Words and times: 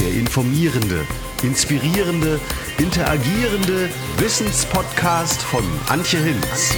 der 0.00 0.12
informierende, 0.12 1.04
inspirierende, 1.42 2.38
interagierende 2.78 3.88
Wissenspodcast 4.18 5.42
von 5.42 5.64
Antje 5.88 6.20
Hinz. 6.20 6.76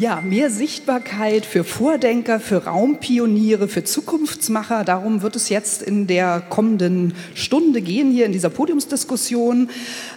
Ja, 0.00 0.22
mehr 0.22 0.50
Sichtbarkeit 0.50 1.44
für 1.44 1.62
Vordenker, 1.62 2.40
für 2.40 2.64
Raumpioniere, 2.64 3.68
für 3.68 3.84
Zukunftsmacher. 3.84 4.82
Darum 4.82 5.20
wird 5.20 5.36
es 5.36 5.50
jetzt 5.50 5.82
in 5.82 6.06
der 6.06 6.40
kommenden 6.40 7.12
Stunde 7.34 7.82
gehen, 7.82 8.10
hier 8.10 8.24
in 8.24 8.32
dieser 8.32 8.48
Podiumsdiskussion. 8.48 9.68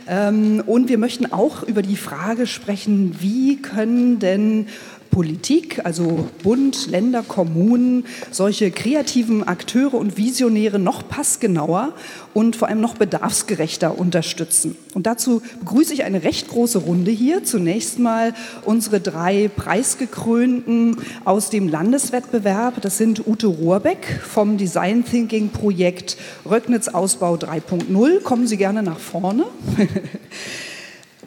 Ähm, 0.07 0.63
und 0.65 0.87
wir 0.87 0.97
möchten 0.97 1.33
auch 1.33 1.63
über 1.63 1.81
die 1.81 1.97
Frage 1.97 2.47
sprechen, 2.47 3.17
wie 3.19 3.61
können 3.61 4.19
denn 4.19 4.67
Politik, 5.13 5.85
also 5.85 6.27
Bund, 6.41 6.87
Länder, 6.87 7.21
Kommunen, 7.21 8.05
solche 8.31 8.71
kreativen 8.71 9.47
Akteure 9.47 9.93
und 9.93 10.17
Visionäre 10.17 10.79
noch 10.79 11.07
passgenauer 11.07 11.93
und 12.33 12.55
vor 12.55 12.67
allem 12.67 12.81
noch 12.81 12.95
bedarfsgerechter 12.95 13.99
unterstützen. 13.99 14.75
Und 14.95 15.05
dazu 15.05 15.43
begrüße 15.59 15.93
ich 15.93 16.03
eine 16.03 16.23
recht 16.23 16.47
große 16.47 16.79
Runde 16.79 17.11
hier. 17.11 17.43
Zunächst 17.43 17.99
mal 17.99 18.33
unsere 18.65 18.99
drei 18.99 19.51
Preisgekrönten 19.55 20.97
aus 21.25 21.51
dem 21.51 21.67
Landeswettbewerb. 21.67 22.81
Das 22.81 22.97
sind 22.97 23.27
Ute 23.27 23.45
Rohrbeck 23.45 24.19
vom 24.27 24.57
Design 24.57 25.05
Thinking 25.05 25.49
Projekt 25.49 26.17
Röcknitz 26.43 26.87
Ausbau 26.87 27.35
3.0. 27.35 28.21
Kommen 28.21 28.47
Sie 28.47 28.57
gerne 28.57 28.81
nach 28.81 28.99
vorne. 28.99 29.45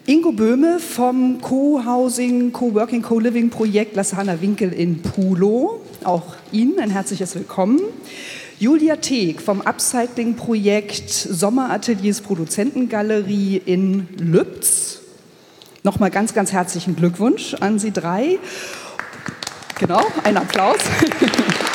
Ingo 0.09 0.31
Böhme 0.31 0.79
vom 0.79 1.41
Co-Housing, 1.41 2.53
Co-Working, 2.53 3.03
Co-Living 3.03 3.51
Projekt 3.51 3.97
Lassana 3.97 4.41
Winkel 4.41 4.73
in 4.73 5.03
Pulo. 5.03 5.81
Auch 6.05 6.37
Ihnen 6.53 6.79
ein 6.79 6.91
herzliches 6.91 7.35
Willkommen. 7.35 7.81
Julia 8.61 8.95
Teeg 8.95 9.43
vom 9.43 9.63
Upcycling-Projekt 9.63 11.11
Sommerateliers 11.11 12.21
Produzentengalerie 12.21 13.57
in 13.57 14.07
Lübz. 14.17 15.01
Nochmal 15.83 16.13
ganz, 16.13 16.33
ganz 16.33 16.53
herzlichen 16.53 16.95
Glückwunsch 16.95 17.55
an 17.55 17.81
Sie 17.81 17.91
drei. 17.91 18.39
Genau, 19.81 20.07
ein 20.23 20.37
Applaus. 20.37 20.79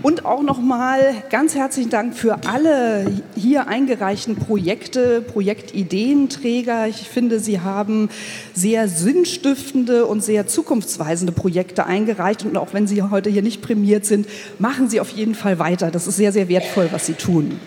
Und 0.00 0.24
auch 0.24 0.42
nochmal 0.42 1.00
ganz 1.28 1.56
herzlichen 1.56 1.90
Dank 1.90 2.14
für 2.14 2.44
alle 2.46 3.10
hier 3.34 3.66
eingereichten 3.66 4.36
Projekte, 4.36 5.20
Projektideenträger. 5.20 6.86
Ich 6.86 7.08
finde, 7.08 7.40
Sie 7.40 7.60
haben 7.60 8.08
sehr 8.54 8.86
sinnstiftende 8.88 10.06
und 10.06 10.22
sehr 10.22 10.46
zukunftsweisende 10.46 11.32
Projekte 11.32 11.84
eingereicht. 11.84 12.44
Und 12.44 12.56
auch 12.56 12.74
wenn 12.74 12.86
Sie 12.86 13.02
heute 13.02 13.28
hier 13.28 13.42
nicht 13.42 13.60
prämiert 13.60 14.06
sind, 14.06 14.28
machen 14.60 14.88
Sie 14.88 15.00
auf 15.00 15.10
jeden 15.10 15.34
Fall 15.34 15.58
weiter. 15.58 15.90
Das 15.90 16.06
ist 16.06 16.16
sehr, 16.16 16.32
sehr 16.32 16.48
wertvoll, 16.48 16.88
was 16.92 17.06
Sie 17.06 17.14
tun. 17.14 17.58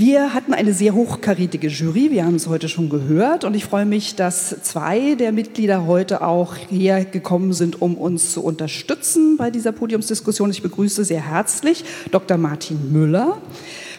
Wir 0.00 0.32
hatten 0.32 0.54
eine 0.54 0.74
sehr 0.74 0.94
hochkarätige 0.94 1.66
Jury, 1.66 2.12
wir 2.12 2.24
haben 2.24 2.36
es 2.36 2.46
heute 2.46 2.68
schon 2.68 2.88
gehört 2.88 3.42
und 3.42 3.54
ich 3.54 3.64
freue 3.64 3.84
mich, 3.84 4.14
dass 4.14 4.62
zwei 4.62 5.16
der 5.16 5.32
Mitglieder 5.32 5.88
heute 5.88 6.22
auch 6.22 6.54
hergekommen 6.70 7.52
sind, 7.52 7.82
um 7.82 7.96
uns 7.96 8.30
zu 8.30 8.44
unterstützen 8.44 9.36
bei 9.36 9.50
dieser 9.50 9.72
Podiumsdiskussion. 9.72 10.52
Ich 10.52 10.62
begrüße 10.62 11.04
sehr 11.04 11.28
herzlich 11.28 11.84
Dr. 12.12 12.36
Martin 12.36 12.92
Müller 12.92 13.38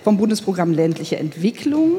vom 0.02 0.16
Bundesprogramm 0.16 0.72
Ländliche 0.72 1.18
Entwicklung. 1.18 1.92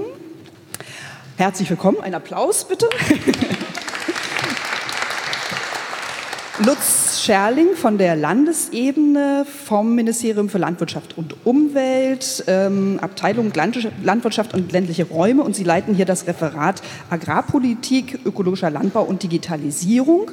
Herzlich 1.37 1.69
willkommen, 1.69 1.99
ein 2.01 2.15
Applaus 2.15 2.67
bitte. 2.67 2.89
Lutz 6.67 7.23
Scherling 7.23 7.75
von 7.75 7.97
der 7.97 8.17
Landesebene 8.17 9.47
vom 9.47 9.95
Ministerium 9.95 10.51
für 10.51 10.59
Landwirtschaft 10.59 11.17
und 11.17 11.35
Umwelt, 11.47 12.45
ähm, 12.49 12.99
Abteilung 13.01 13.51
Landwirtschaft 13.55 14.53
und 14.53 14.71
ländliche 14.71 15.05
Räume 15.05 15.43
und 15.43 15.57
Sie 15.57 15.65
leiten 15.65 15.95
hier 15.95 16.05
das 16.05 16.27
Referat 16.27 16.83
Agrarpolitik, 17.09 18.21
ökologischer 18.27 18.69
Landbau 18.69 19.05
und 19.05 19.23
Digitalisierung. 19.23 20.33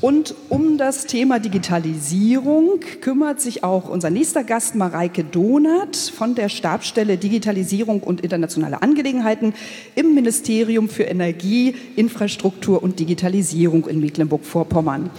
Und 0.00 0.34
um 0.48 0.78
das 0.78 1.06
Thema 1.06 1.38
Digitalisierung 1.38 2.80
kümmert 3.00 3.40
sich 3.40 3.62
auch 3.62 3.88
unser 3.88 4.10
nächster 4.10 4.42
Gast 4.42 4.74
Mareike 4.74 5.22
Donath 5.22 5.96
von 5.96 6.34
der 6.34 6.48
Stabsstelle 6.48 7.18
Digitalisierung 7.18 8.00
und 8.00 8.22
internationale 8.22 8.82
Angelegenheiten 8.82 9.54
im 9.94 10.14
Ministerium 10.14 10.88
für 10.88 11.04
Energie, 11.04 11.76
Infrastruktur 11.94 12.82
und 12.82 12.98
Digitalisierung 12.98 13.86
in 13.86 14.00
Mecklenburg-Vorpommern. 14.00 15.10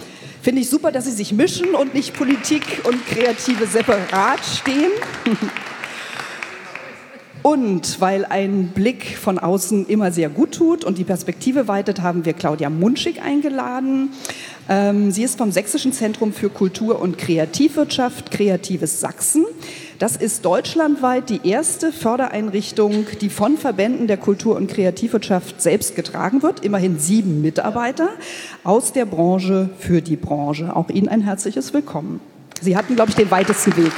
Finde 0.44 0.60
ich 0.60 0.68
super, 0.68 0.92
dass 0.92 1.06
Sie 1.06 1.10
sich 1.10 1.32
mischen 1.32 1.74
und 1.74 1.94
nicht 1.94 2.12
Politik 2.12 2.82
und 2.84 3.06
Kreative 3.06 3.66
separat 3.66 4.40
stehen. 4.44 4.90
Und 7.40 7.98
weil 8.02 8.26
ein 8.26 8.68
Blick 8.74 9.16
von 9.16 9.38
außen 9.38 9.86
immer 9.86 10.12
sehr 10.12 10.28
gut 10.28 10.52
tut 10.52 10.84
und 10.84 10.98
die 10.98 11.04
Perspektive 11.04 11.66
weitet, 11.66 12.02
haben 12.02 12.26
wir 12.26 12.34
Claudia 12.34 12.68
Munschig 12.68 13.22
eingeladen. 13.22 14.10
Ähm, 14.68 15.10
sie 15.10 15.22
ist 15.22 15.38
vom 15.38 15.50
Sächsischen 15.50 15.94
Zentrum 15.94 16.34
für 16.34 16.50
Kultur 16.50 17.00
und 17.00 17.16
Kreativwirtschaft, 17.16 18.30
Kreatives 18.30 19.00
Sachsen. 19.00 19.46
Das 20.00 20.16
ist 20.16 20.44
deutschlandweit 20.44 21.30
die 21.30 21.48
erste 21.48 21.92
Fördereinrichtung, 21.92 23.06
die 23.20 23.28
von 23.28 23.56
Verbänden 23.56 24.08
der 24.08 24.16
Kultur- 24.16 24.56
und 24.56 24.68
Kreativwirtschaft 24.68 25.62
selbst 25.62 25.94
getragen 25.94 26.42
wird. 26.42 26.64
Immerhin 26.64 26.98
sieben 26.98 27.42
Mitarbeiter 27.42 28.08
aus 28.64 28.92
der 28.92 29.04
Branche 29.04 29.70
für 29.78 30.02
die 30.02 30.16
Branche. 30.16 30.74
Auch 30.74 30.88
Ihnen 30.90 31.08
ein 31.08 31.20
herzliches 31.20 31.72
Willkommen. 31.72 32.20
Sie 32.60 32.76
hatten, 32.76 32.96
glaube 32.96 33.10
ich, 33.10 33.16
den 33.16 33.30
weitesten 33.30 33.76
Weg. 33.76 33.92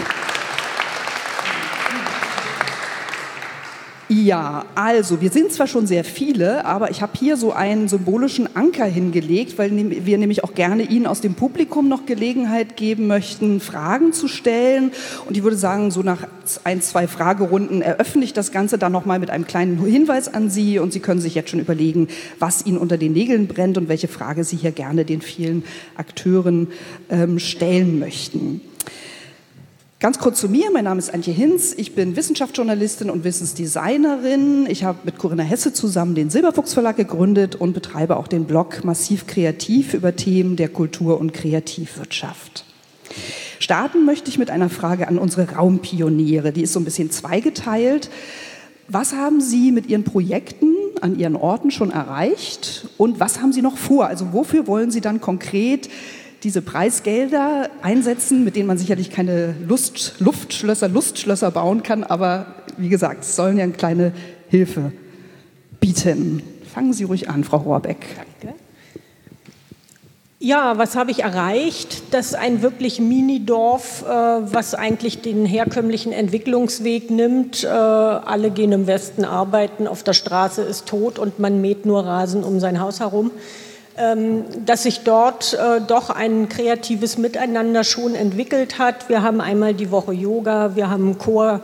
Ja, 4.08 4.66
also 4.76 5.20
wir 5.20 5.30
sind 5.30 5.50
zwar 5.50 5.66
schon 5.66 5.88
sehr 5.88 6.04
viele, 6.04 6.64
aber 6.64 6.92
ich 6.92 7.02
habe 7.02 7.14
hier 7.18 7.36
so 7.36 7.52
einen 7.52 7.88
symbolischen 7.88 8.54
Anker 8.54 8.84
hingelegt, 8.84 9.58
weil 9.58 9.72
wir 10.06 10.16
nämlich 10.16 10.44
auch 10.44 10.54
gerne 10.54 10.84
Ihnen 10.84 11.08
aus 11.08 11.20
dem 11.20 11.34
Publikum 11.34 11.88
noch 11.88 12.06
Gelegenheit 12.06 12.76
geben 12.76 13.08
möchten, 13.08 13.58
Fragen 13.58 14.12
zu 14.12 14.28
stellen. 14.28 14.92
Und 15.26 15.36
ich 15.36 15.42
würde 15.42 15.56
sagen, 15.56 15.90
so 15.90 16.02
nach 16.02 16.28
ein, 16.62 16.82
zwei 16.82 17.08
Fragerunden 17.08 17.82
eröffne 17.82 18.22
ich 18.22 18.32
das 18.32 18.52
Ganze 18.52 18.78
dann 18.78 18.92
nochmal 18.92 19.18
mit 19.18 19.30
einem 19.30 19.44
kleinen 19.44 19.84
Hinweis 19.84 20.32
an 20.32 20.50
Sie 20.50 20.78
und 20.78 20.92
Sie 20.92 21.00
können 21.00 21.20
sich 21.20 21.34
jetzt 21.34 21.50
schon 21.50 21.58
überlegen, 21.58 22.06
was 22.38 22.64
Ihnen 22.64 22.78
unter 22.78 22.98
den 22.98 23.12
Nägeln 23.12 23.48
brennt 23.48 23.76
und 23.76 23.88
welche 23.88 24.06
Frage 24.06 24.44
Sie 24.44 24.56
hier 24.56 24.70
gerne 24.70 25.04
den 25.04 25.20
vielen 25.20 25.64
Akteuren 25.96 26.68
ähm, 27.10 27.40
stellen 27.40 27.98
möchten. 27.98 28.60
Ganz 29.98 30.18
kurz 30.18 30.40
zu 30.40 30.50
mir, 30.50 30.70
mein 30.70 30.84
Name 30.84 30.98
ist 30.98 31.14
Antje 31.14 31.32
Hinz, 31.32 31.72
ich 31.74 31.94
bin 31.94 32.16
Wissenschaftsjournalistin 32.16 33.08
und 33.08 33.24
Wissensdesignerin. 33.24 34.66
Ich 34.68 34.84
habe 34.84 34.98
mit 35.04 35.16
Corinna 35.16 35.42
Hesse 35.42 35.72
zusammen 35.72 36.14
den 36.14 36.28
Silberfuchs 36.28 36.74
Verlag 36.74 36.96
gegründet 36.96 37.54
und 37.54 37.72
betreibe 37.72 38.18
auch 38.18 38.28
den 38.28 38.44
Blog 38.44 38.84
Massiv 38.84 39.26
Kreativ 39.26 39.94
über 39.94 40.14
Themen 40.14 40.56
der 40.56 40.68
Kultur- 40.68 41.18
und 41.18 41.32
Kreativwirtschaft. 41.32 42.66
Starten 43.58 44.04
möchte 44.04 44.28
ich 44.28 44.36
mit 44.36 44.50
einer 44.50 44.68
Frage 44.68 45.08
an 45.08 45.16
unsere 45.16 45.52
Raumpioniere, 45.52 46.52
die 46.52 46.64
ist 46.64 46.74
so 46.74 46.80
ein 46.80 46.84
bisschen 46.84 47.10
zweigeteilt. 47.10 48.10
Was 48.88 49.14
haben 49.14 49.40
Sie 49.40 49.72
mit 49.72 49.86
Ihren 49.86 50.04
Projekten 50.04 50.74
an 51.00 51.18
Ihren 51.18 51.36
Orten 51.36 51.70
schon 51.70 51.90
erreicht 51.90 52.86
und 52.98 53.18
was 53.18 53.40
haben 53.40 53.54
Sie 53.54 53.62
noch 53.62 53.78
vor? 53.78 54.08
Also 54.08 54.34
wofür 54.34 54.66
wollen 54.66 54.90
Sie 54.90 55.00
dann 55.00 55.22
konkret 55.22 55.88
diese 56.46 56.62
Preisgelder 56.62 57.70
einsetzen, 57.82 58.44
mit 58.44 58.54
denen 58.54 58.68
man 58.68 58.78
sicherlich 58.78 59.10
keine 59.10 59.56
Lust, 59.66 60.14
Luftschlösser, 60.20 60.86
Lustschlösser 60.86 61.50
bauen 61.50 61.82
kann, 61.82 62.04
aber 62.04 62.46
wie 62.76 62.88
gesagt, 62.88 63.24
es 63.24 63.34
sollen 63.34 63.56
ja 63.56 63.64
eine 63.64 63.72
kleine 63.72 64.12
Hilfe 64.48 64.92
bieten. 65.80 66.44
Fangen 66.72 66.92
Sie 66.92 67.02
ruhig 67.02 67.28
an, 67.28 67.42
Frau 67.42 67.56
Rohrbeck. 67.56 68.06
Danke. 68.14 68.54
Ja, 70.38 70.78
was 70.78 70.94
habe 70.94 71.10
ich 71.10 71.24
erreicht? 71.24 72.14
Das 72.14 72.26
ist 72.26 72.34
ein 72.36 72.62
wirklich 72.62 73.00
Minidorf, 73.00 74.04
äh, 74.04 74.06
was 74.06 74.76
eigentlich 74.76 75.22
den 75.22 75.46
herkömmlichen 75.46 76.12
Entwicklungsweg 76.12 77.10
nimmt. 77.10 77.64
Äh, 77.64 77.66
alle 77.66 78.52
gehen 78.52 78.70
im 78.70 78.86
Westen 78.86 79.24
arbeiten, 79.24 79.88
auf 79.88 80.04
der 80.04 80.12
Straße 80.12 80.62
ist 80.62 80.86
tot 80.86 81.18
und 81.18 81.40
man 81.40 81.60
mäht 81.60 81.86
nur 81.86 82.04
Rasen 82.04 82.44
um 82.44 82.60
sein 82.60 82.78
Haus 82.78 83.00
herum. 83.00 83.32
Ähm, 83.98 84.44
dass 84.66 84.82
sich 84.82 85.04
dort 85.04 85.54
äh, 85.54 85.80
doch 85.80 86.10
ein 86.10 86.50
kreatives 86.50 87.16
Miteinander 87.16 87.82
schon 87.82 88.14
entwickelt 88.14 88.78
hat. 88.78 89.08
Wir 89.08 89.22
haben 89.22 89.40
einmal 89.40 89.72
die 89.72 89.90
Woche 89.90 90.12
Yoga, 90.12 90.76
wir 90.76 90.90
haben 90.90 91.04
einen 91.04 91.18
Chor 91.18 91.62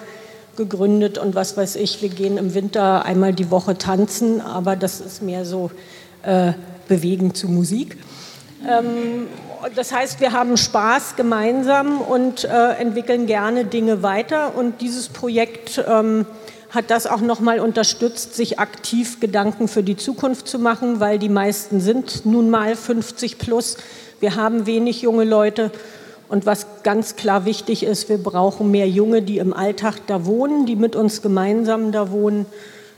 gegründet 0.56 1.18
und 1.18 1.34
was 1.34 1.58
weiß 1.58 1.76
ich, 1.76 2.00
wir 2.00 2.08
gehen 2.08 2.38
im 2.38 2.54
Winter 2.54 3.04
einmal 3.04 3.34
die 3.34 3.50
Woche 3.50 3.76
tanzen, 3.76 4.40
aber 4.40 4.76
das 4.76 5.02
ist 5.02 5.22
mehr 5.22 5.44
so 5.44 5.70
äh, 6.22 6.52
bewegen 6.88 7.34
zu 7.34 7.48
Musik. 7.48 7.98
Ähm, 8.66 9.26
das 9.74 9.92
heißt, 9.92 10.20
wir 10.20 10.32
haben 10.32 10.56
Spaß 10.56 11.16
gemeinsam 11.16 12.00
und 12.00 12.44
äh, 12.44 12.72
entwickeln 12.78 13.26
gerne 13.26 13.66
Dinge 13.66 14.02
weiter 14.02 14.56
und 14.56 14.80
dieses 14.80 15.10
Projekt 15.10 15.84
ähm, 15.86 16.24
hat 16.72 16.90
das 16.90 17.06
auch 17.06 17.20
nochmal 17.20 17.60
unterstützt, 17.60 18.34
sich 18.34 18.58
aktiv 18.58 19.20
Gedanken 19.20 19.68
für 19.68 19.82
die 19.82 19.96
Zukunft 19.96 20.48
zu 20.48 20.58
machen, 20.58 21.00
weil 21.00 21.18
die 21.18 21.28
meisten 21.28 21.80
sind 21.80 22.26
nun 22.26 22.50
mal 22.50 22.74
50 22.74 23.38
plus. 23.38 23.76
Wir 24.20 24.36
haben 24.36 24.66
wenig 24.66 25.02
junge 25.02 25.24
Leute 25.24 25.70
Und 26.32 26.46
was 26.46 26.66
ganz 26.82 27.16
klar 27.16 27.44
wichtig 27.44 27.82
ist, 27.82 28.08
wir 28.08 28.16
brauchen 28.16 28.70
mehr 28.70 28.88
Junge, 28.88 29.20
die 29.20 29.36
im 29.36 29.52
Alltag 29.52 29.96
da 30.06 30.24
wohnen, 30.24 30.64
die 30.64 30.76
mit 30.76 30.96
uns 30.96 31.20
gemeinsam 31.20 31.92
da 31.92 32.10
wohnen. 32.10 32.46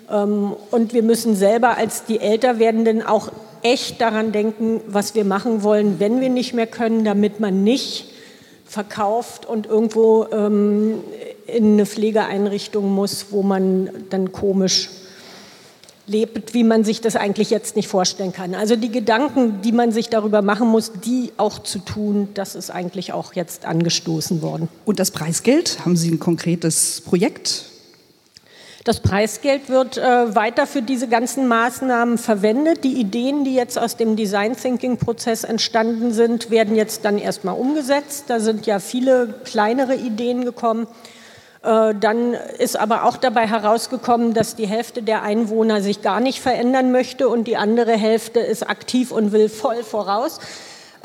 Ähm, 0.09 0.55
und 0.71 0.93
wir 0.93 1.03
müssen 1.03 1.35
selber 1.35 1.77
als 1.77 2.05
die 2.05 2.21
älter 2.21 2.61
werdenden 2.61 3.05
auch 3.05 3.33
echt 3.63 4.01
daran 4.01 4.31
denken, 4.31 4.83
was 4.87 5.17
wir 5.17 5.25
machen 5.25 5.65
wollen, 5.65 5.99
wenn 5.99 6.21
wir 6.21 6.29
nicht 6.29 6.55
mehr 6.55 6.69
können, 6.69 7.05
damit 7.05 7.41
man 7.41 7.65
nicht 7.65 8.14
verkauft 8.75 9.47
und 9.47 9.67
irgendwo 9.67 10.27
ähm, 10.33 10.99
in 11.47 11.75
eine 11.75 11.87
Pflegeeinrichtung 11.87 12.93
muss, 12.93 13.27
wo 13.31 13.43
man 13.43 13.89
dann 14.11 14.33
komisch 14.33 14.91
lebt, 16.07 16.53
wie 16.53 16.65
man 16.65 16.85
sich 16.85 17.01
das 17.01 17.17
eigentlich 17.17 17.51
jetzt 17.51 17.77
nicht 17.77 17.89
vorstellen 17.89 18.33
kann. 18.33 18.55
Also 18.55 18.77
die 18.77 18.91
Gedanken, 18.91 19.63
die 19.63 19.73
man 19.73 19.93
sich 19.93 20.11
darüber 20.11 20.43
machen 20.43 20.69
muss, 20.69 20.93
die 21.05 21.33
auch 21.37 21.61
zu 21.61 21.79
tun, 21.79 22.29
das 22.35 22.55
ist 22.57 22.71
eigentlich 22.71 23.13
auch 23.13 23.33
jetzt 23.35 23.65
angestoßen 23.65 24.43
worden. 24.43 24.69
Und 24.85 24.99
das 24.99 25.13
Preisgeld, 25.13 25.79
haben 25.85 25.97
Sie 25.97 26.11
ein 26.11 26.19
konkretes 26.19 27.01
Projekt? 27.01 27.65
Das 28.85 29.01
Preisgeld 29.01 29.71
wird 29.71 29.97
äh, 29.97 30.35
weiter 30.35 30.67
für 30.67 30.83
diese 30.83 31.09
ganzen 31.09 31.49
Maßnahmen 31.49 32.19
verwendet. 32.19 32.85
Die 32.85 33.01
Ideen, 33.01 33.43
die 33.43 33.55
jetzt 33.55 33.79
aus 33.79 33.97
dem 33.97 34.15
Design 34.15 34.59
Thinking 34.59 34.99
Prozess 34.99 35.43
entstanden 35.43 36.13
sind, 36.13 36.51
werden 36.51 36.77
jetzt 36.77 37.07
dann 37.07 37.17
erstmal 37.17 37.55
umgesetzt. 37.59 38.25
Da 38.29 38.41
sind 38.41 38.67
ja 38.67 38.81
viele 38.81 39.41
kleinere 39.45 39.95
Ideen 39.95 40.45
gekommen. 40.45 40.87
Äh, 41.63 41.95
dann 41.99 42.35
ist 42.59 42.79
aber 42.79 43.05
auch 43.05 43.17
dabei 43.17 43.47
herausgekommen, 43.47 44.35
dass 44.35 44.55
die 44.55 44.67
Hälfte 44.67 45.03
der 45.03 45.23
Einwohner 45.23 45.81
sich 45.81 46.03
gar 46.03 46.21
nicht 46.21 46.43
verändern 46.43 46.93
möchte 46.93 47.31
und 47.31 47.45
die 47.45 47.57
andere 47.57 47.93
Hälfte 47.93 48.41
ist 48.41 48.69
aktiv 48.69 49.13
und 49.13 49.33
will 49.33 49.49
voll 49.49 49.83
voraus. 49.83 50.41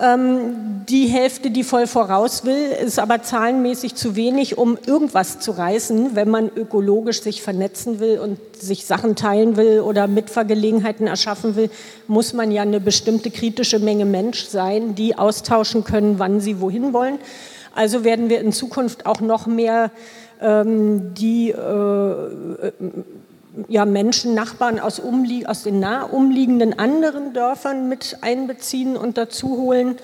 Ähm, 0.01 0.85
die 0.87 1.07
Hälfte, 1.07 1.51
die 1.51 1.63
voll 1.63 1.85
voraus 1.85 2.45
will, 2.45 2.71
ist 2.83 2.99
aber 2.99 3.21
zahlenmäßig 3.21 3.95
zu 3.95 4.15
wenig, 4.15 4.57
um 4.57 4.77
irgendwas 4.85 5.39
zu 5.39 5.51
reißen, 5.51 6.15
wenn 6.15 6.29
man 6.29 6.49
ökologisch 6.55 7.21
sich 7.21 7.41
vernetzen 7.41 7.99
will 7.99 8.19
und 8.19 8.39
sich 8.55 8.85
Sachen 8.85 9.15
teilen 9.15 9.57
will 9.57 9.81
oder 9.81 10.07
Mitfahrgelegenheiten 10.07 11.05
erschaffen 11.05 11.55
will, 11.55 11.69
muss 12.07 12.33
man 12.33 12.49
ja 12.51 12.61
eine 12.61 12.79
bestimmte 12.79 13.29
kritische 13.29 13.79
Menge 13.79 14.05
Mensch 14.05 14.45
sein, 14.45 14.95
die 14.95 15.17
austauschen 15.17 15.83
können, 15.83 16.17
wann 16.17 16.39
sie 16.39 16.61
wohin 16.61 16.93
wollen. 16.93 17.19
Also 17.75 18.03
werden 18.03 18.29
wir 18.29 18.39
in 18.39 18.51
Zukunft 18.51 19.05
auch 19.05 19.19
noch 19.19 19.47
mehr 19.47 19.91
ähm, 20.41 21.13
die 21.13 21.51
äh, 21.51 22.71
ja, 23.67 23.85
Menschen, 23.85 24.33
Nachbarn 24.33 24.79
aus, 24.79 25.01
aus 25.45 25.63
den 25.63 25.79
nah 25.79 26.03
umliegenden 26.03 26.77
anderen 26.77 27.33
Dörfern 27.33 27.89
mit 27.89 28.17
einbeziehen 28.21 28.95
und 28.95 29.17
dazu 29.17 29.57
holen. 29.57 29.97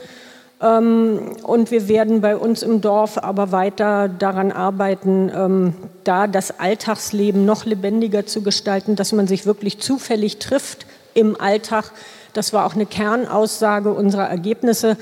Ähm, 0.61 1.35
und 1.43 1.71
wir 1.71 1.87
werden 1.87 2.21
bei 2.21 2.37
uns 2.37 2.63
im 2.63 2.81
Dorf 2.81 3.17
aber 3.17 3.51
weiter 3.51 4.07
daran 4.07 4.51
arbeiten, 4.51 5.31
ähm, 5.35 5.73
da 6.03 6.27
das 6.27 6.59
Alltagsleben 6.59 7.45
noch 7.45 7.65
lebendiger 7.65 8.25
zu 8.25 8.41
gestalten, 8.41 8.95
dass 8.95 9.11
man 9.11 9.27
sich 9.27 9.45
wirklich 9.45 9.79
zufällig 9.79 10.39
trifft 10.39 10.85
im 11.13 11.39
Alltag. 11.39 11.91
Das 12.33 12.51
war 12.53 12.65
auch 12.65 12.75
eine 12.75 12.85
Kernaussage 12.85 13.93
unserer 13.93 14.27
Ergebnisse 14.27 14.97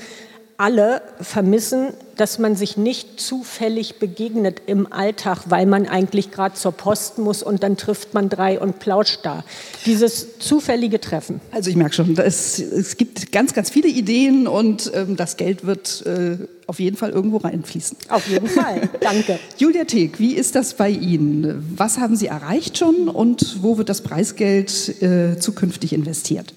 alle 0.56 1.02
vermissen, 1.20 1.88
dass 2.16 2.38
man 2.38 2.54
sich 2.54 2.76
nicht 2.76 3.20
zufällig 3.20 3.98
begegnet 3.98 4.62
im 4.66 4.92
Alltag, 4.92 5.44
weil 5.48 5.66
man 5.66 5.88
eigentlich 5.88 6.30
gerade 6.30 6.54
zur 6.54 6.72
Post 6.72 7.18
muss 7.18 7.42
und 7.42 7.62
dann 7.62 7.76
trifft 7.76 8.14
man 8.14 8.28
drei 8.28 8.60
und 8.60 8.78
plauscht 8.78 9.20
da. 9.24 9.44
Dieses 9.84 10.38
zufällige 10.38 11.00
Treffen. 11.00 11.40
Also 11.50 11.70
ich 11.70 11.76
merke 11.76 11.94
schon, 11.94 12.16
es, 12.16 12.60
es 12.60 12.96
gibt 12.96 13.32
ganz, 13.32 13.52
ganz 13.52 13.70
viele 13.70 13.88
Ideen 13.88 14.46
und 14.46 14.92
ähm, 14.94 15.16
das 15.16 15.36
Geld 15.36 15.66
wird 15.66 16.04
äh, 16.06 16.38
auf 16.66 16.78
jeden 16.78 16.96
Fall 16.96 17.10
irgendwo 17.10 17.38
reinfließen. 17.38 17.96
Auf 18.08 18.28
jeden 18.28 18.48
Fall, 18.48 18.88
danke. 19.00 19.38
Julia 19.58 19.84
Teek, 19.84 20.20
wie 20.20 20.34
ist 20.34 20.54
das 20.54 20.74
bei 20.74 20.90
Ihnen? 20.90 21.74
Was 21.76 21.98
haben 21.98 22.14
Sie 22.14 22.26
erreicht 22.26 22.78
schon 22.78 23.08
und 23.08 23.62
wo 23.62 23.76
wird 23.76 23.88
das 23.88 24.02
Preisgeld 24.02 25.02
äh, 25.02 25.36
zukünftig 25.38 25.92
investiert? 25.92 26.54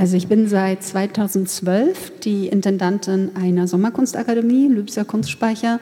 Also 0.00 0.16
ich 0.16 0.28
bin 0.28 0.48
seit 0.48 0.82
2012 0.82 2.20
die 2.20 2.48
Intendantin 2.48 3.32
einer 3.34 3.68
Sommerkunstakademie, 3.68 4.66
Lübser 4.68 5.04
Kunstspeicher. 5.04 5.78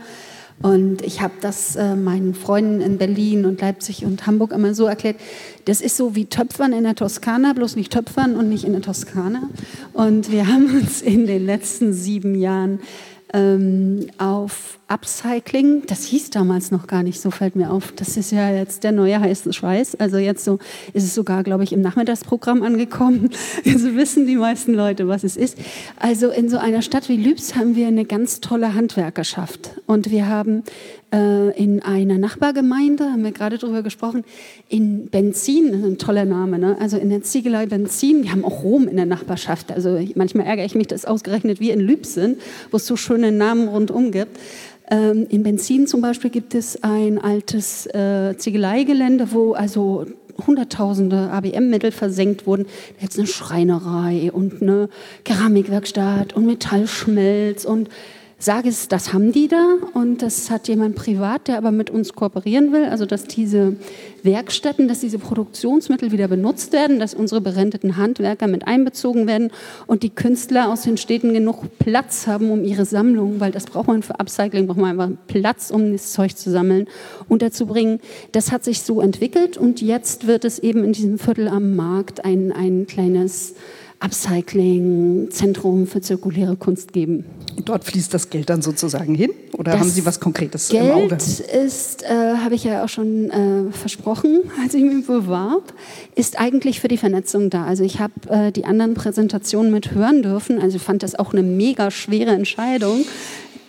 Und 0.61 1.03
ich 1.03 1.21
habe 1.21 1.35
das 1.41 1.77
äh, 1.77 1.95
meinen 1.95 2.35
Freunden 2.35 2.81
in 2.81 2.99
Berlin 2.99 3.45
und 3.45 3.61
Leipzig 3.61 4.05
und 4.05 4.27
Hamburg 4.27 4.51
immer 4.51 4.75
so 4.75 4.87
erklärt. 4.87 5.19
Das 5.67 5.81
ist 5.81 5.97
so 5.97 6.17
wie 6.17 6.25
Töpfern 6.25 6.73
in 6.73 6.83
der 6.83 6.97
Toskana, 6.97 7.53
bloß 7.53 7.77
nicht 7.77 7.93
Töpfern 7.93 8.35
und 8.35 8.49
nicht 8.49 8.65
in 8.65 8.73
der 8.73 8.83
Toskana. 8.83 9.51
Und 9.93 10.33
wir 10.33 10.49
haben 10.49 10.67
uns 10.77 11.01
in 11.01 11.29
den 11.29 11.47
letzten 11.47 11.93
sieben 11.93 12.35
Jahren 12.35 12.81
ähm, 13.33 14.09
auf 14.19 14.81
Upcycling. 14.89 15.83
Das 15.87 16.05
hieß 16.05 16.31
damals 16.31 16.71
noch 16.71 16.87
gar 16.87 17.03
nicht 17.03 17.21
so, 17.21 17.31
fällt 17.31 17.57
mir 17.57 17.71
auf. 17.71 17.93
Das 17.93 18.17
ist 18.17 18.33
ja 18.33 18.51
jetzt 18.51 18.85
der 18.85 18.93
neue 18.93 19.21
heiße 19.21 19.53
Scheiß. 19.53 19.97
Also 19.97 20.17
jetzt 20.17 20.45
so 20.45 20.59
ist 20.95 21.05
es 21.05 21.15
sogar, 21.15 21.43
glaube 21.43 21.63
ich, 21.65 21.73
im 21.73 21.83
Nachmittagsprogramm 21.83 22.63
angekommen. 22.63 23.31
Also 23.69 23.95
wissen 23.97 24.27
die 24.27 24.37
meisten 24.37 24.73
Leute, 24.73 25.09
was 25.09 25.25
es 25.25 25.37
ist. 25.37 25.59
Also 25.97 26.31
in 26.31 26.49
so 26.49 26.57
einer 26.59 26.81
Stadt 26.81 27.09
wie 27.09 27.17
Lübs 27.17 27.55
haben 27.55 27.77
wir 27.77 27.87
eine 27.87 28.05
ganz 28.05 28.41
tolle 28.41 28.75
Handwerkerschaft. 28.75 29.73
Und 29.87 30.11
wir 30.11 30.27
haben 30.27 30.63
äh, 31.13 31.57
in 31.57 31.83
einer 31.83 32.19
Nachbargemeinde, 32.19 33.05
haben 33.05 33.25
wir 33.25 33.33
gerade 33.33 33.59
darüber 33.59 33.83
gesprochen, 33.83 34.25
in 34.69 35.09
Benzin, 35.09 35.85
ein 35.85 35.99
toller 35.99 36.25
Name, 36.25 36.59
ne? 36.59 36.77
also 36.81 36.97
in 36.97 37.11
der 37.11 37.23
Ziegelei 37.23 37.67
Benzin, 37.67 38.23
die 38.23 38.31
haben 38.31 38.45
auch 38.45 38.63
Rom 38.63 38.89
in 38.89 38.97
der 38.97 39.07
Nachbarschaft. 39.07 39.71
Also 39.71 39.99
manchmal 40.15 40.47
ärgere 40.47 40.65
ich 40.65 40.75
mich, 40.75 40.87
dass 40.87 41.05
ausgerechnet 41.05 41.61
wir 41.61 41.75
in 41.75 41.81
Lübs 41.81 42.15
sind, 42.15 42.39
wo 42.71 42.77
es 42.79 42.87
so 42.87 42.97
schöne 42.97 43.33
Namen 43.33 43.69
rundum 43.69 44.11
gibt. 44.11 44.39
Ähm, 44.91 45.27
in 45.29 45.43
Benzin 45.43 45.87
zum 45.87 46.01
Beispiel 46.01 46.31
gibt 46.31 46.55
es 46.55 46.83
ein 46.83 47.19
altes 47.19 47.87
äh, 47.87 48.37
Ziegeleigelände, 48.37 49.33
wo 49.33 49.53
also 49.53 50.07
Hunderttausende 50.47 51.31
ABM-Mittel 51.31 51.91
versenkt 51.91 52.47
wurden. 52.47 52.65
Da 52.65 53.01
gibt 53.01 53.13
es 53.13 53.19
eine 53.19 53.27
Schreinerei 53.27 54.31
und 54.33 54.63
eine 54.63 54.89
Keramikwerkstatt 55.25 56.35
und 56.35 56.47
Metallschmelz 56.47 57.65
und 57.65 57.89
sage 58.41 58.69
es, 58.69 58.87
das 58.87 59.13
haben 59.13 59.33
die 59.33 59.49
da 59.49 59.75
und 59.95 60.23
das 60.23 60.49
hat 60.49 60.69
jemand 60.69 60.95
privat, 60.95 61.49
der 61.49 61.59
aber 61.59 61.73
mit 61.73 61.91
uns 61.91 62.13
kooperieren 62.13 62.73
will, 62.73 62.85
also 62.85 63.05
dass 63.05 63.25
diese 63.25 63.75
Werkstätten, 64.23 64.87
dass 64.87 65.01
diese 65.01 65.19
Produktionsmittel 65.19 66.13
wieder 66.13 66.29
benutzt 66.29 66.73
werden, 66.73 67.01
dass 67.01 67.15
unsere 67.15 67.41
berenteten 67.41 67.97
Handwerker 67.97 68.47
mit 68.47 68.67
einbezogen 68.67 69.27
werden 69.27 69.51
und 69.89 70.05
die 70.05 70.11
Künstler 70.11 70.71
aus 70.71 70.83
den 70.83 70.97
Städten 70.97 71.35
genug 71.35 71.65
Platz 71.81 72.29
haben, 72.29 72.51
um 72.53 72.63
ihre 72.63 72.85
Sammlung, 72.85 73.41
weil 73.41 73.51
das 73.51 73.67
braucht 73.67 73.89
man 73.89 74.05
für 74.05 74.21
Upcycling, 74.21 74.69
braucht 74.69 74.79
man 74.79 75.01
einfach 75.01 75.17
Platz, 75.27 75.71
um 75.73 75.91
das 75.91 76.13
Zeug 76.13 76.37
zu 76.37 76.51
sammeln, 76.51 76.87
unterzubringen. 77.29 77.99
Das 78.31 78.53
hat 78.53 78.63
sich 78.63 78.83
so 78.83 79.01
entwickelt 79.01 79.57
und 79.57 79.83
jetzt 79.83 80.29
wird 80.29 80.45
es 80.45 80.61
eben 80.61 80.85
in 80.85 80.93
diesem 80.93 81.19
Viertel 81.19 81.49
am 81.49 81.75
Markt 81.75 82.25
ein, 82.25 82.53
ein 82.53 82.87
kleines 82.87 83.55
Upcycling, 84.01 85.29
Zentrum 85.31 85.87
für 85.87 86.01
zirkuläre 86.01 86.57
Kunst 86.57 86.93
geben. 86.93 87.25
Dort 87.65 87.85
fließt 87.85 88.15
das 88.15 88.31
Geld 88.31 88.49
dann 88.49 88.63
sozusagen 88.63 89.15
hin? 89.15 89.31
Oder 89.53 89.73
das 89.73 89.81
haben 89.81 89.91
Sie 89.91 90.07
was 90.07 90.21
Konkretes 90.21 90.69
Geld 90.69 90.85
im 90.85 90.91
Auge? 90.93 91.09
Geld 91.09 91.41
ist, 91.41 92.05
äh, 92.05 92.37
habe 92.37 92.55
ich 92.55 92.63
ja 92.63 92.85
auch 92.85 92.89
schon 92.89 93.31
äh, 93.31 93.73
versprochen, 93.73 94.43
als 94.63 94.75
ich 94.75 94.85
mich 94.85 95.07
bewarb, 95.07 95.73
ist 96.15 96.39
eigentlich 96.39 96.81
für 96.81 96.89
die 96.89 96.97
Vernetzung 96.97 97.51
da. 97.51 97.65
Also 97.65 97.83
ich 97.83 97.99
habe 97.99 98.13
äh, 98.29 98.53
die 98.53 98.65
anderen 98.65 98.95
Präsentationen 98.95 99.73
mit 99.73 99.93
hören 99.93 100.23
dürfen. 100.23 100.61
Also 100.61 100.79
fand 100.79 101.03
das 101.03 101.17
auch 101.17 101.33
eine 101.33 101.43
mega 101.43 101.91
schwere 101.91 102.31
Entscheidung 102.31 103.05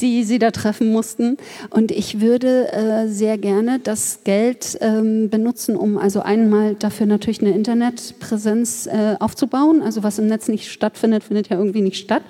die 0.02 0.24
sie 0.24 0.40
da 0.40 0.52
treffen 0.52 0.92
mussten. 0.92 1.38
Und 1.70 1.92
ich 1.92 2.22
würde 2.22 2.72
äh, 2.72 3.08
sehr 3.08 3.38
gerne 3.38 3.80
das 3.80 4.20
Geld 4.24 4.78
ähm, 4.82 5.30
benutzen, 5.30 5.76
um 5.76 5.98
also 5.98 6.22
einmal 6.22 6.76
dafür 6.76 7.06
natürlich 7.06 7.42
eine 7.42 7.52
Internetpräsenz 7.52 8.88
äh, 8.88 9.16
aufzubauen. 9.20 9.82
Also 9.82 10.04
was 10.04 10.20
im 10.20 10.28
Netz 10.28 10.48
nicht 10.48 10.72
stattfindet, 10.72 11.24
findet 11.24 11.50
ja 11.50 11.58
irgendwie 11.58 11.82
nicht 11.82 11.98
statt. 11.98 12.24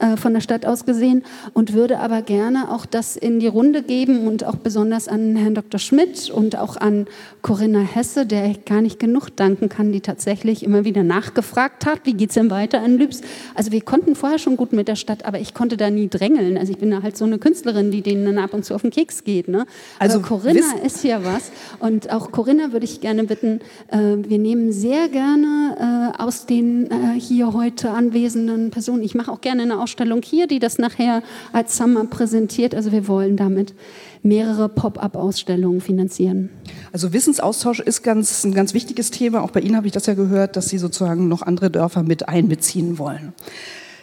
Äh, 0.00 0.16
von 0.16 0.32
der 0.32 0.40
Stadt 0.40 0.64
aus 0.64 0.84
gesehen 0.84 1.24
und 1.54 1.72
würde 1.72 1.98
aber 1.98 2.22
gerne 2.22 2.70
auch 2.70 2.86
das 2.86 3.16
in 3.16 3.40
die 3.40 3.48
Runde 3.48 3.82
geben 3.82 4.28
und 4.28 4.44
auch 4.44 4.54
besonders 4.54 5.08
an 5.08 5.34
Herrn 5.34 5.56
Dr. 5.56 5.80
Schmidt 5.80 6.30
und 6.30 6.56
auch 6.56 6.76
an 6.76 7.06
Corinna 7.42 7.80
Hesse, 7.80 8.24
der 8.24 8.46
ich 8.46 8.64
gar 8.64 8.80
nicht 8.80 9.00
genug 9.00 9.30
danken 9.34 9.68
kann, 9.68 9.90
die 9.90 10.00
tatsächlich 10.00 10.62
immer 10.62 10.84
wieder 10.84 11.02
nachgefragt 11.02 11.84
hat, 11.84 12.00
wie 12.04 12.12
geht 12.12 12.28
es 12.28 12.34
denn 12.34 12.48
weiter 12.48 12.84
in 12.84 12.96
Lübs. 12.96 13.22
Also 13.56 13.72
wir 13.72 13.80
konnten 13.80 14.14
vorher 14.14 14.38
schon 14.38 14.56
gut 14.56 14.72
mit 14.72 14.86
der 14.86 14.94
Stadt, 14.94 15.24
aber 15.24 15.40
ich 15.40 15.52
konnte 15.52 15.76
da 15.76 15.90
nie 15.90 16.08
drängeln. 16.08 16.58
Also 16.58 16.70
ich 16.70 16.78
bin 16.78 16.92
da 16.92 17.02
halt 17.02 17.16
so 17.16 17.24
eine 17.24 17.38
Künstlerin, 17.38 17.90
die 17.90 18.02
denen 18.02 18.24
dann 18.24 18.38
ab 18.38 18.54
und 18.54 18.64
zu 18.64 18.76
auf 18.76 18.82
den 18.82 18.92
Keks 18.92 19.24
geht. 19.24 19.48
Ne? 19.48 19.66
Also 19.98 20.18
aber 20.18 20.28
Corinna 20.28 20.74
ist 20.84 21.02
ja 21.02 21.24
was 21.24 21.50
und 21.80 22.12
auch 22.12 22.30
Corinna 22.30 22.72
würde 22.72 22.84
ich 22.84 23.00
gerne 23.00 23.24
bitten, 23.24 23.60
äh, 23.88 23.98
wir 23.98 24.38
nehmen 24.38 24.70
sehr 24.70 25.08
gerne 25.08 26.12
äh, 26.16 26.22
aus 26.22 26.46
den 26.46 26.88
äh, 26.88 27.18
hier 27.18 27.52
heute 27.52 27.90
anwesenden 27.90 28.70
Personen, 28.70 29.02
ich 29.02 29.16
mache 29.16 29.32
auch 29.32 29.40
gerne 29.40 29.62
eine 29.62 29.72
Ausstellung 29.74 29.87
hier, 30.24 30.46
die 30.46 30.58
das 30.58 30.78
nachher 30.78 31.22
als 31.52 31.76
Summer 31.76 32.04
präsentiert. 32.04 32.74
Also 32.74 32.92
wir 32.92 33.08
wollen 33.08 33.36
damit 33.36 33.74
mehrere 34.22 34.68
Pop-up-Ausstellungen 34.68 35.80
finanzieren. 35.80 36.50
Also 36.92 37.12
Wissensaustausch 37.12 37.80
ist 37.80 38.02
ganz, 38.02 38.44
ein 38.44 38.54
ganz 38.54 38.74
wichtiges 38.74 39.10
Thema. 39.10 39.42
Auch 39.42 39.50
bei 39.50 39.60
Ihnen 39.60 39.76
habe 39.76 39.86
ich 39.86 39.92
das 39.92 40.06
ja 40.06 40.14
gehört, 40.14 40.56
dass 40.56 40.68
Sie 40.68 40.78
sozusagen 40.78 41.28
noch 41.28 41.42
andere 41.42 41.70
Dörfer 41.70 42.02
mit 42.02 42.28
einbeziehen 42.28 42.98
wollen. 42.98 43.32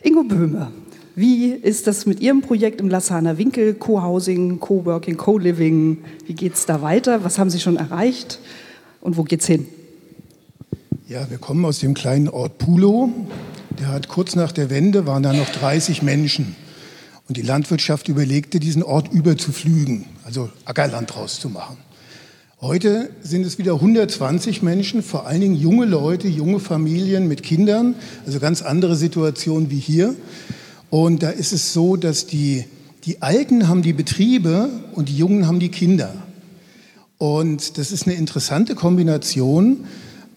Ingo 0.01 0.23
Böhme, 0.23 0.71
Wie 1.17 1.51
ist 1.51 1.87
das 1.87 2.05
mit 2.05 2.19
Ihrem 2.19 2.41
Projekt 2.41 2.81
im 2.81 2.89
Lassaner 2.89 3.37
Winkel, 3.37 3.73
Co-Housing, 3.73 4.59
Co-Working, 4.59 5.15
Co-Living? 5.15 5.99
Wie 6.25 6.33
geht 6.33 6.55
es 6.55 6.65
da 6.65 6.81
weiter? 6.81 7.23
Was 7.23 7.39
haben 7.39 7.49
Sie 7.49 7.61
schon 7.61 7.77
erreicht 7.77 8.39
und 8.99 9.15
wo 9.15 9.23
geht 9.23 9.39
es 9.39 9.47
hin? 9.47 9.65
Ja, 11.07 11.29
wir 11.29 11.37
kommen 11.37 11.63
aus 11.63 11.79
dem 11.79 11.93
kleinen 11.93 12.27
Ort 12.27 12.57
Pulo. 12.57 13.11
Der 13.79 13.87
hat 13.87 14.07
kurz 14.07 14.35
nach 14.35 14.51
der 14.51 14.69
Wende 14.69 15.05
waren 15.05 15.23
da 15.23 15.33
noch 15.33 15.49
30 15.49 16.01
Menschen. 16.01 16.55
Und 17.27 17.35
die 17.35 17.41
Landwirtschaft 17.41 18.07
überlegte, 18.07 18.59
diesen 18.59 18.83
Ort 18.83 19.11
überzuflügen, 19.11 20.05
also 20.23 20.49
Ackerland 20.63 21.13
draus 21.13 21.39
zu 21.39 21.49
machen. 21.49 21.77
Heute 22.61 23.09
sind 23.21 23.45
es 23.45 23.57
wieder 23.57 23.73
120 23.73 24.61
Menschen, 24.61 25.03
vor 25.03 25.25
allen 25.25 25.41
Dingen 25.41 25.55
junge 25.55 25.85
Leute, 25.85 26.27
junge 26.27 26.59
Familien 26.59 27.27
mit 27.27 27.43
Kindern, 27.43 27.95
also 28.25 28.39
ganz 28.39 28.61
andere 28.61 28.95
Situation 28.95 29.69
wie 29.71 29.79
hier. 29.79 30.15
Und 30.89 31.23
da 31.23 31.29
ist 31.29 31.51
es 31.51 31.73
so, 31.73 31.97
dass 31.97 32.27
die, 32.27 32.65
die 33.03 33.21
Alten 33.21 33.67
haben 33.67 33.81
die 33.81 33.93
Betriebe 33.93 34.69
und 34.93 35.09
die 35.09 35.17
Jungen 35.17 35.47
haben 35.47 35.59
die 35.59 35.69
Kinder. 35.69 36.13
Und 37.17 37.77
das 37.77 37.91
ist 37.91 38.07
eine 38.07 38.15
interessante 38.15 38.75
Kombination. 38.75 39.85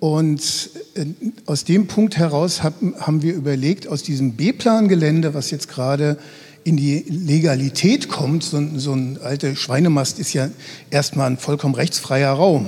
Und 0.01 0.71
äh, 0.95 1.07
aus 1.47 1.65
dem 1.65 1.87
Punkt 1.87 2.17
heraus 2.17 2.63
haben 2.63 3.23
wir 3.23 3.35
überlegt, 3.35 3.89
aus 3.89 4.03
diesem 4.03 4.33
B-Plan-Gelände, 4.33 5.35
was 5.35 5.51
jetzt 5.51 5.69
gerade 5.69 6.19
in 6.65 6.77
die 6.77 7.05
Legalität 7.09 8.09
kommt, 8.09 8.45
so, 8.45 8.63
so 8.77 8.93
ein 8.93 9.19
alter 9.23 9.57
Schweinemast 9.57 10.19
ist 10.19 10.35
ja 10.35 10.51
erstmal 10.91 11.29
ein 11.31 11.39
vollkommen 11.39 11.75
rechtsfreier 11.75 12.33
Raum. 12.33 12.67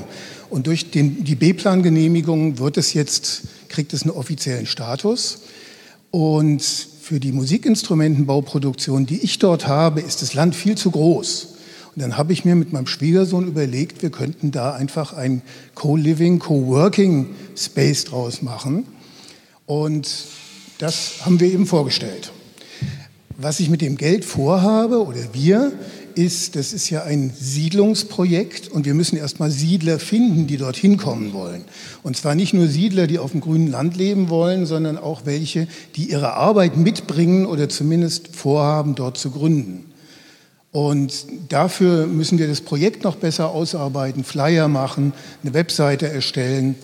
Und 0.48 0.66
durch 0.66 0.90
den, 0.90 1.22
die 1.22 1.36
B-Plan-Genehmigung 1.36 2.58
wird 2.58 2.76
es 2.76 2.94
jetzt, 2.94 3.42
kriegt 3.68 3.92
es 3.92 4.02
einen 4.02 4.10
offiziellen 4.12 4.66
Status. 4.66 5.42
Und 6.10 6.62
für 6.62 7.20
die 7.20 7.32
Musikinstrumentenbauproduktion, 7.32 9.06
die 9.06 9.18
ich 9.18 9.38
dort 9.38 9.68
habe, 9.68 10.00
ist 10.00 10.22
das 10.22 10.34
Land 10.34 10.56
viel 10.56 10.76
zu 10.76 10.90
groß. 10.90 11.49
Und 11.94 12.02
dann 12.02 12.16
habe 12.16 12.32
ich 12.32 12.44
mir 12.44 12.54
mit 12.54 12.72
meinem 12.72 12.86
Schwiegersohn 12.86 13.48
überlegt, 13.48 14.02
wir 14.02 14.10
könnten 14.10 14.52
da 14.52 14.74
einfach 14.74 15.12
ein 15.12 15.42
Co-Living, 15.74 16.38
Co-Working 16.38 17.30
Space 17.56 18.04
draus 18.04 18.42
machen. 18.42 18.84
Und 19.66 20.26
das 20.78 21.24
haben 21.24 21.40
wir 21.40 21.48
eben 21.48 21.66
vorgestellt. 21.66 22.32
Was 23.36 23.58
ich 23.58 23.70
mit 23.70 23.80
dem 23.80 23.96
Geld 23.96 24.24
vorhabe 24.24 25.04
oder 25.04 25.20
wir, 25.32 25.72
ist, 26.14 26.56
das 26.56 26.72
ist 26.72 26.90
ja 26.90 27.02
ein 27.04 27.32
Siedlungsprojekt 27.38 28.68
und 28.68 28.84
wir 28.84 28.94
müssen 28.94 29.16
erstmal 29.16 29.50
Siedler 29.50 29.98
finden, 29.98 30.46
die 30.46 30.56
dorthin 30.56 30.96
kommen 30.96 31.32
wollen. 31.32 31.64
Und 32.02 32.16
zwar 32.16 32.34
nicht 32.34 32.52
nur 32.52 32.66
Siedler, 32.66 33.06
die 33.06 33.18
auf 33.18 33.32
dem 33.32 33.40
grünen 33.40 33.68
Land 33.68 33.96
leben 33.96 34.28
wollen, 34.28 34.66
sondern 34.66 34.98
auch 34.98 35.22
welche, 35.24 35.66
die 35.96 36.10
ihre 36.10 36.34
Arbeit 36.34 36.76
mitbringen 36.76 37.46
oder 37.46 37.68
zumindest 37.68 38.34
vorhaben, 38.36 38.94
dort 38.94 39.18
zu 39.18 39.30
gründen. 39.30 39.89
Und 40.72 41.26
dafür 41.48 42.06
müssen 42.06 42.38
wir 42.38 42.46
das 42.46 42.60
Projekt 42.60 43.02
noch 43.02 43.16
besser 43.16 43.50
ausarbeiten, 43.50 44.22
Flyer 44.22 44.68
machen, 44.68 45.12
eine 45.42 45.52
Webseite 45.52 46.08
erstellen 46.08 46.76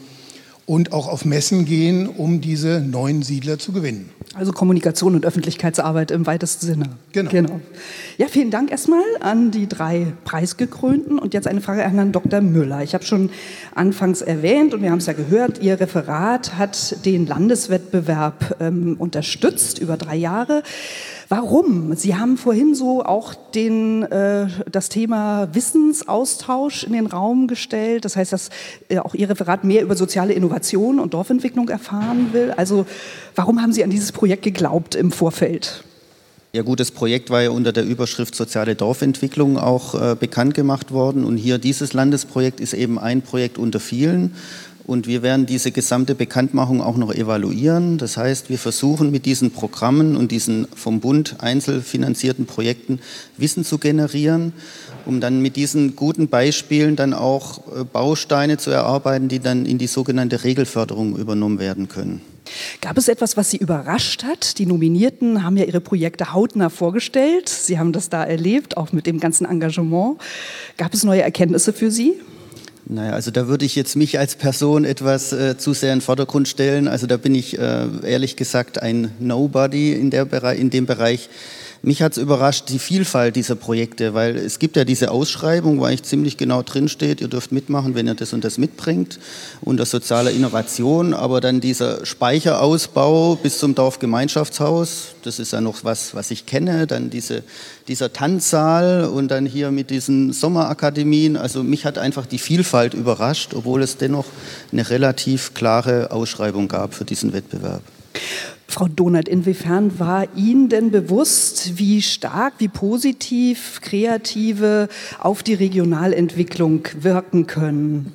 und 0.67 0.93
auch 0.93 1.07
auf 1.07 1.25
Messen 1.25 1.65
gehen, 1.65 2.09
um 2.09 2.41
diese 2.41 2.81
neuen 2.81 3.23
Siedler 3.23 3.61
zu 3.61 3.73
gewinnen. 3.73 4.11
Also 4.35 4.53
Kommunikation 4.53 5.15
und 5.15 5.25
Öffentlichkeitsarbeit 5.25 6.11
im 6.11 6.27
weitesten 6.27 6.67
Sinne. 6.67 6.91
Genau. 7.13 7.31
genau. 7.31 7.61
Ja, 8.19 8.27
vielen 8.27 8.51
Dank 8.51 8.73
erstmal 8.73 9.05
an 9.21 9.53
die 9.53 9.69
drei 9.69 10.09
Preisgekrönten. 10.25 11.21
Und 11.21 11.33
jetzt 11.33 11.47
eine 11.47 11.61
Frage 11.61 11.85
an 11.85 11.93
Herrn 11.93 12.13
Dr. 12.13 12.41
Müller. 12.41 12.83
Ich 12.83 12.95
habe 12.95 13.05
schon 13.05 13.31
anfangs 13.75 14.21
erwähnt 14.21 14.75
und 14.75 14.83
wir 14.83 14.91
haben 14.91 14.99
es 14.99 15.07
ja 15.07 15.13
gehört, 15.13 15.63
Ihr 15.63 15.79
Referat 15.79 16.59
hat 16.59 17.07
den 17.07 17.27
Landeswettbewerb 17.27 18.57
ähm, 18.61 18.97
unterstützt 18.99 19.79
über 19.79 19.97
drei 19.97 20.17
Jahre. 20.17 20.65
Warum? 21.29 21.97
Sie 21.97 22.15
haben 22.15 22.37
vorhin 22.37 22.77
so 22.77 23.05
auch 23.05 23.35
den, 23.35 24.05
äh, 24.05 24.47
das 24.71 24.89
Thema 24.89 25.49
Wissensaustausch 25.53 26.85
in 26.85 26.93
den 26.93 27.07
Raum 27.07 27.49
gestellt. 27.49 28.05
Das 28.05 28.15
heißt, 28.15 28.33
dass 28.33 28.51
äh, 28.89 28.99
auch 28.99 29.15
Ihr 29.15 29.29
Referat 29.29 29.65
mehr 29.65 29.83
über 29.83 29.97
soziale 29.97 30.35
Innovation 30.35 31.01
und 31.01 31.15
Dorfentwicklung 31.15 31.69
erfahren 31.69 32.29
will. 32.33 32.53
Also 32.53 32.87
warum 33.35 33.61
haben 33.61 33.73
Sie 33.73 33.83
an 33.83 33.91
dieses 33.91 34.13
Projekt 34.13 34.43
geglaubt 34.43 34.95
im 34.95 35.11
Vorfeld? 35.11 35.83
Ja 36.53 36.63
gut, 36.63 36.79
das 36.81 36.93
Projekt 36.93 37.29
war 37.29 37.43
ja 37.43 37.51
unter 37.51 37.73
der 37.73 37.85
Überschrift 37.85 38.35
Soziale 38.35 38.77
Dorfentwicklung 38.77 39.59
auch 39.59 39.95
äh, 39.95 40.15
bekannt 40.15 40.55
gemacht 40.55 40.93
worden. 40.93 41.25
Und 41.25 41.39
hier 41.39 41.59
dieses 41.59 41.93
Landesprojekt 41.93 42.61
ist 42.61 42.73
eben 42.73 42.99
ein 42.99 43.21
Projekt 43.21 43.59
unter 43.59 43.81
vielen. 43.81 44.35
Und 44.87 45.09
wir 45.09 45.23
werden 45.23 45.47
diese 45.47 45.73
gesamte 45.73 46.15
Bekanntmachung 46.15 46.81
auch 46.81 46.97
noch 46.97 47.13
evaluieren. 47.13 47.99
Das 47.99 48.17
heißt, 48.17 48.51
wir 48.51 48.59
versuchen 48.59 49.11
mit 49.11 49.27
diesen 49.27 49.51
Programmen 49.51 50.17
und 50.17 50.31
diesen 50.31 50.69
vom 50.77 51.01
Bund 51.01 51.37
einzelfinanzierten 51.41 52.47
Projekten 52.47 53.01
Wissen 53.37 53.65
zu 53.65 53.79
generieren, 53.79 54.53
um 55.05 55.21
dann 55.21 55.43
mit 55.43 55.57
diesen 55.57 55.97
guten 55.97 56.29
Beispielen 56.29 56.95
dann 56.95 57.15
auch 57.15 57.59
äh, 57.67 57.83
Bausteine 57.83 58.59
zu 58.59 58.71
erarbeiten, 58.71 59.27
die 59.27 59.41
dann 59.41 59.67
in 59.67 59.79
die 59.79 59.89
sogenannte 59.89 60.45
Regelförderung 60.45 61.17
übernommen 61.17 61.59
werden 61.59 61.89
können. 61.89 62.21
Gab 62.81 62.97
es 62.97 63.09
etwas, 63.09 63.37
was 63.37 63.51
Sie 63.51 63.57
überrascht 63.57 64.23
hat? 64.23 64.59
Die 64.59 64.67
Nominierten 64.67 65.43
haben 65.43 65.57
ja 65.57 65.65
ihre 65.65 65.81
Projekte 65.81 66.33
hautnah 66.33 66.71
vorgestellt. 66.71 67.49
Sie 67.49 67.81
haben 67.81 67.93
das 67.93 68.09
da 68.09 68.23
erlebt, 68.23 68.77
auch 68.77 68.93
mit 68.93 69.07
dem 69.07 69.19
ganzen 69.19 69.47
Engagement. 69.47 70.19
Gab 70.77 70.95
es 70.95 71.03
neue 71.03 71.23
Erkenntnisse 71.23 71.73
für 71.73 71.91
Sie? 71.91 72.15
Naja, 72.89 73.15
also 73.15 73.33
da 73.33 73.49
würde 73.49 73.65
ich 73.65 73.75
jetzt 73.75 73.97
mich 73.97 74.21
als 74.21 74.37
Person 74.37 74.85
etwas 74.85 75.33
äh, 75.33 75.59
zu 75.59 75.75
sehr 75.75 75.93
in 75.93 75.99
den 75.99 76.05
Vordergrund 76.05 76.47
stellen. 76.47 76.87
Also 76.87 77.09
da 77.09 77.17
bin 77.17 77.35
ich 77.35 77.59
äh, 77.59 77.89
ehrlich 78.05 78.37
gesagt 78.37 78.81
ein 78.81 79.11
Nobody 79.19 79.93
in, 79.93 80.11
der 80.11 80.25
Bereich, 80.25 80.61
in 80.61 80.71
dem 80.71 80.87
Bereich. 80.87 81.29
Mich 81.83 82.03
hat 82.03 82.13
es 82.13 82.19
überrascht, 82.19 82.69
die 82.69 82.79
Vielfalt 82.79 83.37
dieser 83.37 83.55
Projekte, 83.55 84.15
weil 84.15 84.37
es 84.37 84.59
gibt 84.59 84.77
ja 84.77 84.85
diese 84.85 85.11
Ausschreibung, 85.11 85.79
wo 85.79 85.85
eigentlich 85.85 86.03
ziemlich 86.03 86.37
genau 86.37 86.63
drinsteht, 86.63 87.21
ihr 87.21 87.29
dürft 87.29 87.53
mitmachen, 87.53 87.95
wenn 87.95 88.07
ihr 88.07 88.15
das 88.15 88.33
und 88.33 88.45
das 88.45 88.59
mitbringt, 88.59 89.19
unter 89.61 89.87
sozialer 89.87 90.31
Innovation, 90.31 91.15
aber 91.15 91.41
dann 91.41 91.61
dieser 91.61 92.05
Speicherausbau 92.05 93.37
bis 93.37 93.59
zum 93.59 93.75
Dorfgemeinschaftshaus, 93.75 95.15
das 95.23 95.39
ist 95.39 95.53
ja 95.53 95.61
noch 95.61 95.85
was, 95.85 96.15
was 96.15 96.31
ich 96.31 96.47
kenne, 96.47 96.87
dann 96.87 97.11
diese, 97.11 97.43
dieser 97.89 98.13
Tanzsaal 98.13 99.05
und 99.05 99.29
dann 99.29 99.47
hier 99.47 99.71
mit 99.71 99.91
diesen 99.91 100.33
Sommerakademien, 100.33 101.37
also 101.37 101.63
mich 101.63 101.85
hat 101.85 101.99
einfach 101.99 102.27
die 102.27 102.39
Vielfalt 102.39 102.95
überrascht, 102.95 103.55
obwohl 103.55 103.83
es 103.83 103.97
dennoch 103.97 104.27
eine 104.73 104.89
relativ 104.89 105.55
klare 105.55 106.11
Ausschreibung 106.11 106.69
gab 106.69 106.95
für 106.95 107.05
diesen 107.05 107.33
Wettbewerb. 107.33 107.83
Frau 108.69 108.89
Donat, 108.89 109.29
inwiefern 109.29 109.99
war 109.99 110.27
Ihnen 110.37 110.69
denn 110.69 110.91
bewusst, 110.91 111.79
wie 111.79 112.03
stark, 112.03 112.55
wie 112.59 112.69
positiv 112.69 113.81
Kreative 113.81 114.89
auf 115.19 115.43
die 115.43 115.55
Regionalentwicklung 115.55 116.87
wirken 117.01 117.47
können? 117.47 118.13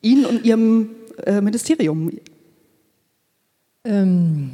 Ihnen 0.00 0.24
und 0.24 0.44
Ihrem 0.44 0.90
äh, 1.24 1.40
Ministerium? 1.40 2.12
Ähm, 3.84 4.50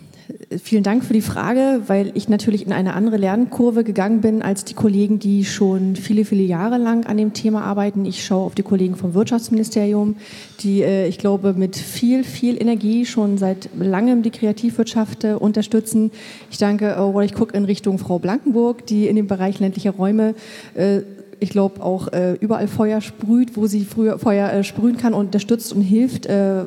Vielen 0.62 0.82
Dank 0.82 1.04
für 1.04 1.12
die 1.12 1.20
Frage, 1.20 1.82
weil 1.86 2.10
ich 2.14 2.30
natürlich 2.30 2.64
in 2.64 2.72
eine 2.72 2.94
andere 2.94 3.18
Lernkurve 3.18 3.84
gegangen 3.84 4.22
bin 4.22 4.40
als 4.40 4.64
die 4.64 4.72
Kollegen, 4.72 5.18
die 5.18 5.44
schon 5.44 5.96
viele, 5.96 6.24
viele 6.24 6.42
Jahre 6.42 6.78
lang 6.78 7.04
an 7.04 7.18
dem 7.18 7.34
Thema 7.34 7.62
arbeiten. 7.62 8.06
Ich 8.06 8.24
schaue 8.24 8.46
auf 8.46 8.54
die 8.54 8.62
Kollegen 8.62 8.96
vom 8.96 9.12
Wirtschaftsministerium, 9.12 10.16
die, 10.60 10.82
äh, 10.82 11.08
ich 11.08 11.18
glaube, 11.18 11.52
mit 11.52 11.76
viel, 11.76 12.24
viel 12.24 12.60
Energie 12.60 13.04
schon 13.04 13.36
seit 13.36 13.68
langem 13.78 14.22
die 14.22 14.30
Kreativwirtschaft 14.30 15.24
äh, 15.24 15.34
unterstützen. 15.34 16.10
Ich 16.50 16.56
danke, 16.56 16.96
oh, 16.98 17.20
ich 17.20 17.34
gucke 17.34 17.54
in 17.54 17.66
Richtung 17.66 17.98
Frau 17.98 18.18
Blankenburg, 18.18 18.86
die 18.86 19.08
in 19.08 19.16
dem 19.16 19.26
Bereich 19.26 19.60
ländliche 19.60 19.90
Räume 19.90 20.34
äh, 20.74 21.02
ich 21.40 21.50
glaube, 21.50 21.82
auch 21.82 22.12
äh, 22.12 22.34
überall 22.34 22.68
Feuer 22.68 23.00
sprüht, 23.00 23.56
wo 23.56 23.66
sie 23.66 23.84
früher 23.84 24.18
Feuer 24.18 24.50
äh, 24.50 24.64
sprühen 24.64 24.96
kann 24.96 25.12
und 25.12 25.26
unterstützt 25.26 25.72
und 25.74 25.82
hilft, 25.82 26.24
äh, 26.24 26.64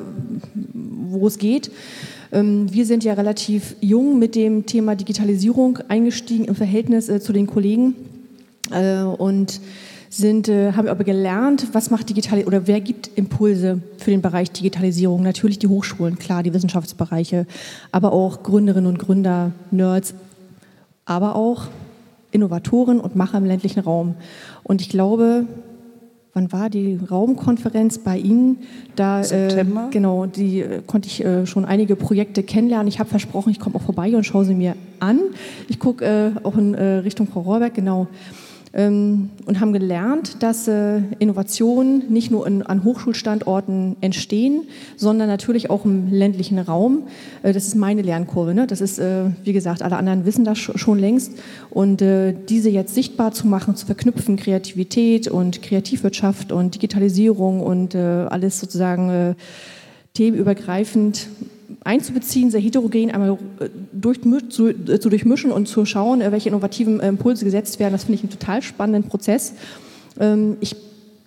wo 0.54 1.26
es 1.26 1.38
geht. 1.38 1.70
Ähm, 2.32 2.72
wir 2.72 2.86
sind 2.86 3.04
ja 3.04 3.14
relativ 3.14 3.76
jung 3.80 4.18
mit 4.18 4.34
dem 4.34 4.66
Thema 4.66 4.94
Digitalisierung 4.94 5.78
eingestiegen 5.88 6.44
im 6.44 6.54
Verhältnis 6.54 7.08
äh, 7.08 7.20
zu 7.20 7.32
den 7.32 7.46
Kollegen 7.46 7.94
äh, 8.70 9.02
und 9.02 9.60
sind, 10.10 10.48
äh, 10.48 10.72
haben 10.72 10.88
aber 10.88 11.04
gelernt, 11.04 11.68
was 11.72 11.90
macht 11.90 12.08
Digitalisierung 12.08 12.54
oder 12.54 12.66
wer 12.66 12.80
gibt 12.80 13.10
Impulse 13.16 13.80
für 13.98 14.10
den 14.10 14.22
Bereich 14.22 14.50
Digitalisierung? 14.50 15.22
Natürlich 15.22 15.58
die 15.58 15.66
Hochschulen, 15.66 16.18
klar, 16.18 16.42
die 16.42 16.54
Wissenschaftsbereiche, 16.54 17.46
aber 17.92 18.12
auch 18.12 18.42
Gründerinnen 18.42 18.88
und 18.88 18.98
Gründer, 18.98 19.52
Nerds, 19.70 20.14
aber 21.04 21.36
auch 21.36 21.66
Innovatoren 22.30 23.00
und 23.00 23.16
Macher 23.16 23.38
im 23.38 23.46
ländlichen 23.46 23.80
Raum. 23.80 24.14
Und 24.62 24.80
ich 24.80 24.88
glaube, 24.88 25.46
wann 26.38 26.52
war 26.52 26.70
die 26.70 26.98
Raumkonferenz 27.10 27.98
bei 27.98 28.16
Ihnen? 28.16 28.58
Da, 28.94 29.24
September. 29.24 29.86
Äh, 29.88 29.92
genau, 29.92 30.26
die 30.26 30.60
äh, 30.60 30.82
konnte 30.86 31.08
ich 31.08 31.24
äh, 31.24 31.46
schon 31.46 31.64
einige 31.64 31.96
Projekte 31.96 32.44
kennenlernen. 32.44 32.86
Ich 32.86 33.00
habe 33.00 33.10
versprochen, 33.10 33.50
ich 33.50 33.58
komme 33.58 33.74
auch 33.74 33.82
vorbei 33.82 34.14
und 34.14 34.24
schaue 34.24 34.44
sie 34.44 34.54
mir 34.54 34.76
an. 35.00 35.18
Ich 35.68 35.80
gucke 35.80 36.04
äh, 36.04 36.46
auch 36.46 36.56
in 36.56 36.74
äh, 36.74 36.98
Richtung 36.98 37.26
Frau 37.26 37.40
Rohrberg, 37.40 37.74
genau. 37.74 38.06
Ähm, 38.74 39.30
und 39.46 39.60
haben 39.60 39.72
gelernt, 39.72 40.42
dass 40.42 40.68
äh, 40.68 41.00
Innovationen 41.18 42.04
nicht 42.10 42.30
nur 42.30 42.46
an 42.46 42.84
Hochschulstandorten 42.84 43.96
entstehen, 44.00 44.62
sondern 44.96 45.28
natürlich 45.28 45.70
auch 45.70 45.84
im 45.84 46.12
ländlichen 46.12 46.58
Raum. 46.58 47.04
Äh, 47.42 47.52
das 47.52 47.66
ist 47.66 47.74
meine 47.74 48.02
Lernkurve. 48.02 48.54
Ne? 48.54 48.66
Das 48.66 48.80
ist, 48.80 48.98
äh, 48.98 49.24
wie 49.44 49.52
gesagt, 49.52 49.82
alle 49.82 49.96
anderen 49.96 50.26
wissen 50.26 50.44
das 50.44 50.58
schon 50.58 50.98
längst. 50.98 51.32
Und 51.70 51.98
diese 52.00 52.70
jetzt 52.70 52.94
sichtbar 52.94 53.32
zu 53.32 53.46
machen, 53.46 53.76
zu 53.76 53.86
verknüpfen, 53.86 54.36
Kreativität 54.36 55.28
und 55.28 55.62
Kreativwirtschaft 55.62 56.52
und 56.52 56.74
Digitalisierung 56.74 57.60
und 57.60 57.94
alles 57.94 58.60
sozusagen 58.60 59.36
themenübergreifend 60.14 61.28
einzubeziehen, 61.84 62.50
sehr 62.50 62.60
heterogen 62.60 63.10
einmal 63.10 63.38
äh, 63.60 63.68
durch, 63.92 64.20
zu, 64.50 64.68
äh, 64.68 65.00
zu, 65.00 65.08
durchmischen 65.08 65.52
und 65.52 65.66
zu 65.66 65.84
schauen, 65.84 66.20
äh, 66.20 66.32
welche 66.32 66.48
innovativen 66.48 67.00
Impulse 67.00 67.44
gesetzt 67.44 67.78
werden. 67.78 67.92
Das 67.92 68.04
finde 68.04 68.16
ich 68.16 68.22
einen 68.22 68.30
total 68.30 68.62
spannenden 68.62 69.08
Prozess. 69.08 69.54
Ähm, 70.18 70.56
ich 70.60 70.76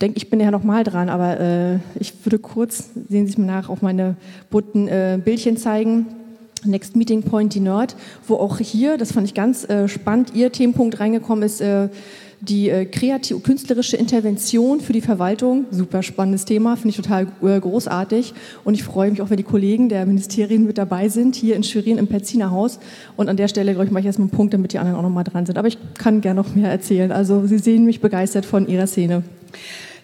denke, 0.02 0.18
ich 0.18 0.30
bin 0.30 0.40
ja 0.40 0.52
noch 0.52 0.64
mal 0.64 0.84
dran, 0.84 1.10
aber 1.10 1.80
ich 2.00 2.26
würde 2.26 2.40
kurz, 2.40 2.90
sehen 3.08 3.28
Sie 3.28 3.34
es 3.34 3.38
mir 3.38 3.46
nach, 3.46 3.70
auf 3.70 3.84
meine 3.84 4.16
bunten 4.50 4.90
Bildchen 5.24 5.58
zeigen. 5.58 6.08
Next 6.66 6.96
Meeting 6.96 7.22
Point, 7.22 7.54
die 7.54 7.60
Nerd, 7.60 7.96
wo 8.28 8.38
auch 8.38 8.58
hier, 8.58 8.98
das 8.98 9.12
fand 9.12 9.28
ich 9.28 9.36
ganz 9.36 9.68
spannend, 9.86 10.34
Ihr 10.34 10.52
Themenpunkt 10.52 11.00
reingekommen 11.00 11.44
ist, 11.44 11.62
die 12.42 12.70
äh, 12.70 12.86
künstlerische 12.86 13.98
Intervention 13.98 14.82
für 14.82 14.94
die 14.94 15.02
Verwaltung, 15.02 15.66
super 15.70 16.02
spannendes 16.02 16.46
Thema, 16.46 16.76
finde 16.76 16.90
ich 16.90 16.96
total 16.96 17.28
äh, 17.44 17.60
großartig. 17.60 18.34
Und 18.64 18.74
ich 18.74 18.84
freue 18.84 19.12
mich 19.12 19.22
auch, 19.22 19.30
wenn 19.30 19.38
die 19.38 19.44
Kollegen 19.44 19.90
der 19.90 20.06
Ministerien 20.08 20.66
mit 20.66 20.78
dabei 20.78 21.08
sind, 21.08 21.36
hier 21.36 21.56
in 21.56 21.64
Schwerin 21.64 22.00
im 22.00 22.08
Petziner 22.08 22.50
Haus. 22.50 22.80
Und 23.16 23.30
an 23.30 23.38
der 23.38 23.48
Stelle, 23.48 23.74
glaube 23.74 23.86
ich, 23.86 23.92
mache 23.92 24.02
ich 24.02 24.08
erstmal 24.08 24.28
einen 24.28 24.36
Punkt, 24.36 24.54
damit 24.54 24.74
die 24.74 24.80
anderen 24.80 24.98
auch 24.98 25.04
noch 25.04 25.10
mal 25.10 25.24
dran 25.24 25.46
sind. 25.46 25.58
Aber 25.58 25.68
ich 25.68 25.78
kann 25.98 26.22
gerne 26.22 26.42
noch 26.42 26.56
mehr 26.56 26.72
erzählen. 26.72 27.12
Also 27.12 27.46
Sie 27.46 27.60
sehen 27.60 27.86
mich 27.86 28.02
begeistert 28.02 28.46
von 28.46 28.68
Ihrer 28.68 28.88
Szene. 28.88 29.24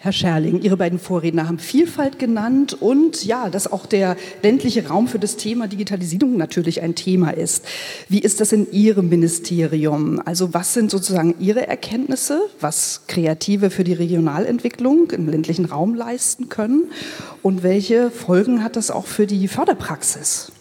Herr 0.00 0.12
Scherling, 0.12 0.62
Ihre 0.62 0.76
beiden 0.76 1.00
Vorredner 1.00 1.48
haben 1.48 1.58
Vielfalt 1.58 2.20
genannt 2.20 2.76
und 2.80 3.24
ja, 3.24 3.50
dass 3.50 3.70
auch 3.70 3.84
der 3.84 4.16
ländliche 4.44 4.86
Raum 4.86 5.08
für 5.08 5.18
das 5.18 5.36
Thema 5.36 5.66
Digitalisierung 5.66 6.36
natürlich 6.36 6.82
ein 6.82 6.94
Thema 6.94 7.30
ist. 7.30 7.64
Wie 8.08 8.20
ist 8.20 8.40
das 8.40 8.52
in 8.52 8.70
Ihrem 8.70 9.08
Ministerium? 9.08 10.22
Also 10.24 10.54
was 10.54 10.72
sind 10.72 10.92
sozusagen 10.92 11.34
Ihre 11.40 11.66
Erkenntnisse, 11.66 12.42
was 12.60 13.02
Kreative 13.08 13.70
für 13.70 13.82
die 13.82 13.92
Regionalentwicklung 13.92 15.10
im 15.10 15.28
ländlichen 15.28 15.64
Raum 15.64 15.96
leisten 15.96 16.48
können 16.48 16.84
und 17.42 17.64
welche 17.64 18.12
Folgen 18.12 18.62
hat 18.62 18.76
das 18.76 18.92
auch 18.92 19.06
für 19.06 19.26
die 19.26 19.48
Förderpraxis? 19.48 20.52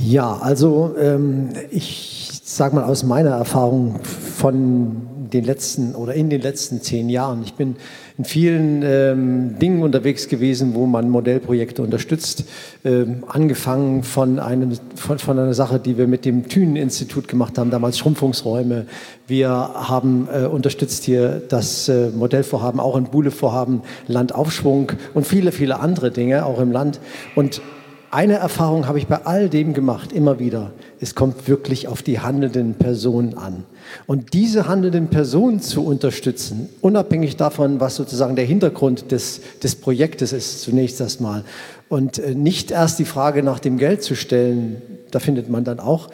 Ja, 0.00 0.36
also 0.36 0.94
ähm, 1.00 1.54
ich 1.70 2.42
sage 2.44 2.74
mal 2.74 2.84
aus 2.84 3.04
meiner 3.04 3.30
Erfahrung 3.30 4.00
von 4.02 5.08
den 5.32 5.44
letzten 5.44 5.94
oder 5.94 6.14
in 6.14 6.30
den 6.30 6.40
letzten 6.40 6.80
zehn 6.80 7.08
Jahren. 7.08 7.42
Ich 7.42 7.54
bin 7.54 7.76
in 8.18 8.24
vielen 8.24 8.82
ähm, 8.82 9.58
Dingen 9.60 9.82
unterwegs 9.82 10.28
gewesen, 10.28 10.74
wo 10.74 10.86
man 10.86 11.08
Modellprojekte 11.08 11.82
unterstützt. 11.82 12.44
Ähm, 12.84 13.22
angefangen 13.28 14.02
von, 14.02 14.40
einem, 14.40 14.72
von, 14.96 15.20
von, 15.20 15.38
einer 15.38 15.54
Sache, 15.54 15.78
die 15.78 15.96
wir 15.96 16.08
mit 16.08 16.24
dem 16.24 16.48
Thünen-Institut 16.48 17.28
gemacht 17.28 17.56
haben, 17.58 17.70
damals 17.70 17.96
Schrumpfungsräume. 17.96 18.86
Wir 19.28 19.50
haben 19.50 20.28
äh, 20.32 20.46
unterstützt 20.46 21.04
hier 21.04 21.40
das 21.48 21.88
äh, 21.88 22.10
Modellvorhaben, 22.10 22.80
auch 22.80 22.96
ein 22.96 23.04
Buhle-Vorhaben, 23.04 23.82
Landaufschwung 24.08 24.92
und 25.14 25.24
viele, 25.24 25.52
viele 25.52 25.78
andere 25.78 26.10
Dinge, 26.10 26.44
auch 26.44 26.58
im 26.60 26.72
Land. 26.72 26.98
Und 27.36 27.62
eine 28.10 28.34
Erfahrung 28.34 28.86
habe 28.86 28.98
ich 28.98 29.06
bei 29.06 29.24
all 29.26 29.48
dem 29.48 29.74
gemacht, 29.74 30.12
immer 30.12 30.38
wieder. 30.38 30.72
Es 31.00 31.14
kommt 31.14 31.48
wirklich 31.48 31.88
auf 31.88 32.02
die 32.02 32.20
handelnden 32.20 32.74
Personen 32.74 33.36
an. 33.36 33.64
Und 34.06 34.32
diese 34.32 34.66
handelnden 34.66 35.08
Personen 35.08 35.60
zu 35.60 35.84
unterstützen, 35.84 36.68
unabhängig 36.80 37.36
davon, 37.36 37.80
was 37.80 37.96
sozusagen 37.96 38.36
der 38.36 38.44
Hintergrund 38.44 39.10
des, 39.12 39.40
des 39.62 39.76
Projektes 39.76 40.32
ist, 40.32 40.62
zunächst 40.62 41.00
erstmal. 41.00 41.44
Und 41.88 42.18
äh, 42.18 42.34
nicht 42.34 42.70
erst 42.70 42.98
die 42.98 43.04
Frage 43.04 43.42
nach 43.42 43.58
dem 43.58 43.78
Geld 43.78 44.02
zu 44.02 44.14
stellen, 44.14 44.80
da 45.10 45.18
findet 45.18 45.48
man 45.48 45.64
dann 45.64 45.80
auch 45.80 46.08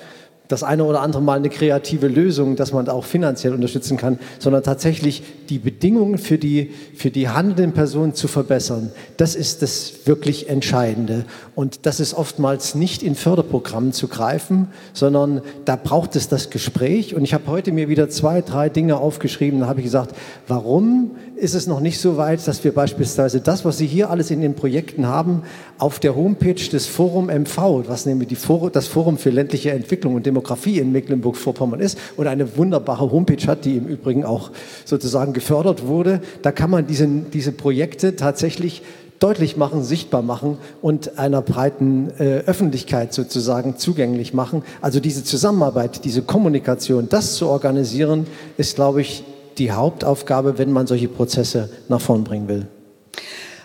das 0.54 0.62
eine 0.62 0.84
oder 0.84 1.00
andere 1.00 1.20
Mal 1.20 1.38
eine 1.38 1.50
kreative 1.50 2.06
Lösung, 2.06 2.54
dass 2.54 2.72
man 2.72 2.88
auch 2.88 3.04
finanziell 3.04 3.52
unterstützen 3.52 3.96
kann, 3.96 4.20
sondern 4.38 4.62
tatsächlich 4.62 5.24
die 5.48 5.58
Bedingungen 5.58 6.16
für 6.16 6.38
die, 6.38 6.70
für 6.94 7.10
die 7.10 7.28
handelnden 7.28 7.72
Personen 7.72 8.14
zu 8.14 8.28
verbessern. 8.28 8.92
Das 9.16 9.34
ist 9.34 9.62
das 9.62 9.92
wirklich 10.04 10.48
Entscheidende. 10.48 11.24
Und 11.56 11.86
das 11.86 11.98
ist 11.98 12.14
oftmals 12.14 12.76
nicht 12.76 13.02
in 13.02 13.16
Förderprogrammen 13.16 13.92
zu 13.92 14.06
greifen, 14.06 14.68
sondern 14.92 15.42
da 15.64 15.74
braucht 15.74 16.14
es 16.14 16.28
das 16.28 16.50
Gespräch. 16.50 17.16
Und 17.16 17.24
ich 17.24 17.34
habe 17.34 17.48
heute 17.48 17.72
mir 17.72 17.88
wieder 17.88 18.08
zwei, 18.08 18.40
drei 18.40 18.68
Dinge 18.68 18.98
aufgeschrieben. 18.98 19.60
Da 19.60 19.66
habe 19.66 19.80
ich 19.80 19.84
gesagt, 19.84 20.14
warum 20.46 21.10
ist 21.36 21.54
es 21.54 21.66
noch 21.66 21.80
nicht 21.80 22.00
so 22.00 22.16
weit, 22.16 22.46
dass 22.46 22.62
wir 22.62 22.72
beispielsweise 22.72 23.40
das, 23.40 23.64
was 23.64 23.78
Sie 23.78 23.86
hier 23.86 24.10
alles 24.10 24.30
in 24.30 24.40
den 24.40 24.54
Projekten 24.54 25.06
haben, 25.06 25.42
auf 25.78 25.98
der 25.98 26.14
Homepage 26.14 26.54
des 26.54 26.86
Forum 26.86 27.26
MV, 27.26 27.88
was 27.88 28.06
nämlich 28.06 28.28
die 28.28 28.36
Forum, 28.36 28.70
das 28.72 28.86
Forum 28.86 29.18
für 29.18 29.30
ländliche 29.30 29.72
Entwicklung 29.72 30.14
und 30.14 30.26
Demografie 30.44 30.78
in 30.78 30.92
Mecklenburg-Vorpommern 30.92 31.80
ist 31.80 31.98
und 32.16 32.26
eine 32.26 32.56
wunderbare 32.56 33.10
Homepage 33.10 33.46
hat, 33.46 33.64
die 33.64 33.76
im 33.76 33.86
Übrigen 33.86 34.24
auch 34.24 34.50
sozusagen 34.84 35.32
gefördert 35.32 35.86
wurde, 35.86 36.20
da 36.42 36.52
kann 36.52 36.70
man 36.70 36.86
diese, 36.86 37.06
diese 37.08 37.52
Projekte 37.52 38.14
tatsächlich 38.14 38.82
deutlich 39.20 39.56
machen, 39.56 39.82
sichtbar 39.82 40.20
machen 40.20 40.58
und 40.82 41.18
einer 41.18 41.40
breiten 41.40 42.10
äh, 42.18 42.40
Öffentlichkeit 42.40 43.14
sozusagen 43.14 43.78
zugänglich 43.78 44.34
machen. 44.34 44.62
Also 44.82 45.00
diese 45.00 45.24
Zusammenarbeit, 45.24 46.04
diese 46.04 46.20
Kommunikation, 46.20 47.08
das 47.08 47.36
zu 47.36 47.48
organisieren, 47.48 48.26
ist, 48.58 48.74
glaube 48.74 49.00
ich, 49.00 49.24
die 49.56 49.72
Hauptaufgabe, 49.72 50.58
wenn 50.58 50.72
man 50.72 50.86
solche 50.86 51.08
Prozesse 51.08 51.70
nach 51.88 52.00
vorn 52.00 52.24
bringen 52.24 52.48
will. 52.48 52.66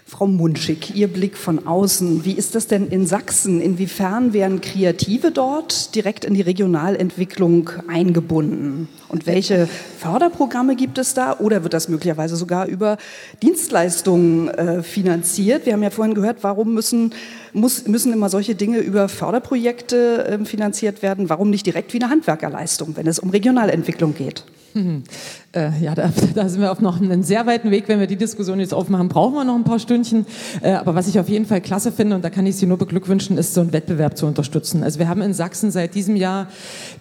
Frau 0.10 0.26
Munschig, 0.26 0.96
Ihr 0.96 1.08
Blick 1.08 1.38
von 1.38 1.68
außen, 1.68 2.26
wie 2.26 2.32
ist 2.32 2.56
das 2.56 2.66
denn 2.66 2.88
in 2.88 3.06
Sachsen? 3.06 3.62
Inwiefern 3.62 4.34
werden 4.34 4.60
Kreative 4.60 5.30
dort 5.30 5.94
direkt 5.94 6.26
in 6.26 6.34
die 6.34 6.42
Regionalentwicklung 6.42 7.70
eingebunden? 7.88 8.90
Und 9.08 9.28
welche 9.28 9.70
Förderprogramme 10.00 10.76
gibt 10.76 10.98
es 10.98 11.14
da? 11.14 11.38
Oder 11.38 11.62
wird 11.62 11.74
das 11.74 11.90
möglicherweise 11.90 12.38
sogar 12.38 12.66
über 12.66 12.98
Dienstleistungen 13.44 14.48
äh, 14.48 14.82
finanziert? 14.82 15.68
Wir 15.68 15.74
haben 15.74 15.84
ja 15.84 15.92
vorhin 15.92 16.16
gehört, 16.16 16.38
warum 16.42 16.74
müssen, 16.74 17.14
muss, 17.54 17.88
müssen 17.88 18.12
immer 18.12 18.30
solche 18.30 18.56
Dinge 18.56 18.80
über 18.80 19.10
Förderprojekte 19.10 20.26
äh, 20.26 20.44
finanziert 20.44 21.04
werden? 21.04 21.30
Warum 21.30 21.52
nicht 21.52 21.68
direkt 21.68 21.94
wie 21.94 22.02
eine 22.02 22.10
Handwerkerleistung, 22.10 22.96
wenn 22.96 23.06
es 23.06 23.20
um 23.20 23.30
Regionalentwicklung 23.30 24.16
geht? 24.16 24.44
Äh, 25.52 25.72
ja, 25.82 25.96
da, 25.96 26.12
da, 26.36 26.48
sind 26.48 26.62
wir 26.62 26.72
auf 26.72 26.80
noch 26.80 27.02
einen 27.02 27.24
sehr 27.24 27.48
weiten 27.48 27.72
Weg. 27.72 27.88
Wenn 27.88 28.00
wir 28.00 28.06
die 28.06 28.18
Diskussion 28.18 28.60
jetzt 28.60 28.72
aufmachen, 28.74 29.10
brauchen 29.10 29.34
wir 29.34 29.44
noch 29.44 29.56
ein 29.56 29.64
paar 29.64 29.80
Stündchen. 29.80 30.28
Äh, 30.62 30.74
aber 30.74 30.94
was 30.94 31.08
ich 31.08 31.20
auf 31.20 31.28
jeden 31.28 31.48
Fall 31.48 31.60
klasse 31.60 31.92
finde, 31.92 32.16
und 32.16 32.24
da 32.24 32.30
kann 32.30 32.46
ich 32.46 32.56
Sie 32.56 32.68
nur 32.68 32.78
beglückwünschen, 32.78 33.36
ist 33.36 33.56
so 33.56 33.62
einen 33.62 33.74
Wettbewerb 33.74 34.16
zu 34.16 34.28
unterstützen. 34.28 34.84
Also 34.84 35.00
wir 35.00 35.10
haben 35.10 35.24
in 35.24 35.34
Sachsen 35.34 35.72
seit 35.72 35.96
diesem 35.96 36.16
Jahr 36.16 36.50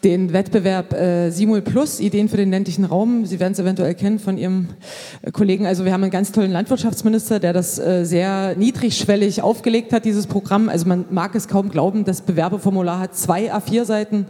den 0.02 0.32
Wettbewerb 0.32 0.94
äh, 0.94 1.30
Simul 1.30 1.60
Plus, 1.60 2.00
Ideen 2.00 2.30
für 2.30 2.38
den 2.38 2.50
ländlichen 2.50 2.86
Raum. 2.86 3.26
Sie 3.26 3.38
werden 3.38 3.52
es 3.52 3.58
eventuell 3.58 3.94
kennen 3.94 4.18
von 4.18 4.38
Ihrem 4.38 4.68
äh, 5.20 5.30
Kollegen. 5.30 5.66
Also 5.66 5.84
wir 5.84 5.92
haben 5.92 6.02
einen 6.02 6.10
ganz 6.10 6.32
tollen 6.32 6.50
Landwirtschaftsminister, 6.52 7.40
der 7.40 7.52
das 7.52 7.78
äh, 7.78 8.04
sehr 8.04 8.56
niedrigschwellig 8.56 9.42
aufgelegt 9.42 9.92
hat, 9.92 10.06
dieses 10.06 10.26
Programm. 10.26 10.70
Also 10.70 10.88
man 10.88 11.04
mag 11.10 11.34
es 11.34 11.48
kaum 11.48 11.68
glauben, 11.68 12.06
das 12.06 12.22
Bewerbeformular 12.22 12.98
hat 12.98 13.14
zwei 13.14 13.52
A4-Seiten. 13.52 14.24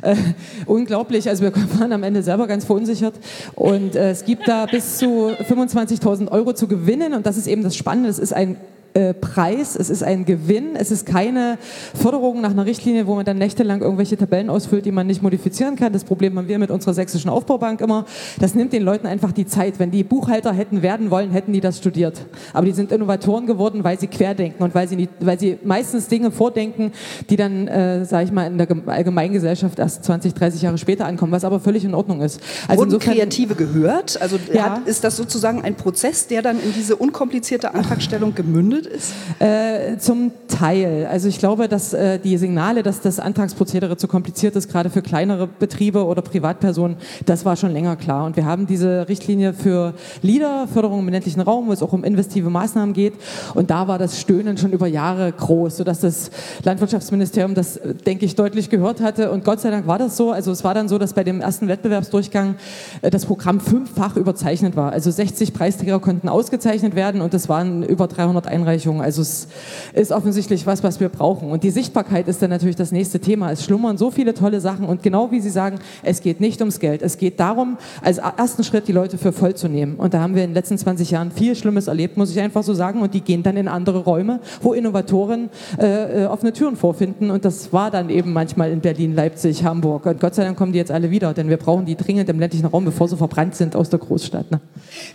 Äh, 0.00 0.16
unglaublich. 0.64 1.28
Also 1.28 1.42
wir 1.42 1.52
waren 1.78 1.92
am 1.92 2.02
Ende 2.02 2.22
selber 2.22 2.46
ganz 2.46 2.64
verunsichert. 2.64 3.12
Und 3.58 3.96
äh, 3.96 4.10
es 4.12 4.24
gibt 4.24 4.46
da 4.46 4.66
bis 4.66 4.98
zu 4.98 5.30
25.000 5.30 6.30
Euro 6.30 6.52
zu 6.52 6.68
gewinnen. 6.68 7.12
Und 7.12 7.26
das 7.26 7.36
ist 7.36 7.48
eben 7.48 7.64
das 7.64 7.74
Spannende. 7.74 8.08
Es 8.08 8.20
ist 8.20 8.32
ein 8.32 8.56
äh, 8.94 9.14
Preis, 9.14 9.76
es 9.76 9.90
ist 9.90 10.02
ein 10.02 10.24
Gewinn, 10.24 10.74
es 10.74 10.90
ist 10.90 11.06
keine 11.06 11.58
Förderung 11.94 12.40
nach 12.40 12.50
einer 12.50 12.66
Richtlinie, 12.66 13.06
wo 13.06 13.14
man 13.14 13.24
dann 13.24 13.38
nächtelang 13.38 13.80
irgendwelche 13.80 14.16
Tabellen 14.16 14.50
ausfüllt, 14.50 14.86
die 14.86 14.92
man 14.92 15.06
nicht 15.06 15.22
modifizieren 15.22 15.76
kann. 15.76 15.92
Das 15.92 16.04
Problem 16.04 16.36
haben 16.38 16.48
wir 16.48 16.58
mit 16.58 16.70
unserer 16.70 16.94
sächsischen 16.94 17.28
Aufbaubank 17.28 17.80
immer. 17.80 18.06
Das 18.40 18.54
nimmt 18.54 18.72
den 18.72 18.82
Leuten 18.82 19.06
einfach 19.06 19.32
die 19.32 19.46
Zeit. 19.46 19.78
Wenn 19.78 19.90
die 19.90 20.04
Buchhalter 20.04 20.52
hätten 20.52 20.82
werden 20.82 21.10
wollen, 21.10 21.30
hätten 21.30 21.52
die 21.52 21.60
das 21.60 21.78
studiert. 21.78 22.24
Aber 22.52 22.66
die 22.66 22.72
sind 22.72 22.90
Innovatoren 22.90 23.46
geworden, 23.46 23.84
weil 23.84 24.00
sie 24.00 24.06
querdenken 24.06 24.62
und 24.62 24.74
weil 24.74 24.88
sie, 24.88 24.96
nicht, 24.96 25.10
weil 25.20 25.38
sie 25.38 25.58
meistens 25.64 26.08
Dinge 26.08 26.30
vordenken, 26.30 26.92
die 27.28 27.36
dann, 27.36 27.68
äh, 27.68 28.04
sage 28.04 28.24
ich 28.24 28.32
mal, 28.32 28.46
in 28.46 28.58
der 28.58 28.68
Allgemeingesellschaft 28.86 29.78
erst 29.78 30.04
20, 30.04 30.34
30 30.34 30.62
Jahre 30.62 30.78
später 30.78 31.06
ankommen, 31.06 31.32
was 31.32 31.44
aber 31.44 31.60
völlig 31.60 31.84
in 31.84 31.94
Ordnung 31.94 32.20
ist. 32.20 32.40
Also 32.66 32.80
Wurden 32.80 32.94
insofern, 32.94 33.14
Kreative 33.14 33.54
gehört? 33.54 34.20
Also 34.20 34.38
ja. 34.52 34.76
hat, 34.76 34.88
ist 34.88 35.04
das 35.04 35.16
sozusagen 35.16 35.62
ein 35.62 35.74
Prozess, 35.74 36.26
der 36.26 36.42
dann 36.42 36.56
in 36.60 36.72
diese 36.72 36.96
unkomplizierte 36.96 37.74
Antragstellung 37.74 38.34
gemündet 38.34 38.77
geschuldet 38.78 38.86
ist? 38.86 39.14
Äh, 39.40 39.98
zum 39.98 40.32
Teil. 40.48 41.06
Also 41.10 41.28
ich 41.28 41.38
glaube, 41.38 41.68
dass 41.68 41.92
äh, 41.92 42.18
die 42.18 42.36
Signale, 42.36 42.82
dass 42.82 43.00
das 43.00 43.20
Antragsprozedere 43.20 43.96
zu 43.96 44.08
kompliziert 44.08 44.56
ist, 44.56 44.70
gerade 44.70 44.90
für 44.90 45.02
kleinere 45.02 45.46
Betriebe 45.46 46.04
oder 46.04 46.22
Privatpersonen, 46.22 46.96
das 47.26 47.44
war 47.44 47.56
schon 47.56 47.72
länger 47.72 47.96
klar. 47.96 48.24
Und 48.26 48.36
wir 48.36 48.44
haben 48.44 48.66
diese 48.66 49.08
Richtlinie 49.08 49.52
für 49.52 49.94
LIDA, 50.22 50.66
Förderung 50.72 51.00
im 51.00 51.08
ländlichen 51.08 51.40
Raum, 51.40 51.68
wo 51.68 51.72
es 51.72 51.82
auch 51.82 51.92
um 51.92 52.04
investive 52.04 52.50
Maßnahmen 52.50 52.94
geht. 52.94 53.14
Und 53.54 53.70
da 53.70 53.88
war 53.88 53.98
das 53.98 54.20
Stöhnen 54.20 54.56
schon 54.58 54.72
über 54.72 54.86
Jahre 54.86 55.32
groß, 55.32 55.78
sodass 55.78 56.00
das 56.00 56.30
Landwirtschaftsministerium 56.64 57.54
das, 57.54 57.80
denke 58.06 58.24
ich, 58.24 58.34
deutlich 58.34 58.70
gehört 58.70 59.00
hatte. 59.00 59.30
Und 59.30 59.44
Gott 59.44 59.60
sei 59.60 59.70
Dank 59.70 59.86
war 59.86 59.98
das 59.98 60.16
so. 60.16 60.32
Also 60.32 60.50
es 60.50 60.64
war 60.64 60.74
dann 60.74 60.88
so, 60.88 60.98
dass 60.98 61.12
bei 61.12 61.24
dem 61.24 61.40
ersten 61.40 61.68
Wettbewerbsdurchgang 61.68 62.56
äh, 63.02 63.10
das 63.10 63.26
Programm 63.26 63.60
fünffach 63.60 64.16
überzeichnet 64.16 64.76
war. 64.76 64.92
Also 64.92 65.10
60 65.10 65.52
Preisträger 65.52 66.00
konnten 66.00 66.28
ausgezeichnet 66.28 66.94
werden 66.94 67.20
und 67.20 67.34
es 67.34 67.48
waren 67.48 67.82
über 67.82 68.06
300 68.06 68.46
Einreichungen. 68.46 68.67
Also 68.68 69.22
es 69.22 69.48
ist 69.94 70.12
offensichtlich 70.12 70.66
was, 70.66 70.82
was 70.82 71.00
wir 71.00 71.08
brauchen. 71.08 71.50
Und 71.50 71.62
die 71.62 71.70
Sichtbarkeit 71.70 72.28
ist 72.28 72.42
dann 72.42 72.50
natürlich 72.50 72.76
das 72.76 72.92
nächste 72.92 73.18
Thema. 73.20 73.50
Es 73.50 73.64
schlummern 73.64 73.96
so 73.96 74.10
viele 74.10 74.34
tolle 74.34 74.60
Sachen 74.60 74.86
und 74.86 75.02
genau 75.02 75.30
wie 75.30 75.40
Sie 75.40 75.50
sagen, 75.50 75.78
es 76.02 76.20
geht 76.20 76.40
nicht 76.40 76.60
ums 76.60 76.80
Geld. 76.80 77.02
Es 77.02 77.18
geht 77.18 77.40
darum, 77.40 77.78
als 78.02 78.18
ersten 78.18 78.64
Schritt 78.64 78.88
die 78.88 78.92
Leute 78.92 79.18
für 79.18 79.32
voll 79.32 79.54
zu 79.54 79.68
nehmen. 79.68 79.96
Und 79.96 80.14
da 80.14 80.20
haben 80.20 80.34
wir 80.34 80.44
in 80.44 80.50
den 80.50 80.54
letzten 80.54 80.76
20 80.76 81.10
Jahren 81.10 81.30
viel 81.30 81.54
Schlimmes 81.56 81.86
erlebt, 81.86 82.16
muss 82.16 82.30
ich 82.30 82.40
einfach 82.40 82.62
so 82.62 82.74
sagen. 82.74 83.00
Und 83.00 83.14
die 83.14 83.20
gehen 83.20 83.42
dann 83.42 83.56
in 83.56 83.68
andere 83.68 84.00
Räume, 84.00 84.40
wo 84.60 84.72
Innovatoren 84.72 85.50
äh, 85.78 86.24
äh 86.24 86.26
offene 86.26 86.52
Türen 86.52 86.76
vorfinden. 86.76 87.30
Und 87.30 87.44
das 87.44 87.72
war 87.72 87.90
dann 87.90 88.10
eben 88.10 88.32
manchmal 88.32 88.70
in 88.70 88.80
Berlin, 88.80 89.14
Leipzig, 89.14 89.64
Hamburg. 89.64 90.06
Und 90.06 90.20
Gott 90.20 90.34
sei 90.34 90.44
Dank 90.44 90.58
kommen 90.58 90.72
die 90.72 90.78
jetzt 90.78 90.90
alle 90.90 91.10
wieder, 91.10 91.32
denn 91.32 91.48
wir 91.48 91.56
brauchen 91.56 91.86
die 91.86 91.96
dringend 91.96 92.28
im 92.28 92.38
ländlichen 92.38 92.66
Raum, 92.66 92.84
bevor 92.84 93.08
sie 93.08 93.16
verbrannt 93.16 93.54
sind 93.54 93.76
aus 93.76 93.88
der 93.90 93.98
Großstadt. 93.98 94.50
Ne? 94.50 94.60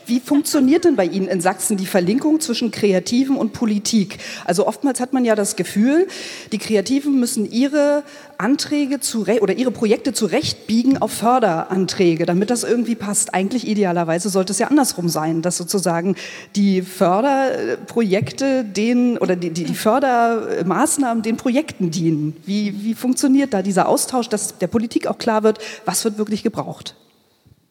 Wie 0.06 0.20
funktioniert 0.20 0.86
denn 0.86 0.96
bei 0.96 1.06
Ihnen 1.06 1.28
in 1.28 1.42
Sachsen 1.42 1.78
die 1.78 1.86
Verlinkung 1.86 2.40
zwischen 2.40 2.72
Kreativen 2.72 3.36
und 3.36 3.43
Politik? 3.52 4.18
Also 4.46 4.68
oftmals 4.68 5.00
hat 5.00 5.14
man 5.14 5.26
ja 5.26 5.36
das 5.36 5.56
Gefühl, 5.56 6.08
die 6.52 6.58
Kreativen 6.58 7.20
müssen 7.20 7.50
ihre 7.50 8.04
Anträge 8.38 9.00
oder 9.42 9.54
ihre 9.54 9.72
Projekte 9.72 10.14
zurechtbiegen 10.14 11.02
auf 11.02 11.12
Förderanträge, 11.12 12.26
damit 12.26 12.50
das 12.50 12.64
irgendwie 12.64 12.96
passt. 12.96 13.34
Eigentlich 13.34 13.68
idealerweise 13.68 14.30
sollte 14.30 14.52
es 14.52 14.60
ja 14.60 14.68
andersrum 14.68 15.10
sein, 15.10 15.42
dass 15.42 15.58
sozusagen 15.58 16.16
die 16.56 16.82
Förderprojekte 16.82 18.64
den 18.64 19.18
oder 19.18 19.36
die, 19.36 19.52
die 19.52 19.74
Fördermaßnahmen 19.74 21.24
den 21.24 21.38
Projekten 21.38 21.92
dienen. 21.92 22.36
Wie, 22.46 22.84
wie 22.84 22.94
funktioniert 22.94 23.54
da 23.54 23.62
dieser 23.62 23.88
Austausch, 23.88 24.30
dass 24.30 24.58
der 24.58 24.68
Politik 24.68 25.08
auch 25.08 25.18
klar 25.18 25.44
wird, 25.44 25.60
was 25.86 26.04
wird 26.04 26.18
wirklich 26.18 26.44
gebraucht? 26.44 26.96